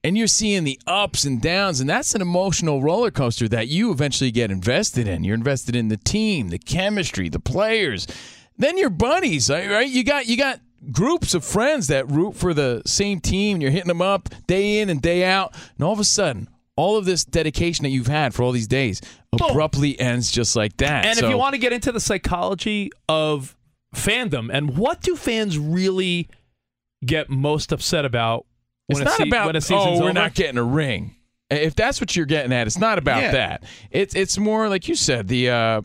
And 0.04 0.18
you're 0.18 0.26
seeing 0.26 0.64
the 0.64 0.80
ups 0.84 1.24
and 1.24 1.40
downs, 1.40 1.78
and 1.78 1.88
that's 1.88 2.16
an 2.16 2.20
emotional 2.22 2.82
roller 2.82 3.12
coaster 3.12 3.48
that 3.50 3.68
you 3.68 3.92
eventually 3.92 4.32
get 4.32 4.50
invested 4.50 5.06
in. 5.06 5.22
You're 5.22 5.36
invested 5.36 5.76
in 5.76 5.86
the 5.86 5.96
team, 5.96 6.48
the 6.48 6.58
chemistry, 6.58 7.28
the 7.28 7.38
players, 7.38 8.08
then 8.58 8.76
your 8.78 8.90
buddies, 8.90 9.48
right? 9.48 9.88
You 9.88 10.02
got 10.02 10.26
you 10.26 10.36
got 10.36 10.58
groups 10.90 11.34
of 11.34 11.44
friends 11.44 11.86
that 11.86 12.10
root 12.10 12.34
for 12.34 12.52
the 12.52 12.82
same 12.84 13.20
team. 13.20 13.60
You're 13.60 13.70
hitting 13.70 13.86
them 13.86 14.02
up 14.02 14.28
day 14.48 14.80
in 14.80 14.90
and 14.90 15.00
day 15.00 15.24
out, 15.24 15.54
and 15.76 15.84
all 15.84 15.92
of 15.92 16.00
a 16.00 16.04
sudden, 16.04 16.48
all 16.74 16.96
of 16.96 17.04
this 17.04 17.24
dedication 17.24 17.84
that 17.84 17.90
you've 17.90 18.08
had 18.08 18.34
for 18.34 18.42
all 18.42 18.50
these 18.50 18.66
days 18.66 19.00
abruptly 19.32 19.98
ends 20.00 20.32
just 20.32 20.56
like 20.56 20.76
that. 20.78 21.06
And 21.06 21.16
So- 21.16 21.26
if 21.26 21.30
you 21.30 21.38
want 21.38 21.54
to 21.54 21.58
get 21.60 21.72
into 21.72 21.92
the 21.92 22.00
psychology 22.00 22.90
of 23.08 23.54
fandom 23.94 24.50
and 24.52 24.76
what 24.76 25.00
do 25.02 25.16
fans 25.16 25.58
really 25.58 26.28
get 27.04 27.28
most 27.30 27.72
upset 27.72 28.04
about 28.04 28.46
It's 28.88 28.98
when, 28.98 29.06
a, 29.06 29.10
not 29.10 29.18
se- 29.18 29.28
about 29.28 29.46
when 29.46 29.56
a 29.56 29.60
season's 29.60 29.98
oh, 29.98 30.00
we're 30.00 30.04
over? 30.04 30.12
not 30.12 30.34
getting 30.34 30.58
a 30.58 30.62
ring. 30.64 31.16
If 31.50 31.74
that's 31.74 32.00
what 32.00 32.16
you're 32.16 32.24
getting 32.26 32.52
at, 32.52 32.66
it's 32.66 32.78
not 32.78 32.96
about 32.98 33.22
Yeah. 33.22 33.32
that. 33.32 33.64
It's 33.90 34.14
it's 34.14 34.38
more 34.38 34.68
like 34.68 34.88
you 34.88 34.94
said 34.94 35.28
the 35.28 35.50
uh, 35.50 35.82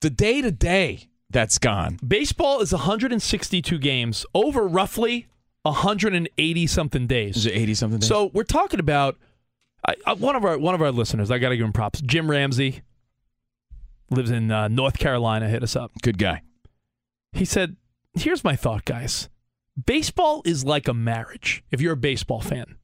the 0.00 0.10
day 0.10 0.40
to 0.42 0.52
day 0.52 1.08
that's 1.30 1.58
gone. 1.58 1.98
Baseball 2.06 2.60
is 2.60 2.72
162 2.72 3.78
games 3.78 4.24
over 4.34 4.68
roughly 4.68 5.26
180 5.62 6.66
something 6.68 7.06
days. 7.08 7.38
Is 7.38 7.46
it 7.46 7.54
80 7.56 7.74
something 7.74 7.98
days? 8.00 8.08
So 8.08 8.30
we're 8.32 8.44
talking 8.44 8.78
about 8.78 9.16
I, 9.86 9.94
I, 10.06 10.12
one 10.12 10.36
of 10.36 10.44
our 10.44 10.56
one 10.58 10.74
of 10.76 10.82
our 10.82 10.92
listeners. 10.92 11.30
I 11.32 11.38
got 11.38 11.48
to 11.48 11.56
give 11.56 11.66
him 11.66 11.72
props. 11.72 12.00
Jim 12.00 12.30
Ramsey 12.30 12.82
lives 14.10 14.30
in 14.30 14.50
uh, 14.52 14.68
North 14.68 14.98
Carolina. 14.98 15.48
Hit 15.48 15.62
us 15.64 15.74
up. 15.74 15.90
Good 16.02 16.18
guy. 16.18 16.42
He 17.34 17.44
said, 17.44 17.76
"Here's 18.14 18.44
my 18.44 18.56
thought, 18.56 18.84
guys. 18.84 19.28
Baseball 19.86 20.42
is 20.44 20.64
like 20.64 20.86
a 20.88 20.94
marriage. 20.94 21.64
If 21.70 21.80
you're 21.80 21.94
a 21.94 21.96
baseball 21.96 22.40
fan, 22.40 22.76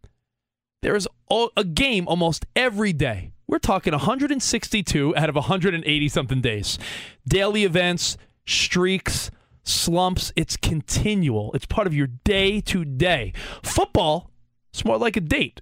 there 0.83 0.97
is 0.97 1.09
a 1.57 1.65
game 1.65 2.09
almost 2.09 2.47
every 2.57 2.93
day. 2.93 3.33
We're 3.47 3.59
talking 3.59 3.93
162 3.93 5.17
out 5.17 5.29
of 5.29 5.35
180 5.35 6.09
something 6.09 6.41
days. 6.41 6.79
Daily 7.27 7.65
events, 7.65 8.17
streaks, 8.47 9.31
slumps. 9.63 10.33
It's 10.37 10.57
continual. 10.57 11.53
It's 11.55 11.67
part 11.67 11.87
of 11.87 11.95
your 11.95 12.09
day 12.09 12.61
to 12.63 12.85
day. 12.85 13.33
Football, 13.63 14.31
it's 14.73 14.85
more 14.85 14.99
like 14.99 15.17
a 15.17 15.21
date. 15.21 15.61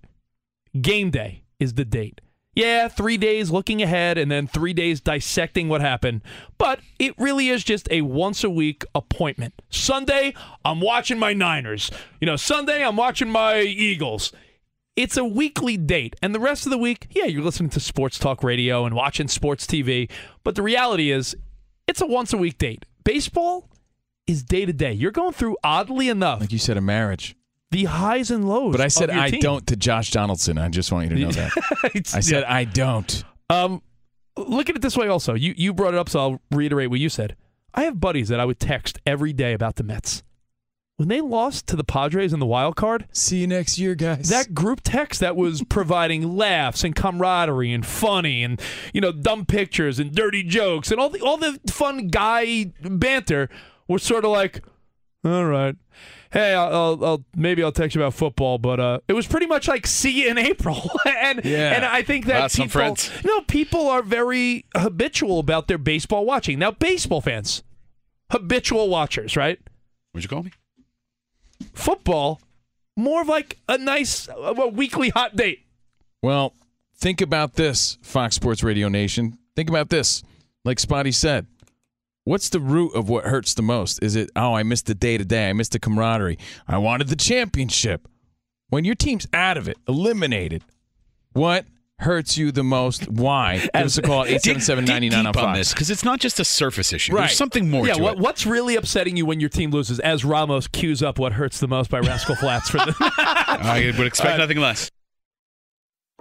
Game 0.80 1.10
day 1.10 1.44
is 1.58 1.74
the 1.74 1.84
date. 1.84 2.20
Yeah, 2.58 2.88
three 2.88 3.18
days 3.18 3.52
looking 3.52 3.82
ahead 3.82 4.18
and 4.18 4.28
then 4.28 4.48
three 4.48 4.72
days 4.72 5.00
dissecting 5.00 5.68
what 5.68 5.80
happened. 5.80 6.22
But 6.58 6.80
it 6.98 7.14
really 7.16 7.50
is 7.50 7.62
just 7.62 7.86
a 7.88 8.00
once 8.00 8.42
a 8.42 8.50
week 8.50 8.84
appointment. 8.96 9.54
Sunday, 9.70 10.34
I'm 10.64 10.80
watching 10.80 11.20
my 11.20 11.32
Niners. 11.32 11.88
You 12.20 12.26
know, 12.26 12.34
Sunday, 12.34 12.84
I'm 12.84 12.96
watching 12.96 13.30
my 13.30 13.60
Eagles. 13.60 14.32
It's 14.96 15.16
a 15.16 15.24
weekly 15.24 15.76
date. 15.76 16.16
And 16.20 16.34
the 16.34 16.40
rest 16.40 16.66
of 16.66 16.70
the 16.70 16.78
week, 16.78 17.06
yeah, 17.10 17.26
you're 17.26 17.44
listening 17.44 17.70
to 17.70 17.80
sports 17.80 18.18
talk 18.18 18.42
radio 18.42 18.84
and 18.84 18.96
watching 18.96 19.28
sports 19.28 19.64
TV. 19.64 20.10
But 20.42 20.56
the 20.56 20.62
reality 20.62 21.12
is, 21.12 21.36
it's 21.86 22.00
a 22.00 22.06
once 22.06 22.32
a 22.32 22.36
week 22.38 22.58
date. 22.58 22.84
Baseball 23.04 23.70
is 24.26 24.42
day 24.42 24.66
to 24.66 24.72
day. 24.72 24.92
You're 24.92 25.12
going 25.12 25.32
through, 25.32 25.58
oddly 25.62 26.08
enough, 26.08 26.40
like 26.40 26.50
you 26.50 26.58
said, 26.58 26.76
a 26.76 26.80
marriage. 26.80 27.37
The 27.70 27.84
highs 27.84 28.30
and 28.30 28.48
lows. 28.48 28.72
But 28.72 28.80
I 28.80 28.88
said 28.88 29.10
I 29.10 29.30
team. 29.30 29.40
don't 29.40 29.66
to 29.66 29.76
Josh 29.76 30.10
Donaldson. 30.10 30.56
I 30.56 30.68
just 30.68 30.90
want 30.90 31.10
you 31.10 31.16
to 31.16 31.22
know 31.22 31.32
that. 31.32 32.10
I 32.14 32.20
said 32.20 32.44
I 32.44 32.64
don't. 32.64 33.24
Um, 33.50 33.82
look 34.36 34.70
at 34.70 34.76
it 34.76 34.82
this 34.82 34.96
way. 34.96 35.08
Also, 35.08 35.34
you 35.34 35.54
you 35.56 35.74
brought 35.74 35.94
it 35.94 35.98
up, 35.98 36.08
so 36.08 36.20
I'll 36.20 36.40
reiterate 36.50 36.90
what 36.90 37.00
you 37.00 37.08
said. 37.08 37.36
I 37.74 37.84
have 37.84 38.00
buddies 38.00 38.28
that 38.28 38.40
I 38.40 38.44
would 38.44 38.58
text 38.58 38.98
every 39.04 39.32
day 39.32 39.52
about 39.52 39.76
the 39.76 39.82
Mets. 39.82 40.22
When 40.96 41.06
they 41.08 41.20
lost 41.20 41.68
to 41.68 41.76
the 41.76 41.84
Padres 41.84 42.32
in 42.32 42.40
the 42.40 42.46
wild 42.46 42.74
card, 42.74 43.06
see 43.12 43.42
you 43.42 43.46
next 43.46 43.78
year, 43.78 43.94
guys. 43.94 44.30
That 44.30 44.52
group 44.52 44.80
text 44.82 45.20
that 45.20 45.36
was 45.36 45.62
providing 45.68 46.36
laughs 46.36 46.82
and 46.82 46.96
camaraderie 46.96 47.72
and 47.72 47.86
funny 47.86 48.42
and 48.42 48.60
you 48.92 49.00
know 49.00 49.12
dumb 49.12 49.44
pictures 49.46 49.98
and 50.00 50.12
dirty 50.12 50.42
jokes 50.42 50.90
and 50.90 50.98
all 50.98 51.10
the 51.10 51.20
all 51.20 51.36
the 51.36 51.60
fun 51.70 52.08
guy 52.08 52.72
banter 52.80 53.48
was 53.86 54.02
sort 54.02 54.24
of 54.24 54.32
like, 54.32 54.64
all 55.24 55.44
right, 55.44 55.76
hey, 56.32 56.54
I'll, 56.54 56.72
I'll, 56.74 57.04
I'll 57.04 57.24
maybe 57.36 57.62
I'll 57.62 57.72
text 57.72 57.94
you 57.94 58.02
about 58.02 58.14
football, 58.14 58.58
but 58.58 58.78
uh, 58.80 58.98
it 59.08 59.12
was 59.12 59.26
pretty 59.26 59.46
much 59.46 59.68
like 59.68 59.86
see 59.86 60.22
you 60.22 60.28
in 60.30 60.38
April, 60.38 60.90
and 61.06 61.44
Yeah. 61.44 61.72
and 61.74 61.84
I 61.84 62.02
think 62.02 62.26
that 62.26 62.52
people, 62.52 62.96
no, 63.24 63.40
people 63.42 63.88
are 63.88 64.02
very 64.02 64.64
habitual 64.76 65.38
about 65.38 65.68
their 65.68 65.78
baseball 65.78 66.24
watching. 66.24 66.58
Now, 66.58 66.70
baseball 66.70 67.20
fans, 67.20 67.62
habitual 68.30 68.88
watchers, 68.88 69.36
right? 69.36 69.58
What'd 70.12 70.24
you 70.30 70.34
call 70.34 70.42
me? 70.44 70.52
Football, 71.74 72.40
more 72.96 73.22
of 73.22 73.28
like 73.28 73.58
a 73.68 73.78
nice 73.78 74.28
a 74.28 74.68
weekly 74.68 75.10
hot 75.10 75.36
date. 75.36 75.64
Well, 76.22 76.54
think 76.96 77.20
about 77.20 77.54
this, 77.54 77.98
Fox 78.02 78.34
Sports 78.36 78.62
Radio 78.62 78.88
Nation. 78.88 79.38
Think 79.56 79.68
about 79.68 79.88
this. 79.88 80.22
Like 80.64 80.78
Spotty 80.78 81.12
said, 81.12 81.46
What's 82.28 82.50
the 82.50 82.60
root 82.60 82.94
of 82.94 83.08
what 83.08 83.24
hurts 83.24 83.54
the 83.54 83.62
most? 83.62 84.02
Is 84.02 84.14
it, 84.14 84.28
oh, 84.36 84.52
I 84.52 84.62
missed 84.62 84.84
the 84.84 84.94
day 84.94 85.16
to 85.16 85.24
day, 85.24 85.48
I 85.48 85.54
missed 85.54 85.72
the 85.72 85.78
camaraderie, 85.78 86.36
I 86.66 86.76
wanted 86.76 87.08
the 87.08 87.16
championship? 87.16 88.06
When 88.68 88.84
your 88.84 88.96
team's 88.96 89.26
out 89.32 89.56
of 89.56 89.66
it, 89.66 89.78
eliminated, 89.88 90.62
what 91.32 91.64
hurts 92.00 92.36
you 92.36 92.52
the 92.52 92.62
most? 92.62 93.08
Why? 93.08 93.66
Give 93.72 93.86
us 93.86 93.96
a 93.96 94.02
call 94.02 94.24
at 94.24 94.28
877 94.46 95.26
on 95.26 95.32
Fox. 95.32 95.58
this 95.58 95.72
because 95.72 95.88
it's 95.88 96.04
not 96.04 96.20
just 96.20 96.38
a 96.38 96.44
surface 96.44 96.92
issue. 96.92 97.14
Right. 97.14 97.28
There's 97.28 97.36
something 97.38 97.70
more 97.70 97.86
yeah, 97.86 97.94
to 97.94 98.02
what, 98.02 98.16
it. 98.16 98.20
what's 98.20 98.44
really 98.44 98.76
upsetting 98.76 99.16
you 99.16 99.24
when 99.24 99.40
your 99.40 99.48
team 99.48 99.70
loses? 99.70 99.98
As 99.98 100.22
Ramos 100.22 100.68
cues 100.68 101.02
up 101.02 101.18
what 101.18 101.32
hurts 101.32 101.60
the 101.60 101.68
most 101.68 101.88
by 101.88 102.00
Rascal 102.00 102.36
Flatts 102.36 102.68
for 102.68 102.76
the. 102.76 102.94
I 103.00 103.90
would 103.96 104.06
expect 104.06 104.34
uh, 104.34 104.36
nothing 104.36 104.58
less. 104.58 104.90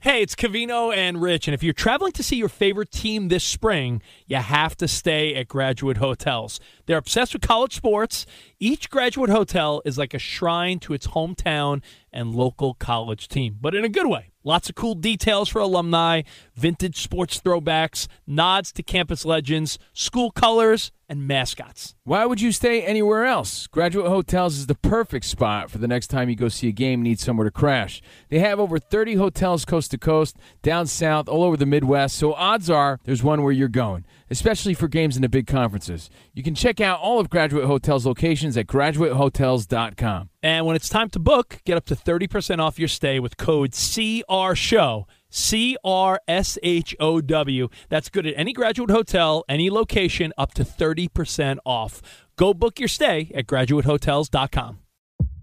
Hey, 0.00 0.22
it's 0.22 0.36
Covino 0.36 0.96
and 0.96 1.20
Rich, 1.20 1.48
and 1.48 1.54
if 1.56 1.64
you're 1.64 1.72
traveling 1.72 2.12
to 2.12 2.22
see 2.22 2.36
your 2.36 2.48
favorite 2.48 2.92
team 2.92 3.26
this 3.26 3.42
spring, 3.42 4.00
you 4.28 4.36
have 4.36 4.76
to 4.76 4.86
stay 4.86 5.34
at 5.34 5.48
Graduate 5.48 5.96
Hotels. 5.96 6.60
They're 6.86 6.98
obsessed 6.98 7.32
with 7.32 7.42
college 7.42 7.74
sports. 7.74 8.24
Each 8.60 8.88
Graduate 8.88 9.28
Hotel 9.28 9.82
is 9.84 9.98
like 9.98 10.14
a 10.14 10.20
shrine 10.20 10.78
to 10.80 10.94
its 10.94 11.08
hometown 11.08 11.82
and 12.12 12.32
local 12.32 12.74
college 12.74 13.26
team, 13.26 13.58
but 13.60 13.74
in 13.74 13.84
a 13.84 13.88
good 13.88 14.06
way. 14.06 14.30
Lots 14.48 14.70
of 14.70 14.76
cool 14.76 14.94
details 14.94 15.50
for 15.50 15.58
alumni, 15.58 16.22
vintage 16.54 17.02
sports 17.02 17.38
throwbacks, 17.38 18.08
nods 18.26 18.72
to 18.72 18.82
campus 18.82 19.26
legends, 19.26 19.78
school 19.92 20.30
colors, 20.30 20.90
and 21.06 21.28
mascots. 21.28 21.94
Why 22.04 22.24
would 22.24 22.40
you 22.40 22.50
stay 22.50 22.80
anywhere 22.82 23.26
else? 23.26 23.66
Graduate 23.66 24.06
Hotels 24.06 24.56
is 24.56 24.66
the 24.66 24.74
perfect 24.74 25.26
spot 25.26 25.70
for 25.70 25.76
the 25.76 25.86
next 25.86 26.06
time 26.06 26.30
you 26.30 26.34
go 26.34 26.48
see 26.48 26.68
a 26.68 26.72
game 26.72 27.02
need 27.02 27.20
somewhere 27.20 27.44
to 27.44 27.50
crash. 27.50 28.00
They 28.30 28.38
have 28.38 28.58
over 28.58 28.78
30 28.78 29.16
hotels 29.16 29.66
coast 29.66 29.90
to 29.90 29.98
coast, 29.98 30.38
down 30.62 30.86
south, 30.86 31.28
all 31.28 31.44
over 31.44 31.58
the 31.58 31.66
Midwest, 31.66 32.16
so 32.16 32.32
odds 32.32 32.70
are 32.70 33.00
there's 33.04 33.22
one 33.22 33.42
where 33.42 33.52
you're 33.52 33.68
going, 33.68 34.06
especially 34.30 34.74
for 34.74 34.88
games 34.88 35.16
in 35.16 35.22
the 35.22 35.28
big 35.28 35.46
conferences. 35.46 36.10
You 36.34 36.42
can 36.42 36.54
check 36.54 36.80
out 36.80 37.00
all 37.00 37.20
of 37.20 37.30
Graduate 37.30 37.64
Hotels 37.64 38.06
locations 38.06 38.56
at 38.56 38.66
graduatehotels.com. 38.66 40.30
And 40.42 40.66
when 40.66 40.76
it's 40.76 40.88
time 40.88 41.10
to 41.10 41.18
book, 41.18 41.60
get 41.64 41.76
up 41.76 41.86
to 41.86 41.96
30% 41.96 42.58
off 42.58 42.78
your 42.78 42.88
stay 42.88 43.20
with 43.20 43.36
code 43.36 43.72
CRSHOW. 43.72 45.04
C 45.30 45.76
R 45.84 46.20
S 46.26 46.56
H 46.62 46.96
O 47.00 47.20
W. 47.20 47.68
That's 47.88 48.08
good 48.08 48.26
at 48.26 48.34
any 48.36 48.54
graduate 48.54 48.90
hotel, 48.90 49.44
any 49.48 49.68
location, 49.70 50.32
up 50.38 50.54
to 50.54 50.64
30% 50.64 51.58
off. 51.66 52.00
Go 52.36 52.54
book 52.54 52.78
your 52.78 52.88
stay 52.88 53.30
at 53.34 53.46
graduatehotels.com. 53.46 54.78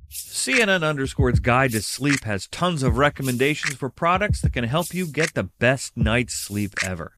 CNN 0.09 0.87
Underscore's 0.87 1.39
Guide 1.39 1.71
to 1.71 1.81
Sleep 1.81 2.23
has 2.23 2.47
tons 2.47 2.83
of 2.83 2.97
recommendations 2.97 3.75
for 3.75 3.89
products 3.89 4.41
that 4.41 4.53
can 4.53 4.63
help 4.63 4.93
you 4.93 5.07
get 5.07 5.33
the 5.33 5.43
best 5.43 5.97
night's 5.97 6.33
sleep 6.33 6.73
ever. 6.81 7.17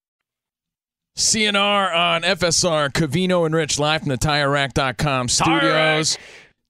CNR 1.17 1.95
on 1.95 2.21
FSR, 2.23 2.89
Covino 2.91 3.45
and 3.45 3.53
Rich 3.53 3.79
live 3.79 4.01
from 4.01 4.09
the 4.09 4.17
TireRack.com 4.17 5.27
studios. 5.29 6.17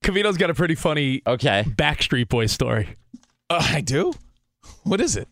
Covino's 0.04 0.38
got 0.38 0.50
a 0.50 0.56
pretty 0.56 0.74
funny 0.76 1.22
okay 1.28 1.64
Backstreet 1.68 2.28
Boys 2.28 2.52
story. 2.52 2.96
Uh, 3.50 3.64
I 3.70 3.82
do? 3.82 4.14
What 4.84 5.00
is 5.00 5.16
it? 5.16 5.28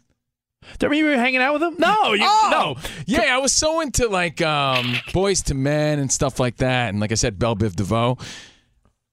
Don't 0.78 0.94
you 0.94 1.06
were 1.06 1.16
hanging 1.18 1.42
out 1.42 1.54
with 1.54 1.64
him? 1.64 1.76
No, 1.80 2.14
you, 2.14 2.24
Oh, 2.24 2.76
no. 2.78 2.90
Yeah, 3.08 3.36
I 3.36 3.40
was 3.40 3.52
so 3.52 3.80
into 3.82 4.08
like 4.08 4.42
um, 4.42 4.94
Boyz 5.12 5.50
II 5.50 5.58
Men 5.58 5.98
and 5.98 6.12
stuff 6.12 6.40
like 6.40 6.58
that. 6.58 6.90
And 6.90 7.00
like 7.00 7.12
I 7.12 7.16
said, 7.16 7.40
Belle 7.40 7.56
Biv 7.56 7.76
DeVoe. 7.76 8.18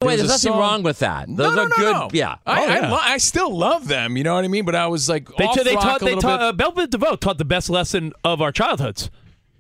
Wait, 0.03 0.17
There's 0.17 0.19
there's 0.19 0.29
nothing 0.29 0.53
song- 0.53 0.59
wrong 0.61 0.83
with 0.83 0.99
that. 0.99 1.27
No, 1.31 1.45
Those 1.45 1.57
no, 1.57 1.63
are 1.63 1.69
no, 1.69 1.77
good. 1.77 1.93
no. 1.95 2.09
Yeah. 2.13 2.37
I, 2.45 2.61
Oh, 2.65 2.69
I, 2.69 2.75
yeah. 2.81 2.91
lo- 2.91 2.99
I 3.01 3.17
still 3.17 3.57
love 3.57 3.89
them. 3.89 4.19
You 4.19 4.25
know 4.25 4.35
what 4.35 4.45
I 4.45 4.49
mean? 4.49 4.67
But 4.67 4.75
I 4.75 4.89
was 4.89 5.09
like, 5.09 5.27
They, 5.39 5.45
off 5.47 5.57
they 5.65 5.75
rock 5.75 5.83
taught, 5.83 6.03
a 6.03 6.05
they 6.05 6.15
little 6.15 6.21
taught, 6.21 6.41
bit. 6.41 6.45
uh, 6.49 6.53
Belle 6.53 6.73
Biv 6.73 6.91
DeVoe 6.91 7.17
taught 7.17 7.39
the 7.39 7.47
best 7.47 7.71
lesson 7.71 8.13
of 8.23 8.43
our 8.43 8.53
childhoods. 8.53 9.09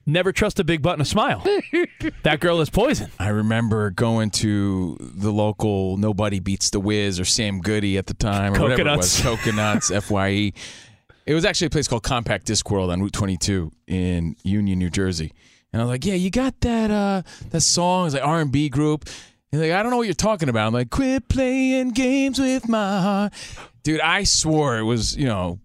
Never 0.08 0.32
trust 0.32 0.60
a 0.60 0.64
big 0.64 0.82
butt 0.82 0.92
and 0.94 1.02
a 1.02 1.04
smile. 1.04 1.42
that 2.22 2.38
girl 2.38 2.60
is 2.60 2.70
poison. 2.70 3.10
I 3.18 3.28
remember 3.28 3.90
going 3.90 4.30
to 4.30 4.96
the 5.00 5.32
local 5.32 5.96
Nobody 5.96 6.38
Beats 6.38 6.70
the 6.70 6.78
Whiz 6.78 7.18
or 7.18 7.24
Sam 7.24 7.58
Goody 7.60 7.98
at 7.98 8.06
the 8.06 8.14
time 8.14 8.54
or 8.54 8.60
whatever 8.60 8.82
it 8.82 8.96
was. 8.96 9.20
Coconuts. 9.20 9.90
Coconuts, 9.90 10.06
FYE. 10.06 10.52
It 11.26 11.34
was 11.34 11.44
actually 11.44 11.66
a 11.66 11.70
place 11.70 11.88
called 11.88 12.04
Compact 12.04 12.46
Disc 12.46 12.70
World 12.70 12.90
on 12.92 13.02
Route 13.02 13.12
22 13.12 13.72
in 13.88 14.36
Union, 14.44 14.78
New 14.78 14.90
Jersey. 14.90 15.32
And 15.72 15.82
I 15.82 15.84
was 15.84 15.90
like, 15.90 16.04
"Yeah, 16.06 16.14
you 16.14 16.30
got 16.30 16.60
that 16.60 16.90
uh 16.92 17.22
that 17.50 17.60
song? 17.62 18.06
It's 18.06 18.14
like 18.14 18.24
R&B 18.24 18.68
group." 18.68 19.08
And 19.50 19.60
like, 19.60 19.72
"I 19.72 19.82
don't 19.82 19.90
know 19.90 19.96
what 19.96 20.06
you're 20.06 20.14
talking 20.14 20.48
about." 20.48 20.68
I'm 20.68 20.72
like, 20.72 20.90
"Quit 20.90 21.28
playing 21.28 21.90
games 21.90 22.38
with 22.38 22.68
my 22.68 23.00
heart." 23.00 23.32
Dude, 23.82 24.00
I 24.00 24.22
swore 24.22 24.78
it 24.78 24.84
was, 24.84 25.16
you 25.16 25.26
know, 25.26 25.58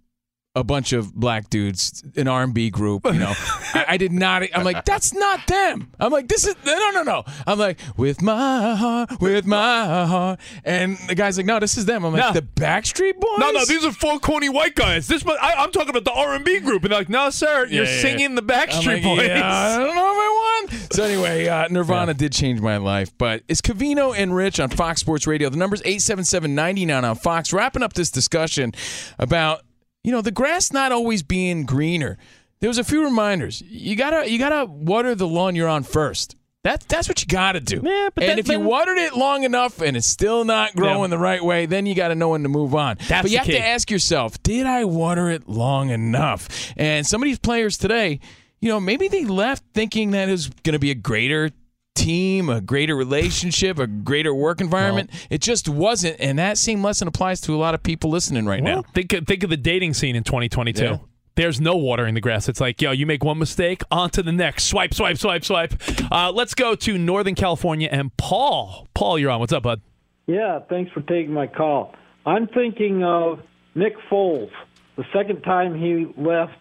a 0.54 0.64
bunch 0.66 0.92
of 0.92 1.16
black 1.16 1.50
dudes, 1.50 2.04
an 2.18 2.28
R&B 2.28 2.70
group, 2.72 3.06
you 3.06 3.14
know. 3.14 3.34
I, 3.74 3.86
I 3.90 3.98
did 3.98 4.12
not 4.12 4.44
I'm 4.54 4.66
like, 4.66 4.84
"That's 4.84 5.14
not 5.14 5.48
them." 5.48 5.92
I'm 5.98 6.12
like, 6.12 6.28
"This 6.28 6.46
is 6.46 6.56
no, 6.66 6.90
no, 6.94 7.04
no." 7.04 7.24
I'm 7.48 7.58
like, 7.58 7.80
"With 7.96 8.22
my 8.22 8.76
heart, 8.76 9.22
with 9.22 9.46
my 9.46 10.06
heart." 10.06 10.40
And 10.66 10.98
the 11.08 11.16
guy's 11.16 11.38
like, 11.38 11.46
"No, 11.46 11.60
this 11.60 11.78
is 11.78 11.86
them." 11.86 12.04
I'm 12.04 12.12
like, 12.14 12.34
No. 12.34 12.34
"The 12.34 12.42
Backstreet 12.42 13.18
Boys?" 13.18 13.38
No, 13.40 13.52
no, 13.52 13.64
these 13.64 13.86
are 13.86 13.94
four 13.94 14.20
corny 14.20 14.50
white 14.50 14.76
guys. 14.76 15.08
This, 15.08 15.26
I, 15.26 15.54
I'm 15.58 15.72
talking 15.72 15.90
about 15.90 16.04
the 16.04 16.12
R&B 16.12 16.60
group, 16.60 16.84
and 16.84 16.92
they're 16.92 17.00
like, 17.00 17.10
no, 17.10 17.30
sir, 17.30 17.66
you're 17.68 17.86
Yeah, 17.86 17.96
yeah, 17.96 18.02
singing 18.02 18.36
the 18.36 18.44
Backstreet 18.44 18.86
like, 18.86 19.04
Boys. 19.04 19.28
Yeah, 19.28 19.50
I 19.50 19.78
don't 19.78 19.96
know 19.96 20.12
if 20.12 20.18
I 20.18 20.68
won. 20.70 20.80
So 20.92 21.04
anyway, 21.04 21.48
uh, 21.48 21.68
Nirvana 21.70 22.14
did 22.14 22.34
change 22.34 22.60
my 22.60 22.76
life. 22.78 23.18
But 23.18 23.44
it's 23.48 23.62
Covino 23.62 24.14
and 24.18 24.36
Rich 24.36 24.60
on 24.60 24.70
Fox 24.70 25.00
Sports 25.00 25.28
Radio. 25.28 25.50
The 25.50 25.58
number's 25.58 25.82
877-99 25.84 27.04
on 27.10 27.16
Fox. 27.16 27.54
Wrapping 27.54 27.84
up 27.84 27.94
this 27.94 28.12
discussion 28.12 28.74
about, 29.18 29.62
you 30.04 30.12
know, 30.12 30.22
the 30.22 30.32
grass 30.32 30.72
not 30.72 30.92
always 30.92 31.24
being 31.24 31.66
greener. 31.66 32.18
There 32.60 32.70
was 32.70 32.78
a 32.78 32.84
few 32.84 33.04
reminders. 33.04 33.62
You 33.62 33.96
gotta 33.96 34.30
you 34.30 34.38
gotta 34.38 34.66
water 34.66 35.16
the 35.16 35.28
lawn 35.28 35.56
you're 35.56 35.68
on 35.70 35.84
first. 35.84 36.36
That, 36.64 36.82
that's 36.82 37.08
what 37.10 37.20
you 37.20 37.28
got 37.28 37.54
to 37.54 37.60
do. 37.60 37.82
Yeah, 37.84 38.10
but 38.14 38.24
and 38.24 38.34
that- 38.34 38.40
if 38.40 38.48
you 38.48 38.60
watered 38.60 39.00
it 39.00 39.16
long 39.16 39.44
enough 39.44 39.82
and 39.82 39.98
it's 39.98 40.06
still 40.06 40.46
not 40.46 40.76
growing 40.76 41.10
the 41.10 41.18
right 41.18 41.44
way, 41.44 41.66
then 41.66 41.88
you 41.88 41.96
got 41.96 42.10
to 42.10 42.16
know 42.16 42.30
when 42.30 42.44
to 42.44 42.50
move 42.50 42.76
on. 42.76 42.98
That's 43.08 43.24
but 43.24 43.32
you 43.32 43.40
have 43.40 43.48
key. 43.48 43.54
to 43.54 43.66
ask 43.66 43.90
yourself, 43.90 44.42
did 44.44 44.68
I 44.68 44.86
water 44.86 45.28
it 45.32 45.50
long 45.50 45.90
enough? 45.90 46.72
And 46.78 47.06
some 47.08 47.20
of 47.20 47.26
these 47.26 47.40
players 47.40 47.80
today, 47.80 48.20
you 48.60 48.70
know, 48.70 48.80
maybe 48.80 49.08
they 49.08 49.26
left 49.26 49.64
thinking 49.74 50.12
that 50.12 50.30
it 50.30 50.34
was 50.34 50.50
going 50.50 50.74
to 50.74 50.80
be 50.80 50.92
a 50.92 50.96
greater 50.96 51.50
team, 51.96 52.50
a 52.50 52.62
greater 52.62 52.96
relationship, 52.96 53.80
a 53.80 53.88
greater 53.88 54.34
work 54.34 54.62
environment. 54.62 55.10
it 55.30 55.42
just 55.42 55.68
wasn't. 55.70 56.18
And 56.20 56.40
that 56.40 56.58
same 56.58 56.84
lesson 56.84 57.08
applies 57.08 57.42
to 57.42 57.56
a 57.56 57.58
lot 57.58 57.76
of 57.76 57.84
people 57.84 58.10
listening 58.10 58.46
right 58.46 58.64
Well, 58.64 58.78
now. 58.78 58.84
think 58.94 59.14
of, 59.14 59.26
think 59.28 59.44
of 59.44 59.50
the 59.50 59.58
dating 59.58 59.94
scene 59.94 60.16
in 60.16 60.24
2022. 60.24 60.84
Yeah. 60.84 60.98
There's 61.36 61.62
no 61.62 61.78
watering 61.78 62.14
the 62.14 62.22
grass. 62.22 62.50
It's 62.50 62.60
like, 62.60 62.82
yo, 62.82 62.92
you 62.92 63.06
make 63.06 63.24
one 63.24 63.40
mistake, 63.40 63.84
on 63.90 64.10
to 64.12 64.24
the 64.24 64.34
next. 64.34 64.66
Swipe, 64.66 64.94
swipe, 64.94 65.18
swipe, 65.18 65.46
swipe. 65.46 65.74
Uh, 66.12 66.32
let's 66.32 66.54
go 66.54 66.76
to 66.76 66.98
Northern 66.98 67.36
California 67.36 67.88
and 67.92 68.16
Paul. 68.18 68.88
Paul, 68.94 69.18
you're 69.18 69.32
on. 69.32 69.40
What's 69.40 69.54
up, 69.54 69.64
bud? 69.64 69.82
Yeah, 70.28 70.60
thanks 70.70 70.92
for 70.92 71.02
taking 71.02 71.32
my 71.34 71.48
call. 71.48 71.96
I'm 72.26 72.48
thinking 72.48 73.04
of 73.04 73.40
Nick 73.76 73.94
Foles, 74.10 74.52
the 74.98 75.06
second 75.14 75.42
time 75.42 75.74
he 75.74 76.06
left 76.22 76.54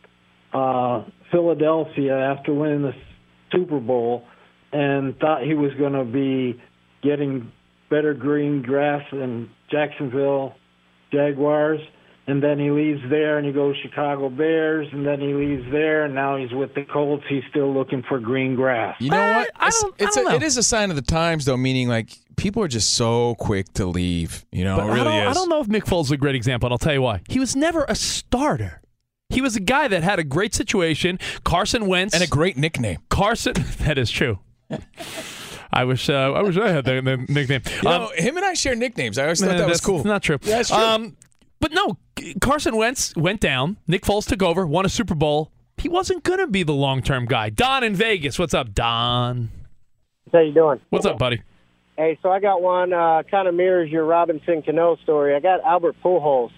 uh, 0.52 1.02
Philadelphia 1.32 2.16
after 2.16 2.54
winning 2.54 2.82
the 2.82 2.94
Super 3.52 3.80
Bowl, 3.80 4.24
and 4.72 5.16
thought 5.18 5.42
he 5.42 5.54
was 5.54 5.72
going 5.74 5.92
to 5.94 6.04
be 6.04 6.60
getting 7.02 7.50
better 7.90 8.14
green 8.14 8.62
grass 8.62 9.02
in 9.12 9.48
Jacksonville 9.70 10.54
Jaguars 11.12 11.80
and 12.26 12.40
then 12.40 12.60
he 12.60 12.70
leaves 12.70 13.00
there 13.10 13.38
and 13.38 13.46
he 13.46 13.52
goes 13.52 13.74
Chicago 13.82 14.28
Bears, 14.28 14.86
and 14.92 15.04
then 15.04 15.20
he 15.20 15.34
leaves 15.34 15.64
there, 15.72 16.04
and 16.04 16.14
now 16.14 16.36
he's 16.36 16.52
with 16.52 16.72
the 16.74 16.84
Colts. 16.84 17.24
He's 17.28 17.42
still 17.50 17.74
looking 17.74 18.04
for 18.08 18.20
green 18.20 18.54
grass. 18.54 18.94
You 19.00 19.10
know 19.10 19.32
what? 19.32 19.50
I 19.56 19.66
It's, 19.68 19.82
don't- 19.82 19.94
it's 19.98 20.16
I 20.16 20.20
a, 20.20 20.24
don't 20.24 20.30
know. 20.32 20.36
it 20.36 20.42
is 20.44 20.56
a 20.56 20.62
sign 20.62 20.90
of 20.90 20.96
the 20.96 21.02
times, 21.02 21.46
though. 21.46 21.56
Meaning, 21.56 21.88
like 21.88 22.10
people 22.36 22.62
are 22.62 22.68
just 22.68 22.92
so 22.92 23.34
quick 23.36 23.72
to 23.72 23.86
leave. 23.86 24.44
You 24.52 24.62
know, 24.62 24.76
But 24.76 24.86
it 24.86 24.92
really 24.92 25.00
I, 25.08 25.24
don't, 25.24 25.28
I 25.28 25.32
don't 25.32 25.48
know 25.48 25.60
if 25.60 25.66
Nick 25.66 25.86
Foles 25.86 26.04
is 26.04 26.10
a 26.12 26.16
great 26.18 26.36
example, 26.36 26.68
and 26.68 26.72
I'll 26.74 26.78
tell 26.78 26.92
you 26.92 27.02
why. 27.02 27.22
He 27.28 27.40
was 27.40 27.56
never 27.56 27.84
a 27.88 27.96
starter. 27.96 28.80
He 29.30 29.40
was 29.40 29.56
a 29.56 29.60
guy 29.60 29.88
that 29.88 30.04
had 30.04 30.20
a 30.20 30.24
great 30.24 30.54
situation. 30.54 31.18
Carson 31.42 31.86
Wentz 31.88 32.14
and 32.14 32.22
a 32.22 32.28
great 32.28 32.56
nickname. 32.56 32.98
Carson, 33.08 33.54
that 33.80 33.98
is 33.98 34.08
true. 34.10 34.38
I 35.72 35.84
wish 35.84 36.08
uh, 36.10 36.32
I 36.32 36.42
wish 36.42 36.56
I 36.56 36.68
had 36.70 36.84
that 36.84 37.04
that 37.04 37.28
nickname. 37.28 37.62
You 37.82 37.88
Um, 37.88 38.02
know, 38.02 38.10
him 38.14 38.36
and 38.36 38.44
I 38.44 38.54
share 38.54 38.74
nicknames. 38.74 39.18
I 39.18 39.22
always 39.24 39.40
thought 39.40 39.56
that 39.56 39.68
was 39.68 39.80
cool. 39.80 40.02
Not 40.04 40.22
true. 40.22 40.38
Yeah, 40.42 40.56
that's 40.56 40.68
true. 40.70 40.78
Um, 40.78 41.16
but 41.60 41.72
no, 41.72 41.98
Carson 42.40 42.76
Wentz 42.76 43.14
went 43.16 43.40
down. 43.40 43.76
Nick 43.86 44.02
Foles 44.02 44.26
took 44.26 44.42
over, 44.42 44.66
won 44.66 44.84
a 44.86 44.88
Super 44.88 45.14
Bowl. 45.14 45.52
He 45.76 45.88
wasn't 45.88 46.24
going 46.24 46.38
to 46.40 46.46
be 46.46 46.62
the 46.62 46.72
long 46.74 47.02
term 47.02 47.26
guy. 47.26 47.50
Don 47.50 47.84
in 47.84 47.94
Vegas. 47.94 48.38
What's 48.38 48.54
up, 48.54 48.74
Don? 48.74 49.50
How 50.32 50.40
you 50.40 50.52
doing? 50.52 50.80
What's 50.90 51.06
up, 51.06 51.18
buddy? 51.18 51.42
Hey, 51.96 52.18
so 52.22 52.30
I 52.30 52.40
got 52.40 52.62
one 52.62 52.92
uh, 52.92 53.22
kind 53.30 53.46
of 53.46 53.54
mirrors 53.54 53.90
your 53.90 54.04
Robinson 54.06 54.62
Cano 54.62 54.96
story. 55.02 55.34
I 55.34 55.40
got 55.40 55.60
Albert 55.64 55.96
Pujols 56.02 56.50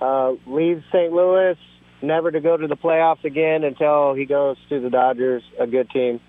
uh, 0.00 0.32
leaves 0.46 0.82
St. 0.92 1.12
Louis, 1.12 1.56
never 2.02 2.30
to 2.32 2.40
go 2.40 2.56
to 2.56 2.66
the 2.66 2.76
playoffs 2.76 3.22
again 3.24 3.62
until 3.64 4.14
he 4.14 4.24
goes 4.24 4.56
to 4.70 4.80
the 4.80 4.90
Dodgers, 4.90 5.42
a 5.60 5.66
good 5.66 5.88
team. 5.90 6.20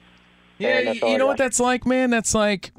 Yeah, 0.59 0.77
And 0.77 0.87
that's 0.87 1.01
you, 1.01 1.07
you 1.09 1.17
know 1.17 1.27
what 1.27 1.37
that's 1.37 1.59
like, 1.59 1.85
man? 1.85 2.09
That's 2.09 2.35
like, 2.35 2.71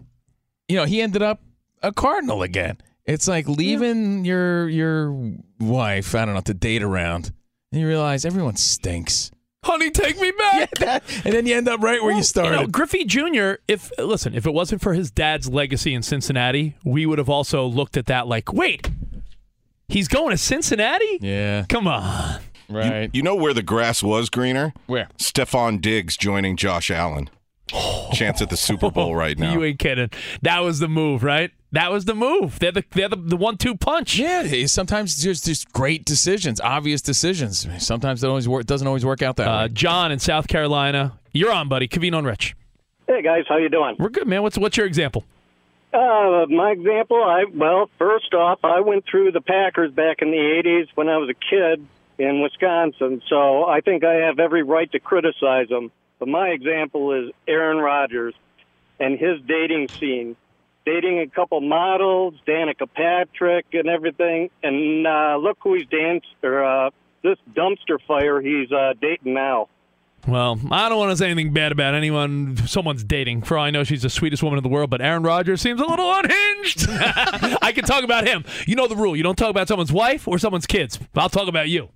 you 0.68 0.76
know, 0.76 0.84
he 0.84 1.00
ended 1.00 1.22
up 1.22 1.40
a 1.82 1.92
Cardinal 1.92 2.42
again. 2.42 2.78
It's 3.06 3.26
like 3.26 3.48
leaving 3.48 4.24
your 4.24 4.68
your 4.68 5.34
wife, 5.58 6.14
I 6.14 6.24
don't 6.24 6.34
know, 6.34 6.40
to 6.42 6.54
date 6.54 6.82
around, 6.82 7.32
and 7.72 7.80
you 7.80 7.88
realize 7.88 8.24
everyone 8.24 8.56
stinks. 8.56 9.30
Honey, 9.64 9.90
take 9.90 10.18
me 10.18 10.32
back. 10.38 10.70
and 11.24 11.34
then 11.34 11.46
you 11.46 11.54
end 11.56 11.68
up 11.68 11.80
right 11.80 12.02
where 12.02 12.14
you 12.16 12.22
started. 12.22 12.52
You 12.52 12.60
know, 12.62 12.66
Griffey 12.66 13.04
Jr. 13.04 13.54
If 13.68 13.90
listen, 13.98 14.34
if 14.34 14.46
it 14.46 14.54
wasn't 14.54 14.80
for 14.80 14.94
his 14.94 15.10
dad's 15.10 15.48
legacy 15.48 15.92
in 15.92 16.02
Cincinnati, 16.02 16.76
we 16.84 17.04
would 17.04 17.18
have 17.18 17.28
also 17.28 17.66
looked 17.66 17.96
at 17.96 18.06
that 18.06 18.26
like, 18.26 18.52
wait, 18.52 18.88
he's 19.88 20.08
going 20.08 20.30
to 20.30 20.38
Cincinnati? 20.38 21.18
Yeah. 21.20 21.66
Come 21.68 21.86
on. 21.86 22.40
Right. 22.68 23.02
You, 23.02 23.10
you 23.14 23.22
know 23.22 23.34
where 23.34 23.52
the 23.52 23.62
grass 23.62 24.02
was 24.02 24.30
greener? 24.30 24.72
Where? 24.86 25.08
Stefon 25.18 25.80
Diggs 25.80 26.16
joining 26.16 26.56
Josh 26.56 26.90
Allen. 26.90 27.28
Chance 28.12 28.42
at 28.42 28.50
the 28.50 28.56
Super 28.56 28.90
Bowl 28.90 29.14
right 29.14 29.38
now. 29.38 29.52
You 29.52 29.64
ain't 29.64 29.78
kidding. 29.78 30.10
That 30.42 30.60
was 30.60 30.78
the 30.78 30.88
move, 30.88 31.22
right? 31.22 31.50
That 31.72 31.92
was 31.92 32.04
the 32.04 32.14
move. 32.14 32.58
They're 32.58 32.72
the 32.72 32.84
they're 32.92 33.08
the, 33.08 33.16
the 33.16 33.36
one 33.36 33.56
two 33.56 33.76
punch. 33.76 34.18
Yeah, 34.18 34.66
sometimes 34.66 35.16
just 35.22 35.44
just 35.46 35.72
great 35.72 36.04
decisions, 36.04 36.60
obvious 36.60 37.00
decisions. 37.00 37.66
Sometimes 37.78 38.24
it 38.24 38.26
always 38.28 38.48
work, 38.48 38.66
doesn't 38.66 38.86
always 38.88 39.04
work 39.04 39.22
out 39.22 39.36
that 39.36 39.46
Uh, 39.48 39.62
way. 39.62 39.68
John 39.68 40.10
in 40.10 40.18
South 40.18 40.48
Carolina, 40.48 41.18
you're 41.32 41.52
on, 41.52 41.68
buddy. 41.68 41.86
Covino 41.86 42.18
and 42.18 42.26
Rich. 42.26 42.56
Hey 43.06 43.22
guys, 43.22 43.44
how 43.48 43.56
you 43.56 43.68
doing? 43.68 43.94
We're 43.98 44.08
good, 44.08 44.26
man. 44.26 44.42
What's 44.42 44.58
what's 44.58 44.76
your 44.76 44.86
example? 44.86 45.24
Uh, 45.92 46.46
my 46.48 46.70
example, 46.70 47.22
I 47.22 47.44
well, 47.52 47.88
first 47.98 48.32
off, 48.34 48.60
I 48.64 48.80
went 48.80 49.04
through 49.10 49.32
the 49.32 49.40
Packers 49.40 49.92
back 49.92 50.22
in 50.22 50.30
the 50.30 50.36
'80s 50.36 50.88
when 50.96 51.08
I 51.08 51.18
was 51.18 51.28
a 51.28 51.34
kid 51.34 51.86
in 52.18 52.40
Wisconsin, 52.42 53.22
so 53.28 53.64
I 53.64 53.80
think 53.80 54.04
I 54.04 54.14
have 54.26 54.38
every 54.40 54.62
right 54.62 54.90
to 54.92 55.00
criticize 55.00 55.68
them. 55.68 55.90
But 56.20 56.28
my 56.28 56.48
example 56.50 57.12
is 57.12 57.32
Aaron 57.48 57.78
Rodgers 57.78 58.34
and 59.00 59.18
his 59.18 59.40
dating 59.48 59.88
scene, 59.88 60.36
dating 60.86 61.18
a 61.20 61.26
couple 61.26 61.60
models, 61.62 62.34
Danica 62.46 62.86
Patrick, 62.94 63.66
and 63.72 63.88
everything. 63.88 64.50
And 64.62 65.06
uh, 65.06 65.38
look 65.40 65.58
who 65.62 65.74
he's 65.74 65.86
danced 65.86 66.28
or 66.44 66.62
uh, 66.62 66.90
this 67.24 67.38
dumpster 67.52 67.98
fire 68.06 68.40
he's 68.40 68.70
uh, 68.70 68.92
dating 69.00 69.34
now. 69.34 69.68
Well, 70.28 70.60
I 70.70 70.90
don't 70.90 70.98
want 70.98 71.12
to 71.12 71.16
say 71.16 71.30
anything 71.30 71.54
bad 71.54 71.72
about 71.72 71.94
anyone 71.94 72.58
someone's 72.66 73.02
dating. 73.02 73.42
For 73.42 73.56
all 73.56 73.64
I 73.64 73.70
know, 73.70 73.84
she's 73.84 74.02
the 74.02 74.10
sweetest 74.10 74.42
woman 74.42 74.58
in 74.58 74.62
the 74.62 74.68
world, 74.68 74.90
but 74.90 75.00
Aaron 75.00 75.22
Rodgers 75.22 75.62
seems 75.62 75.80
a 75.80 75.86
little 75.86 76.12
unhinged. 76.12 76.86
I 76.90 77.72
can 77.74 77.84
talk 77.84 78.04
about 78.04 78.28
him. 78.28 78.44
You 78.66 78.76
know 78.76 78.86
the 78.86 78.96
rule. 78.96 79.16
You 79.16 79.22
don't 79.22 79.36
talk 79.36 79.48
about 79.48 79.66
someone's 79.66 79.92
wife 79.92 80.28
or 80.28 80.38
someone's 80.38 80.66
kids. 80.66 80.98
I'll 81.16 81.30
talk 81.30 81.48
about 81.48 81.70
you. 81.70 81.88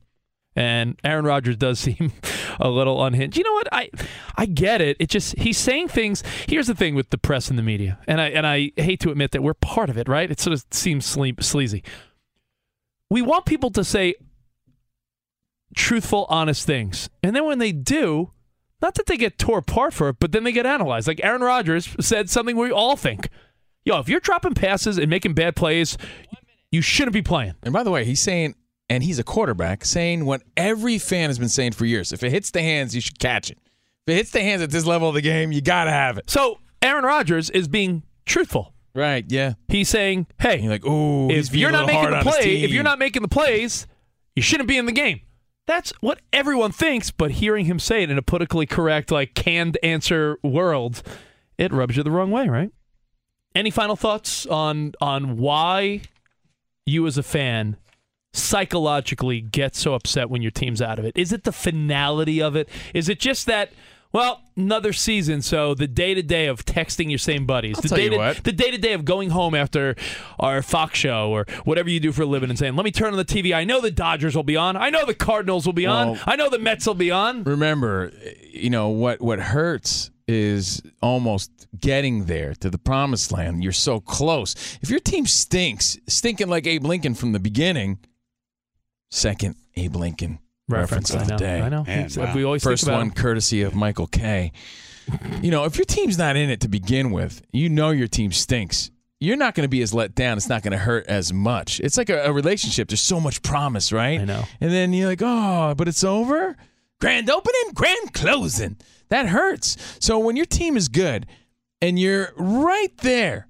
And 0.56 0.98
Aaron 1.02 1.24
Rodgers 1.24 1.56
does 1.56 1.80
seem 1.80 2.12
a 2.60 2.68
little 2.68 3.04
unhinged. 3.04 3.36
You 3.36 3.44
know 3.44 3.52
what? 3.52 3.68
I 3.72 3.90
I 4.36 4.46
get 4.46 4.80
it. 4.80 4.96
It 5.00 5.08
just 5.08 5.36
he's 5.38 5.58
saying 5.58 5.88
things. 5.88 6.22
Here's 6.48 6.66
the 6.66 6.74
thing 6.74 6.94
with 6.94 7.10
the 7.10 7.18
press 7.18 7.50
and 7.50 7.58
the 7.58 7.62
media, 7.62 7.98
and 8.06 8.20
I 8.20 8.28
and 8.28 8.46
I 8.46 8.72
hate 8.76 9.00
to 9.00 9.10
admit 9.10 9.32
that 9.32 9.42
we're 9.42 9.54
part 9.54 9.90
of 9.90 9.98
it, 9.98 10.08
right? 10.08 10.30
It 10.30 10.40
sort 10.40 10.54
of 10.54 10.64
seems 10.70 11.06
sle- 11.06 11.42
sleazy. 11.42 11.82
We 13.10 13.22
want 13.22 13.46
people 13.46 13.70
to 13.70 13.84
say 13.84 14.14
truthful, 15.74 16.26
honest 16.28 16.66
things, 16.66 17.10
and 17.22 17.34
then 17.34 17.44
when 17.44 17.58
they 17.58 17.72
do, 17.72 18.30
not 18.80 18.94
that 18.94 19.06
they 19.06 19.16
get 19.16 19.38
tore 19.38 19.58
apart 19.58 19.94
for 19.94 20.10
it, 20.10 20.16
but 20.20 20.32
then 20.32 20.44
they 20.44 20.52
get 20.52 20.66
analyzed. 20.66 21.08
Like 21.08 21.20
Aaron 21.22 21.42
Rodgers 21.42 21.96
said 22.00 22.30
something 22.30 22.56
we 22.56 22.70
all 22.70 22.96
think. 22.96 23.28
Yo, 23.84 23.98
if 23.98 24.08
you're 24.08 24.20
dropping 24.20 24.54
passes 24.54 24.98
and 24.98 25.10
making 25.10 25.34
bad 25.34 25.56
plays, 25.56 25.98
you 26.70 26.80
shouldn't 26.80 27.12
be 27.12 27.22
playing. 27.22 27.54
And 27.62 27.72
by 27.72 27.82
the 27.82 27.90
way, 27.90 28.04
he's 28.04 28.20
saying, 28.20 28.54
and 28.88 29.02
he's 29.02 29.18
a 29.18 29.24
quarterback, 29.24 29.84
saying 29.84 30.24
what 30.24 30.42
every 30.56 30.98
fan 30.98 31.30
has 31.30 31.38
been 31.38 31.48
saying 31.48 31.72
for 31.72 31.84
years: 31.84 32.12
if 32.12 32.22
it 32.22 32.30
hits 32.30 32.50
the 32.50 32.62
hands, 32.62 32.94
you 32.94 33.00
should 33.00 33.18
catch 33.18 33.50
it. 33.50 33.58
If 34.06 34.12
it 34.12 34.16
hits 34.16 34.30
the 34.30 34.40
hands 34.40 34.62
at 34.62 34.70
this 34.70 34.84
level 34.84 35.08
of 35.08 35.14
the 35.14 35.22
game, 35.22 35.52
you 35.52 35.60
gotta 35.60 35.90
have 35.90 36.18
it. 36.18 36.28
So 36.28 36.58
Aaron 36.82 37.04
Rodgers 37.04 37.50
is 37.50 37.68
being 37.68 38.02
truthful. 38.26 38.72
Right? 38.94 39.24
Yeah. 39.28 39.54
He's 39.66 39.88
saying, 39.88 40.28
"Hey, 40.38 40.60
you're 40.60 40.70
like, 40.70 40.86
ooh, 40.86 41.28
if 41.30 41.54
you're 41.54 41.72
not 41.72 41.86
making 41.86 42.10
the 42.10 42.20
play, 42.20 42.62
if 42.62 42.70
you're 42.70 42.84
not 42.84 42.98
making 42.98 43.22
the 43.22 43.28
plays, 43.28 43.86
you 44.36 44.42
shouldn't 44.42 44.68
be 44.68 44.78
in 44.78 44.86
the 44.86 44.92
game." 44.92 45.20
That's 45.66 45.92
what 46.00 46.20
everyone 46.32 46.72
thinks, 46.72 47.10
but 47.10 47.32
hearing 47.32 47.64
him 47.64 47.78
say 47.78 48.02
it 48.02 48.10
in 48.10 48.18
a 48.18 48.22
politically 48.22 48.66
correct, 48.66 49.10
like 49.10 49.34
canned 49.34 49.78
answer 49.82 50.38
world, 50.42 51.02
it 51.56 51.72
rubs 51.72 51.96
you 51.96 52.02
the 52.02 52.10
wrong 52.10 52.30
way, 52.30 52.46
right? 52.48 52.70
Any 53.54 53.70
final 53.70 53.96
thoughts 53.96 54.46
on 54.46 54.92
on 55.00 55.38
why 55.38 56.02
you 56.86 57.06
as 57.06 57.16
a 57.16 57.22
fan 57.22 57.78
psychologically 58.34 59.40
get 59.40 59.74
so 59.74 59.94
upset 59.94 60.28
when 60.28 60.42
your 60.42 60.50
team's 60.50 60.82
out 60.82 60.98
of 60.98 61.04
it? 61.04 61.16
Is 61.16 61.32
it 61.32 61.44
the 61.44 61.52
finality 61.52 62.42
of 62.42 62.56
it? 62.56 62.68
Is 62.92 63.08
it 63.08 63.18
just 63.18 63.46
that 63.46 63.72
well, 64.14 64.42
another 64.56 64.92
season, 64.92 65.42
so 65.42 65.74
the 65.74 65.88
day 65.88 66.14
to 66.14 66.22
day 66.22 66.46
of 66.46 66.64
texting 66.64 67.08
your 67.08 67.18
same 67.18 67.46
buddies, 67.46 67.78
I'll 67.78 67.82
the 67.82 67.88
day 67.88 68.16
what. 68.16 68.44
the 68.44 68.52
day 68.52 68.70
to 68.70 68.78
day 68.78 68.92
of 68.92 69.04
going 69.04 69.30
home 69.30 69.56
after 69.56 69.96
our 70.38 70.62
Fox 70.62 71.00
show 71.00 71.32
or 71.32 71.46
whatever 71.64 71.90
you 71.90 71.98
do 71.98 72.12
for 72.12 72.22
a 72.22 72.26
living 72.26 72.48
and 72.48 72.56
saying, 72.56 72.76
"Let 72.76 72.84
me 72.84 72.92
turn 72.92 73.10
on 73.10 73.16
the 73.16 73.24
TV. 73.24 73.52
I 73.52 73.64
know 73.64 73.80
the 73.80 73.90
Dodgers 73.90 74.36
will 74.36 74.44
be 74.44 74.56
on. 74.56 74.76
I 74.76 74.88
know 74.88 75.04
the 75.04 75.14
Cardinals 75.14 75.66
will 75.66 75.72
be 75.72 75.86
on. 75.86 76.20
I 76.26 76.36
know 76.36 76.48
the 76.48 76.60
Mets 76.60 76.86
will 76.86 76.94
be 76.94 77.10
on." 77.10 77.42
Remember, 77.42 78.12
you 78.52 78.70
know 78.70 78.88
what? 78.88 79.20
What 79.20 79.40
hurts 79.40 80.12
is 80.28 80.80
almost 81.02 81.50
getting 81.80 82.26
there 82.26 82.54
to 82.54 82.70
the 82.70 82.78
promised 82.78 83.32
land. 83.32 83.64
You're 83.64 83.72
so 83.72 83.98
close. 83.98 84.54
If 84.80 84.90
your 84.90 85.00
team 85.00 85.26
stinks, 85.26 85.98
stinking 86.06 86.48
like 86.48 86.68
Abe 86.68 86.84
Lincoln 86.84 87.14
from 87.14 87.32
the 87.32 87.40
beginning, 87.40 87.98
second 89.14 89.56
Abe 89.76 89.96
Lincoln 89.96 90.38
reference, 90.68 91.10
Reference, 91.12 91.32
of 91.32 91.38
the 91.38 91.44
day. 91.44 91.60
I 91.60 91.68
know. 91.68 91.84
Man, 91.84 91.98
It's- 92.00 92.16
wow. 92.16 92.34
we 92.34 92.44
always 92.44 92.62
think 92.62 92.72
first 92.72 92.82
about 92.84 92.94
one 92.98 93.06
him. 93.08 93.12
courtesy 93.12 93.62
of 93.62 93.74
Michael 93.74 94.06
K. 94.06 94.52
you 95.42 95.50
know, 95.50 95.64
if 95.64 95.76
your 95.76 95.84
team's 95.84 96.16
not 96.18 96.36
in 96.36 96.48
it 96.50 96.60
to 96.60 96.68
begin 96.68 97.10
with, 97.10 97.42
you 97.52 97.68
know 97.68 97.90
your 97.90 98.08
team 98.08 98.32
stinks. 98.32 98.90
You're 99.20 99.36
not 99.36 99.54
going 99.54 99.64
to 99.64 99.68
be 99.68 99.82
as 99.82 99.94
let 99.94 100.14
down. 100.14 100.36
It's 100.36 100.48
not 100.48 100.62
going 100.62 100.72
to 100.72 100.78
hurt 100.78 101.06
as 101.06 101.32
much. 101.32 101.80
It's 101.80 101.96
like 101.96 102.10
a, 102.10 102.24
a 102.24 102.32
relationship. 102.32 102.88
There's 102.88 103.00
so 103.00 103.20
much 103.20 103.42
promise, 103.42 103.92
right? 103.92 104.20
I 104.20 104.24
know. 104.24 104.44
And 104.60 104.70
then 104.72 104.92
you're 104.92 105.08
like, 105.08 105.22
oh, 105.22 105.74
but 105.76 105.88
it's 105.88 106.02
over. 106.04 106.56
Grand 107.00 107.30
opening, 107.30 107.72
grand 107.74 108.12
closing. 108.12 108.76
That 109.10 109.26
hurts. 109.28 109.76
So 110.00 110.18
when 110.18 110.36
your 110.36 110.46
team 110.46 110.76
is 110.76 110.88
good 110.88 111.26
and 111.80 111.98
you're 111.98 112.32
right 112.36 112.94
there 112.98 113.48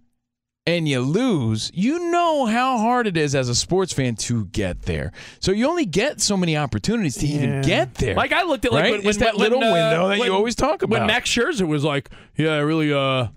and 0.66 0.88
you 0.88 1.00
lose, 1.00 1.70
you 1.74 2.10
know 2.10 2.46
how 2.46 2.78
hard 2.78 3.06
it 3.06 3.16
is 3.16 3.34
as 3.34 3.48
a 3.48 3.54
sports 3.54 3.92
fan 3.92 4.16
to 4.16 4.46
get 4.46 4.82
there. 4.82 5.12
So 5.40 5.52
you 5.52 5.68
only 5.68 5.84
get 5.84 6.20
so 6.20 6.36
many 6.36 6.56
opportunities 6.56 7.16
to 7.16 7.26
even 7.26 7.60
get 7.62 7.94
there. 7.96 8.14
Like 8.14 8.32
I 8.32 8.44
looked 8.44 8.64
at 8.64 8.72
like 8.72 8.82
right? 8.84 8.90
when, 8.92 9.00
it's 9.06 9.18
when- 9.18 9.18
that 9.18 9.34
when, 9.36 9.50
little 9.50 9.58
uh, 9.58 9.72
window 9.72 10.08
that 10.08 10.18
when- 10.18 10.28
you 10.28 10.34
always 10.34 10.54
talk 10.54 10.82
about. 10.82 10.98
When 11.00 11.06
Max 11.06 11.30
Scherzer 11.30 11.66
was 11.66 11.84
like, 11.84 12.08
"Yeah, 12.36 12.52
I 12.54 12.58
really, 12.60 12.92
uh, 12.92 13.28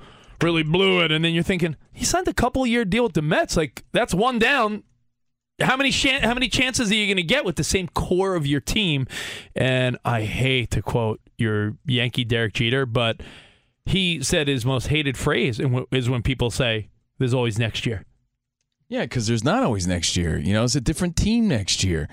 really 0.42 0.64
blew 0.64 1.02
it," 1.04 1.12
and 1.12 1.26
then 1.26 1.34
you're 1.34 1.44
thinking 1.44 1.76
he 1.92 2.06
signed 2.06 2.28
a 2.28 2.34
couple 2.34 2.66
year 2.66 2.86
deal 2.86 3.04
with 3.04 3.14
the 3.14 3.22
Mets. 3.22 3.58
Like 3.58 3.84
that's 3.92 4.14
one 4.14 4.40
down. 4.40 4.84
How 5.60 5.76
many 5.76 5.90
chan- 5.92 6.22
how 6.22 6.34
many 6.36 6.48
chances 6.50 6.92
are 6.92 6.96
you 6.96 7.08
going 7.08 7.18
to 7.18 7.24
get 7.24 7.44
with 7.44 7.56
the 7.56 7.64
same 7.64 7.88
core 7.90 8.36
of 8.36 8.46
your 8.46 8.62
team? 8.62 9.08
And 9.56 9.98
I 10.06 10.22
hate 10.22 10.70
to 10.72 10.82
quote 10.84 11.20
your 11.38 11.76
Yankee 11.86 12.24
Derek 12.24 12.54
Jeter, 12.54 12.86
but 12.86 13.22
he 13.86 14.22
said 14.22 14.48
his 14.48 14.66
most 14.66 14.88
hated 14.88 15.18
phrase 15.18 15.60
is 15.92 16.10
when 16.10 16.22
people 16.22 16.52
say, 16.52 16.90
"There's 17.18 17.34
always 17.34 17.58
next 17.60 17.86
year." 17.86 18.04
Yeah, 18.90 19.02
because 19.02 19.28
there's 19.28 19.44
not 19.44 19.64
always 19.64 19.86
next 19.86 20.16
year. 20.16 20.38
You 20.38 20.54
know, 20.54 20.64
it's 20.64 20.76
a 20.76 20.82
different 20.82 21.16
team 21.18 21.48
next 21.48 21.84
year. 21.84 22.08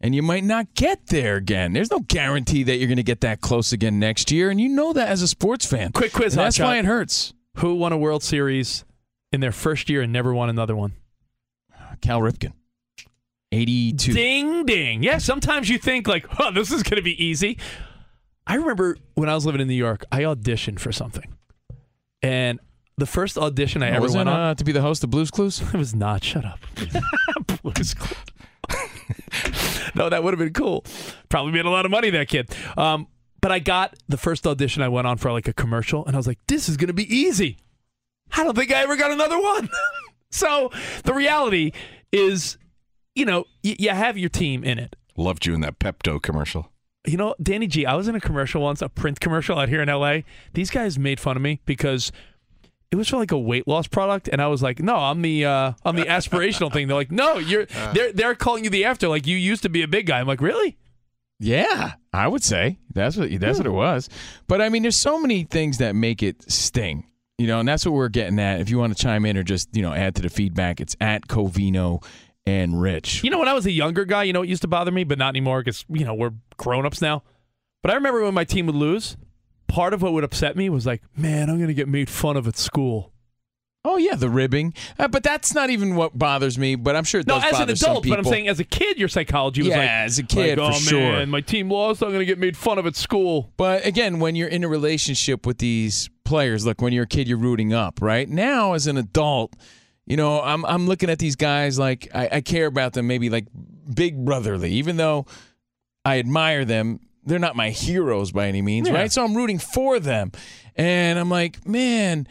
And 0.00 0.14
you 0.14 0.22
might 0.22 0.44
not 0.44 0.74
get 0.74 1.08
there 1.08 1.36
again. 1.36 1.72
There's 1.74 1.90
no 1.90 1.98
guarantee 2.00 2.62
that 2.62 2.76
you're 2.76 2.86
going 2.86 2.96
to 2.96 3.02
get 3.02 3.20
that 3.20 3.40
close 3.42 3.72
again 3.72 3.98
next 3.98 4.30
year. 4.30 4.48
And 4.48 4.58
you 4.58 4.68
know 4.70 4.92
that 4.94 5.08
as 5.08 5.20
a 5.20 5.28
sports 5.28 5.66
fan. 5.66 5.92
Quick 5.92 6.12
quiz, 6.12 6.34
that's 6.34 6.56
Hotshot. 6.56 6.64
why 6.64 6.78
it 6.78 6.84
hurts. 6.86 7.34
Who 7.56 7.74
won 7.74 7.92
a 7.92 7.98
World 7.98 8.22
Series 8.22 8.84
in 9.32 9.40
their 9.40 9.52
first 9.52 9.90
year 9.90 10.00
and 10.00 10.12
never 10.12 10.32
won 10.32 10.48
another 10.48 10.74
one? 10.74 10.92
Cal 12.00 12.20
Ripken. 12.20 12.52
82. 13.52 14.12
Ding 14.12 14.64
ding. 14.64 15.02
Yeah, 15.02 15.18
sometimes 15.18 15.68
you 15.68 15.76
think 15.76 16.06
like, 16.08 16.24
oh, 16.40 16.50
this 16.52 16.70
is 16.70 16.82
going 16.82 16.96
to 16.96 17.02
be 17.02 17.22
easy. 17.22 17.58
I 18.46 18.54
remember 18.54 18.96
when 19.14 19.28
I 19.28 19.34
was 19.34 19.44
living 19.44 19.60
in 19.60 19.68
New 19.68 19.74
York, 19.74 20.04
I 20.10 20.22
auditioned 20.22 20.78
for 20.78 20.92
something. 20.92 21.34
And 22.22 22.58
the 23.00 23.06
first 23.06 23.36
audition 23.36 23.82
I 23.82 23.90
Oh, 23.90 23.94
ever 23.94 24.02
was 24.02 24.14
it, 24.14 24.18
went 24.18 24.28
on 24.28 24.40
uh, 24.40 24.54
to 24.54 24.64
be 24.64 24.70
the 24.72 24.80
host 24.82 25.02
of 25.02 25.10
Blues 25.10 25.30
Clues? 25.30 25.60
It 25.74 25.76
was 25.78 25.94
not. 25.94 26.22
Shut 26.22 26.44
up. 26.44 26.60
Blues 27.62 27.94
Clues. 27.94 28.14
no, 29.94 30.08
that 30.08 30.22
would 30.22 30.32
have 30.32 30.38
been 30.38 30.52
cool. 30.52 30.84
Probably 31.28 31.52
made 31.52 31.64
a 31.64 31.70
lot 31.70 31.84
of 31.84 31.90
money, 31.90 32.10
that 32.10 32.28
kid. 32.28 32.50
Um, 32.76 33.06
but 33.40 33.50
I 33.50 33.58
got 33.58 33.94
the 34.08 34.16
first 34.16 34.46
audition 34.46 34.82
I 34.82 34.88
went 34.88 35.06
on 35.06 35.16
for 35.16 35.32
like 35.32 35.48
a 35.48 35.52
commercial, 35.52 36.04
and 36.06 36.14
I 36.14 36.18
was 36.18 36.26
like, 36.26 36.38
this 36.46 36.68
is 36.68 36.76
going 36.76 36.88
to 36.88 36.94
be 36.94 37.12
easy. 37.14 37.56
I 38.36 38.44
don't 38.44 38.54
think 38.56 38.70
I 38.72 38.82
ever 38.82 38.96
got 38.96 39.10
another 39.10 39.40
one. 39.40 39.68
so 40.30 40.70
the 41.04 41.14
reality 41.14 41.72
is, 42.12 42.58
you 43.14 43.24
know, 43.24 43.44
y- 43.64 43.76
you 43.78 43.90
have 43.90 44.16
your 44.18 44.28
team 44.28 44.62
in 44.62 44.78
it. 44.78 44.94
Loved 45.16 45.46
you 45.46 45.54
in 45.54 45.60
that 45.62 45.78
Pepto 45.78 46.20
commercial. 46.22 46.70
You 47.06 47.16
know, 47.16 47.34
Danny 47.42 47.66
G, 47.66 47.86
I 47.86 47.94
was 47.94 48.08
in 48.08 48.14
a 48.14 48.20
commercial 48.20 48.60
once, 48.62 48.82
a 48.82 48.88
print 48.88 49.20
commercial 49.20 49.58
out 49.58 49.68
here 49.70 49.80
in 49.80 49.88
LA. 49.88 50.18
These 50.52 50.70
guys 50.70 50.98
made 50.98 51.18
fun 51.18 51.34
of 51.36 51.42
me 51.42 51.60
because 51.64 52.12
it 52.90 52.96
was 52.96 53.08
for 53.08 53.16
like 53.16 53.30
a 53.30 53.38
weight 53.38 53.68
loss 53.68 53.86
product, 53.86 54.28
and 54.28 54.42
I 54.42 54.48
was 54.48 54.62
like, 54.62 54.80
"No, 54.80 54.96
I'm 54.96 55.22
the 55.22 55.44
uh, 55.44 55.72
I'm 55.84 55.96
the 55.96 56.04
aspirational 56.04 56.72
thing." 56.72 56.88
They're 56.88 56.96
like, 56.96 57.12
"No, 57.12 57.38
you're 57.38 57.64
they're 57.94 58.12
they're 58.12 58.34
calling 58.34 58.64
you 58.64 58.70
the 58.70 58.84
after. 58.84 59.08
Like 59.08 59.26
you 59.26 59.36
used 59.36 59.62
to 59.62 59.68
be 59.68 59.82
a 59.82 59.88
big 59.88 60.06
guy." 60.06 60.20
I'm 60.20 60.26
like, 60.26 60.40
"Really?" 60.40 60.76
Yeah, 61.38 61.94
I 62.12 62.28
would 62.28 62.42
say 62.42 62.78
that's 62.92 63.16
what 63.16 63.30
that's 63.40 63.58
what 63.58 63.66
it 63.66 63.70
was. 63.70 64.08
But 64.46 64.60
I 64.60 64.68
mean, 64.68 64.82
there's 64.82 64.98
so 64.98 65.18
many 65.20 65.44
things 65.44 65.78
that 65.78 65.94
make 65.94 66.22
it 66.22 66.50
sting, 66.50 67.06
you 67.38 67.46
know, 67.46 67.60
and 67.60 67.68
that's 67.68 67.86
what 67.86 67.92
we're 67.92 68.08
getting 68.08 68.38
at. 68.38 68.60
If 68.60 68.68
you 68.68 68.78
want 68.78 68.94
to 68.96 69.02
chime 69.02 69.24
in 69.24 69.36
or 69.38 69.42
just 69.42 69.74
you 69.74 69.82
know 69.82 69.94
add 69.94 70.16
to 70.16 70.22
the 70.22 70.28
feedback, 70.28 70.80
it's 70.80 70.96
at 71.00 71.28
Covino 71.28 72.04
and 72.44 72.80
Rich. 72.80 73.24
You 73.24 73.30
know, 73.30 73.38
when 73.38 73.48
I 73.48 73.54
was 73.54 73.64
a 73.66 73.70
younger 73.70 74.04
guy, 74.04 74.24
you 74.24 74.32
know, 74.32 74.42
it 74.42 74.48
used 74.48 74.62
to 74.62 74.68
bother 74.68 74.90
me, 74.90 75.04
but 75.04 75.18
not 75.18 75.28
anymore 75.30 75.60
because 75.60 75.84
you 75.88 76.04
know 76.04 76.14
we're 76.14 76.32
grown 76.56 76.84
ups 76.84 77.00
now. 77.00 77.22
But 77.82 77.92
I 77.92 77.94
remember 77.94 78.22
when 78.22 78.34
my 78.34 78.44
team 78.44 78.66
would 78.66 78.74
lose. 78.74 79.16
Part 79.70 79.94
of 79.94 80.02
what 80.02 80.12
would 80.12 80.24
upset 80.24 80.56
me 80.56 80.68
was 80.68 80.84
like, 80.84 81.02
"Man, 81.16 81.48
I'm 81.48 81.60
gonna 81.60 81.72
get 81.74 81.88
made 81.88 82.10
fun 82.10 82.36
of 82.36 82.46
at 82.48 82.56
school." 82.56 83.12
Oh 83.82 83.96
yeah, 83.96 84.14
the 84.14 84.28
ribbing, 84.28 84.74
uh, 84.98 85.08
but 85.08 85.22
that's 85.22 85.54
not 85.54 85.70
even 85.70 85.96
what 85.96 86.18
bothers 86.18 86.58
me. 86.58 86.74
But 86.74 86.96
I'm 86.96 87.04
sure 87.04 87.20
it 87.22 87.26
No, 87.26 87.36
does 87.36 87.44
as 87.44 87.52
an 87.52 87.58
bother 87.60 87.76
some 87.76 87.90
adult, 87.92 88.08
but 88.08 88.18
I'm 88.18 88.24
saying 88.26 88.48
as 88.48 88.60
a 88.60 88.64
kid, 88.64 88.98
your 88.98 89.08
psychology 89.08 89.62
was 89.62 89.70
Yeah, 89.70 89.78
like, 89.78 89.88
as 89.88 90.18
a 90.18 90.22
kid, 90.22 90.58
like, 90.58 90.70
for 90.72 90.76
oh, 90.76 90.78
sure. 90.80 91.00
man, 91.00 91.30
my 91.30 91.40
team 91.40 91.70
lost. 91.70 92.02
I'm 92.02 92.08
going 92.08 92.18
to 92.20 92.26
get 92.26 92.38
made 92.38 92.58
fun 92.58 92.78
of 92.78 92.86
at 92.86 92.94
school. 92.94 93.52
But 93.56 93.86
again, 93.86 94.18
when 94.20 94.36
you're 94.36 94.48
in 94.48 94.64
a 94.64 94.68
relationship 94.68 95.46
with 95.46 95.58
these 95.58 96.10
players, 96.24 96.66
look, 96.66 96.82
when 96.82 96.92
you're 96.92 97.04
a 97.04 97.08
kid, 97.08 97.26
you're 97.26 97.38
rooting 97.38 97.72
up, 97.72 98.02
right? 98.02 98.28
Now, 98.28 98.74
as 98.74 98.86
an 98.86 98.98
adult, 98.98 99.54
you 100.04 100.16
know, 100.18 100.42
I'm 100.42 100.66
I'm 100.66 100.86
looking 100.86 101.08
at 101.08 101.18
these 101.18 101.36
guys 101.36 101.78
like 101.78 102.08
I, 102.14 102.28
I 102.32 102.40
care 102.42 102.66
about 102.66 102.92
them, 102.92 103.06
maybe 103.06 103.30
like 103.30 103.46
big 103.94 104.26
brotherly, 104.26 104.72
even 104.72 104.98
though 104.98 105.24
I 106.04 106.18
admire 106.18 106.66
them. 106.66 107.00
They're 107.24 107.38
not 107.38 107.56
my 107.56 107.70
heroes 107.70 108.32
by 108.32 108.46
any 108.48 108.62
means, 108.62 108.88
Yeah. 108.88 108.94
right? 108.94 109.12
So 109.12 109.24
I'm 109.24 109.34
rooting 109.36 109.58
for 109.58 109.98
them, 110.00 110.32
and 110.76 111.18
I'm 111.18 111.30
like, 111.30 111.66
man. 111.66 112.26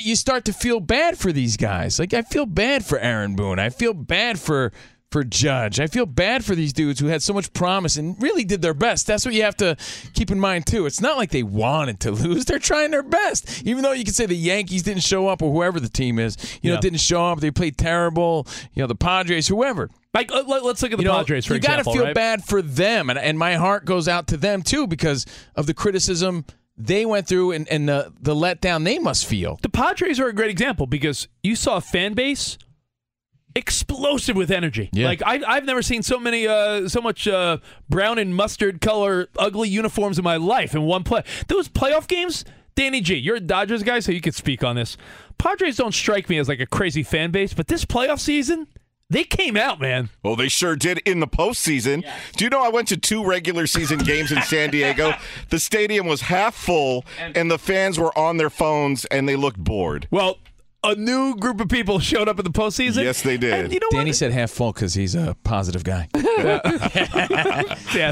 You 0.00 0.16
start 0.16 0.46
to 0.46 0.54
feel 0.54 0.80
bad 0.80 1.18
for 1.18 1.32
these 1.32 1.58
guys. 1.58 1.98
Like 1.98 2.14
I 2.14 2.22
feel 2.22 2.46
bad 2.46 2.82
for 2.82 2.98
Aaron 2.98 3.36
Boone. 3.36 3.58
I 3.58 3.68
feel 3.68 3.92
bad 3.92 4.40
for 4.40 4.72
for 5.10 5.22
Judge. 5.22 5.78
I 5.80 5.86
feel 5.86 6.06
bad 6.06 6.46
for 6.46 6.54
these 6.54 6.72
dudes 6.72 6.98
who 6.98 7.08
had 7.08 7.22
so 7.22 7.34
much 7.34 7.52
promise 7.52 7.98
and 7.98 8.16
really 8.22 8.42
did 8.44 8.62
their 8.62 8.72
best. 8.72 9.06
That's 9.06 9.26
what 9.26 9.34
you 9.34 9.42
have 9.42 9.56
to 9.58 9.76
keep 10.14 10.30
in 10.30 10.40
mind 10.40 10.64
too. 10.66 10.86
It's 10.86 11.02
not 11.02 11.18
like 11.18 11.30
they 11.30 11.42
wanted 11.42 12.00
to 12.00 12.10
lose. 12.22 12.46
They're 12.46 12.58
trying 12.58 12.90
their 12.90 13.02
best. 13.02 13.62
Even 13.66 13.82
though 13.82 13.92
you 13.92 14.04
can 14.04 14.14
say 14.14 14.24
the 14.24 14.34
Yankees 14.34 14.82
didn't 14.82 15.02
show 15.02 15.28
up 15.28 15.42
or 15.42 15.52
whoever 15.52 15.78
the 15.78 15.90
team 15.90 16.18
is, 16.18 16.38
you 16.62 16.72
know, 16.72 16.80
didn't 16.80 17.00
show 17.00 17.26
up. 17.26 17.40
They 17.40 17.50
played 17.50 17.76
terrible. 17.76 18.46
You 18.72 18.84
know, 18.84 18.86
the 18.86 18.94
Padres, 18.94 19.46
whoever. 19.48 19.90
Like, 20.14 20.30
let, 20.30 20.46
us 20.46 20.82
look 20.82 20.92
at 20.92 20.98
the 20.98 21.02
You 21.04 21.08
know, 21.08 21.16
Padres 21.16 21.46
for 21.46 21.54
you 21.54 21.56
example. 21.56 21.84
gotta 21.84 21.96
feel 21.96 22.06
right? 22.06 22.14
bad 22.14 22.44
for 22.44 22.60
them, 22.60 23.08
and, 23.08 23.18
and 23.18 23.38
my 23.38 23.54
heart 23.54 23.84
goes 23.84 24.08
out 24.08 24.26
to 24.28 24.36
them 24.36 24.62
too 24.62 24.86
because 24.86 25.24
of 25.56 25.66
the 25.66 25.74
criticism 25.74 26.44
they 26.76 27.06
went 27.06 27.26
through 27.26 27.52
and, 27.52 27.68
and 27.68 27.88
the 27.88 28.12
the 28.20 28.34
letdown 28.34 28.84
they 28.84 28.98
must 28.98 29.26
feel. 29.26 29.58
The 29.62 29.68
Padres 29.68 30.18
are 30.20 30.28
a 30.28 30.32
great 30.32 30.50
example 30.50 30.86
because 30.86 31.28
you 31.42 31.54
saw 31.54 31.76
a 31.76 31.80
fan 31.80 32.14
base 32.14 32.58
explosive 33.54 34.36
with 34.36 34.50
energy. 34.50 34.88
Yeah. 34.92 35.06
Like 35.06 35.22
I, 35.24 35.42
I've 35.46 35.64
never 35.64 35.82
seen 35.82 36.02
so 36.02 36.18
many, 36.18 36.46
uh, 36.46 36.88
so 36.88 37.00
much 37.00 37.28
uh, 37.28 37.58
brown 37.88 38.18
and 38.18 38.34
mustard 38.34 38.80
color 38.80 39.28
ugly 39.38 39.68
uniforms 39.68 40.18
in 40.18 40.24
my 40.24 40.36
life 40.36 40.74
in 40.74 40.82
one 40.82 41.04
play. 41.04 41.22
Those 41.48 41.68
playoff 41.68 42.08
games, 42.08 42.44
Danny 42.74 43.00
G, 43.00 43.16
you're 43.16 43.36
a 43.36 43.40
Dodgers 43.40 43.82
guy, 43.82 44.00
so 44.00 44.12
you 44.12 44.20
could 44.20 44.34
speak 44.34 44.64
on 44.64 44.76
this. 44.76 44.96
Padres 45.38 45.76
don't 45.76 45.92
strike 45.92 46.28
me 46.28 46.38
as 46.38 46.48
like 46.48 46.60
a 46.60 46.66
crazy 46.66 47.02
fan 47.02 47.30
base, 47.30 47.52
but 47.52 47.68
this 47.68 47.84
playoff 47.84 48.20
season, 48.20 48.66
they 49.12 49.24
came 49.24 49.56
out, 49.56 49.80
man. 49.80 50.10
Well, 50.22 50.36
they 50.36 50.48
sure 50.48 50.76
did 50.76 50.98
in 50.98 51.20
the 51.20 51.26
postseason. 51.26 52.04
Do 52.36 52.44
you 52.44 52.50
know 52.50 52.64
I 52.64 52.68
went 52.68 52.88
to 52.88 52.96
two 52.96 53.24
regular 53.24 53.66
season 53.66 53.98
games 53.98 54.32
in 54.32 54.42
San 54.42 54.70
Diego? 54.70 55.14
The 55.50 55.60
stadium 55.60 56.06
was 56.06 56.22
half 56.22 56.54
full, 56.54 57.04
and 57.18 57.50
the 57.50 57.58
fans 57.58 57.98
were 57.98 58.16
on 58.18 58.38
their 58.38 58.50
phones, 58.50 59.04
and 59.06 59.28
they 59.28 59.36
looked 59.36 59.58
bored. 59.58 60.08
Well, 60.10 60.38
a 60.84 60.94
new 60.94 61.36
group 61.36 61.60
of 61.60 61.68
people 61.68 62.00
showed 62.00 62.28
up 62.28 62.38
in 62.38 62.44
the 62.44 62.50
postseason. 62.50 63.04
Yes, 63.04 63.22
they 63.22 63.36
did. 63.36 63.66
And 63.66 63.72
you 63.72 63.80
know 63.80 63.88
Danny 63.90 64.10
what? 64.10 64.16
said 64.16 64.32
half 64.32 64.50
full 64.50 64.72
because 64.72 64.94
he's 64.94 65.14
a 65.14 65.36
positive 65.44 65.84
guy. 65.84 66.08
he 66.14 66.20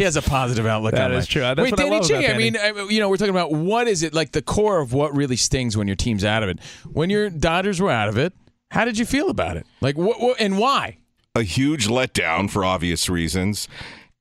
has 0.05 0.17
a 0.17 0.23
positive 0.23 0.67
outlook 0.67 0.93
That 0.93 1.11
on 1.11 1.17
is 1.17 1.25
life. 1.25 1.29
true. 1.29 1.43
That's 1.43 1.61
Wait, 1.61 1.73
what 1.73 1.81
I 1.81 1.85
Danny 1.85 1.97
love 1.97 2.07
G, 2.07 2.15
about 2.15 2.35
I 2.35 2.39
mean, 2.39 2.57
you 2.91 3.01
know, 3.01 3.09
we're 3.09 3.17
talking 3.17 3.35
about 3.35 3.53
what 3.53 3.89
is 3.89 4.03
it 4.03 4.15
like 4.15 4.33
the 4.33 4.43
core 4.43 4.81
of 4.81 4.93
what 4.93 5.15
really 5.17 5.37
stings 5.37 5.77
when 5.77 5.87
your 5.89 5.97
team's 5.97 6.25
out 6.25 6.43
of 6.43 6.49
it. 6.49 6.59
When 6.93 7.11
your 7.11 7.31
Dodgers 7.31 7.81
were 7.81 7.91
out 7.91 8.09
of 8.09 8.19
it, 8.19 8.33
how 8.71 8.85
did 8.85 8.99
you 8.99 9.05
feel 9.05 9.31
about 9.31 9.57
it? 9.57 9.67
Like, 9.81 9.97
what, 9.97 10.21
what 10.21 10.41
and 10.41 10.59
why? 10.59 10.99
A 11.35 11.43
huge 11.43 11.87
letdown 11.89 12.51
for 12.51 12.65
obvious 12.65 13.09
reasons. 13.09 13.69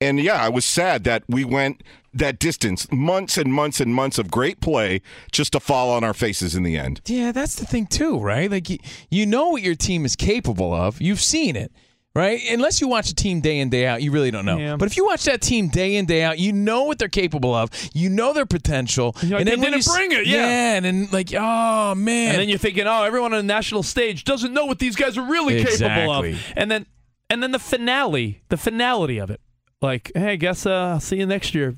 And 0.02 0.20
yeah, 0.20 0.42
I 0.42 0.50
was 0.50 0.66
sad 0.66 1.04
that 1.04 1.24
we 1.28 1.44
went 1.44 1.84
that 2.14 2.40
distance, 2.40 2.92
months 2.92 3.38
and 3.38 3.54
months 3.54 3.80
and 3.80 3.94
months 3.94 4.18
of 4.18 4.32
great 4.32 4.62
play, 4.62 5.02
just 5.32 5.54
to 5.54 5.60
fall 5.60 5.92
on 5.92 6.04
our 6.04 6.14
faces 6.14 6.56
in 6.56 6.64
the 6.64 6.78
end. 6.78 7.02
Yeah, 7.06 7.32
that's 7.32 7.56
the 7.56 7.66
thing 7.66 7.86
too, 7.86 8.20
right? 8.20 8.50
Like 8.50 8.70
you, 8.70 8.78
you 9.10 9.26
know 9.26 9.50
what 9.50 9.62
your 9.62 9.76
team 9.76 10.06
is 10.06 10.16
capable 10.16 10.74
of. 10.74 11.02
You've 11.02 11.22
seen 11.22 11.56
it, 11.56 11.72
right? 12.16 12.40
Unless 12.52 12.82
you 12.82 12.88
watch 12.88 13.10
a 13.10 13.16
team 13.16 13.40
day 13.42 13.60
in 13.60 13.70
day 13.70 13.86
out, 13.86 14.02
you 14.02 14.12
really 14.12 14.32
don't 14.32 14.46
know. 14.46 14.58
Yeah. 14.58 14.76
But 14.78 14.88
if 14.88 14.98
you 14.98 15.06
watch 15.06 15.24
that 15.26 15.42
team 15.42 15.70
day 15.70 15.96
in 15.96 16.06
day 16.06 16.24
out, 16.24 16.40
you 16.40 16.52
know 16.54 16.84
what 16.84 17.00
they're 17.00 17.08
capable 17.08 17.54
of. 17.54 17.70
You 17.94 18.10
know 18.10 18.34
their 18.34 18.46
potential. 18.46 19.16
Like, 19.24 19.24
and 19.24 19.32
then 19.32 19.46
they 19.46 19.52
you 19.68 19.72
didn't 19.72 19.76
s- 19.88 19.96
bring 19.96 20.12
it, 20.12 20.28
yeah. 20.28 20.76
and 20.76 20.86
then 20.86 21.08
like, 21.12 21.34
oh 21.34 21.96
man, 21.96 22.32
And 22.32 22.40
then 22.42 22.50
you're 22.50 22.58
thinking, 22.58 22.88
oh, 22.88 23.04
everyone 23.04 23.34
on 23.34 23.40
the 23.40 23.44
national 23.54 23.84
stage 23.84 24.24
doesn't 24.24 24.54
know 24.54 24.66
what 24.66 24.80
these 24.80 24.96
guys 24.96 25.18
are 25.18 25.26
really 25.30 25.64
capable 25.64 26.12
of. 26.12 26.26
And 26.56 26.70
then, 26.72 26.86
and 27.30 27.42
then 27.44 27.52
the 27.52 27.60
finale, 27.60 28.42
the 28.50 28.58
finality 28.58 29.18
of 29.20 29.30
it. 29.30 29.40
Like, 29.82 30.12
hey, 30.16 30.32
I 30.32 30.36
guess 30.36 30.66
uh, 30.66 30.72
I'll 30.94 31.00
see 31.00 31.18
you 31.18 31.26
next 31.26 31.54
year, 31.56 31.78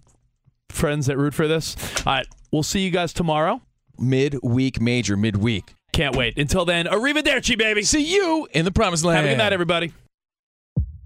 friends 0.70 1.06
that 1.08 1.18
root 1.18 1.34
for 1.34 1.48
this. 1.48 1.76
All 2.08 2.14
right, 2.14 2.26
we'll 2.52 2.64
see 2.64 2.80
you 2.80 2.90
guys 2.90 3.14
tomorrow. 3.14 3.62
midweek 4.00 4.82
major, 4.82 5.16
midweek. 5.18 5.76
Can't 5.94 6.16
wait. 6.16 6.38
Until 6.38 6.64
then, 6.66 6.86
arrivederci, 6.86 7.58
baby. 7.58 7.84
See 7.84 8.16
you 8.16 8.48
in 8.54 8.64
the 8.66 8.72
promised 8.72 9.04
land. 9.04 9.18
Have 9.18 9.26
a 9.26 9.30
good 9.30 9.38
night, 9.38 9.54
everybody. 9.54 9.92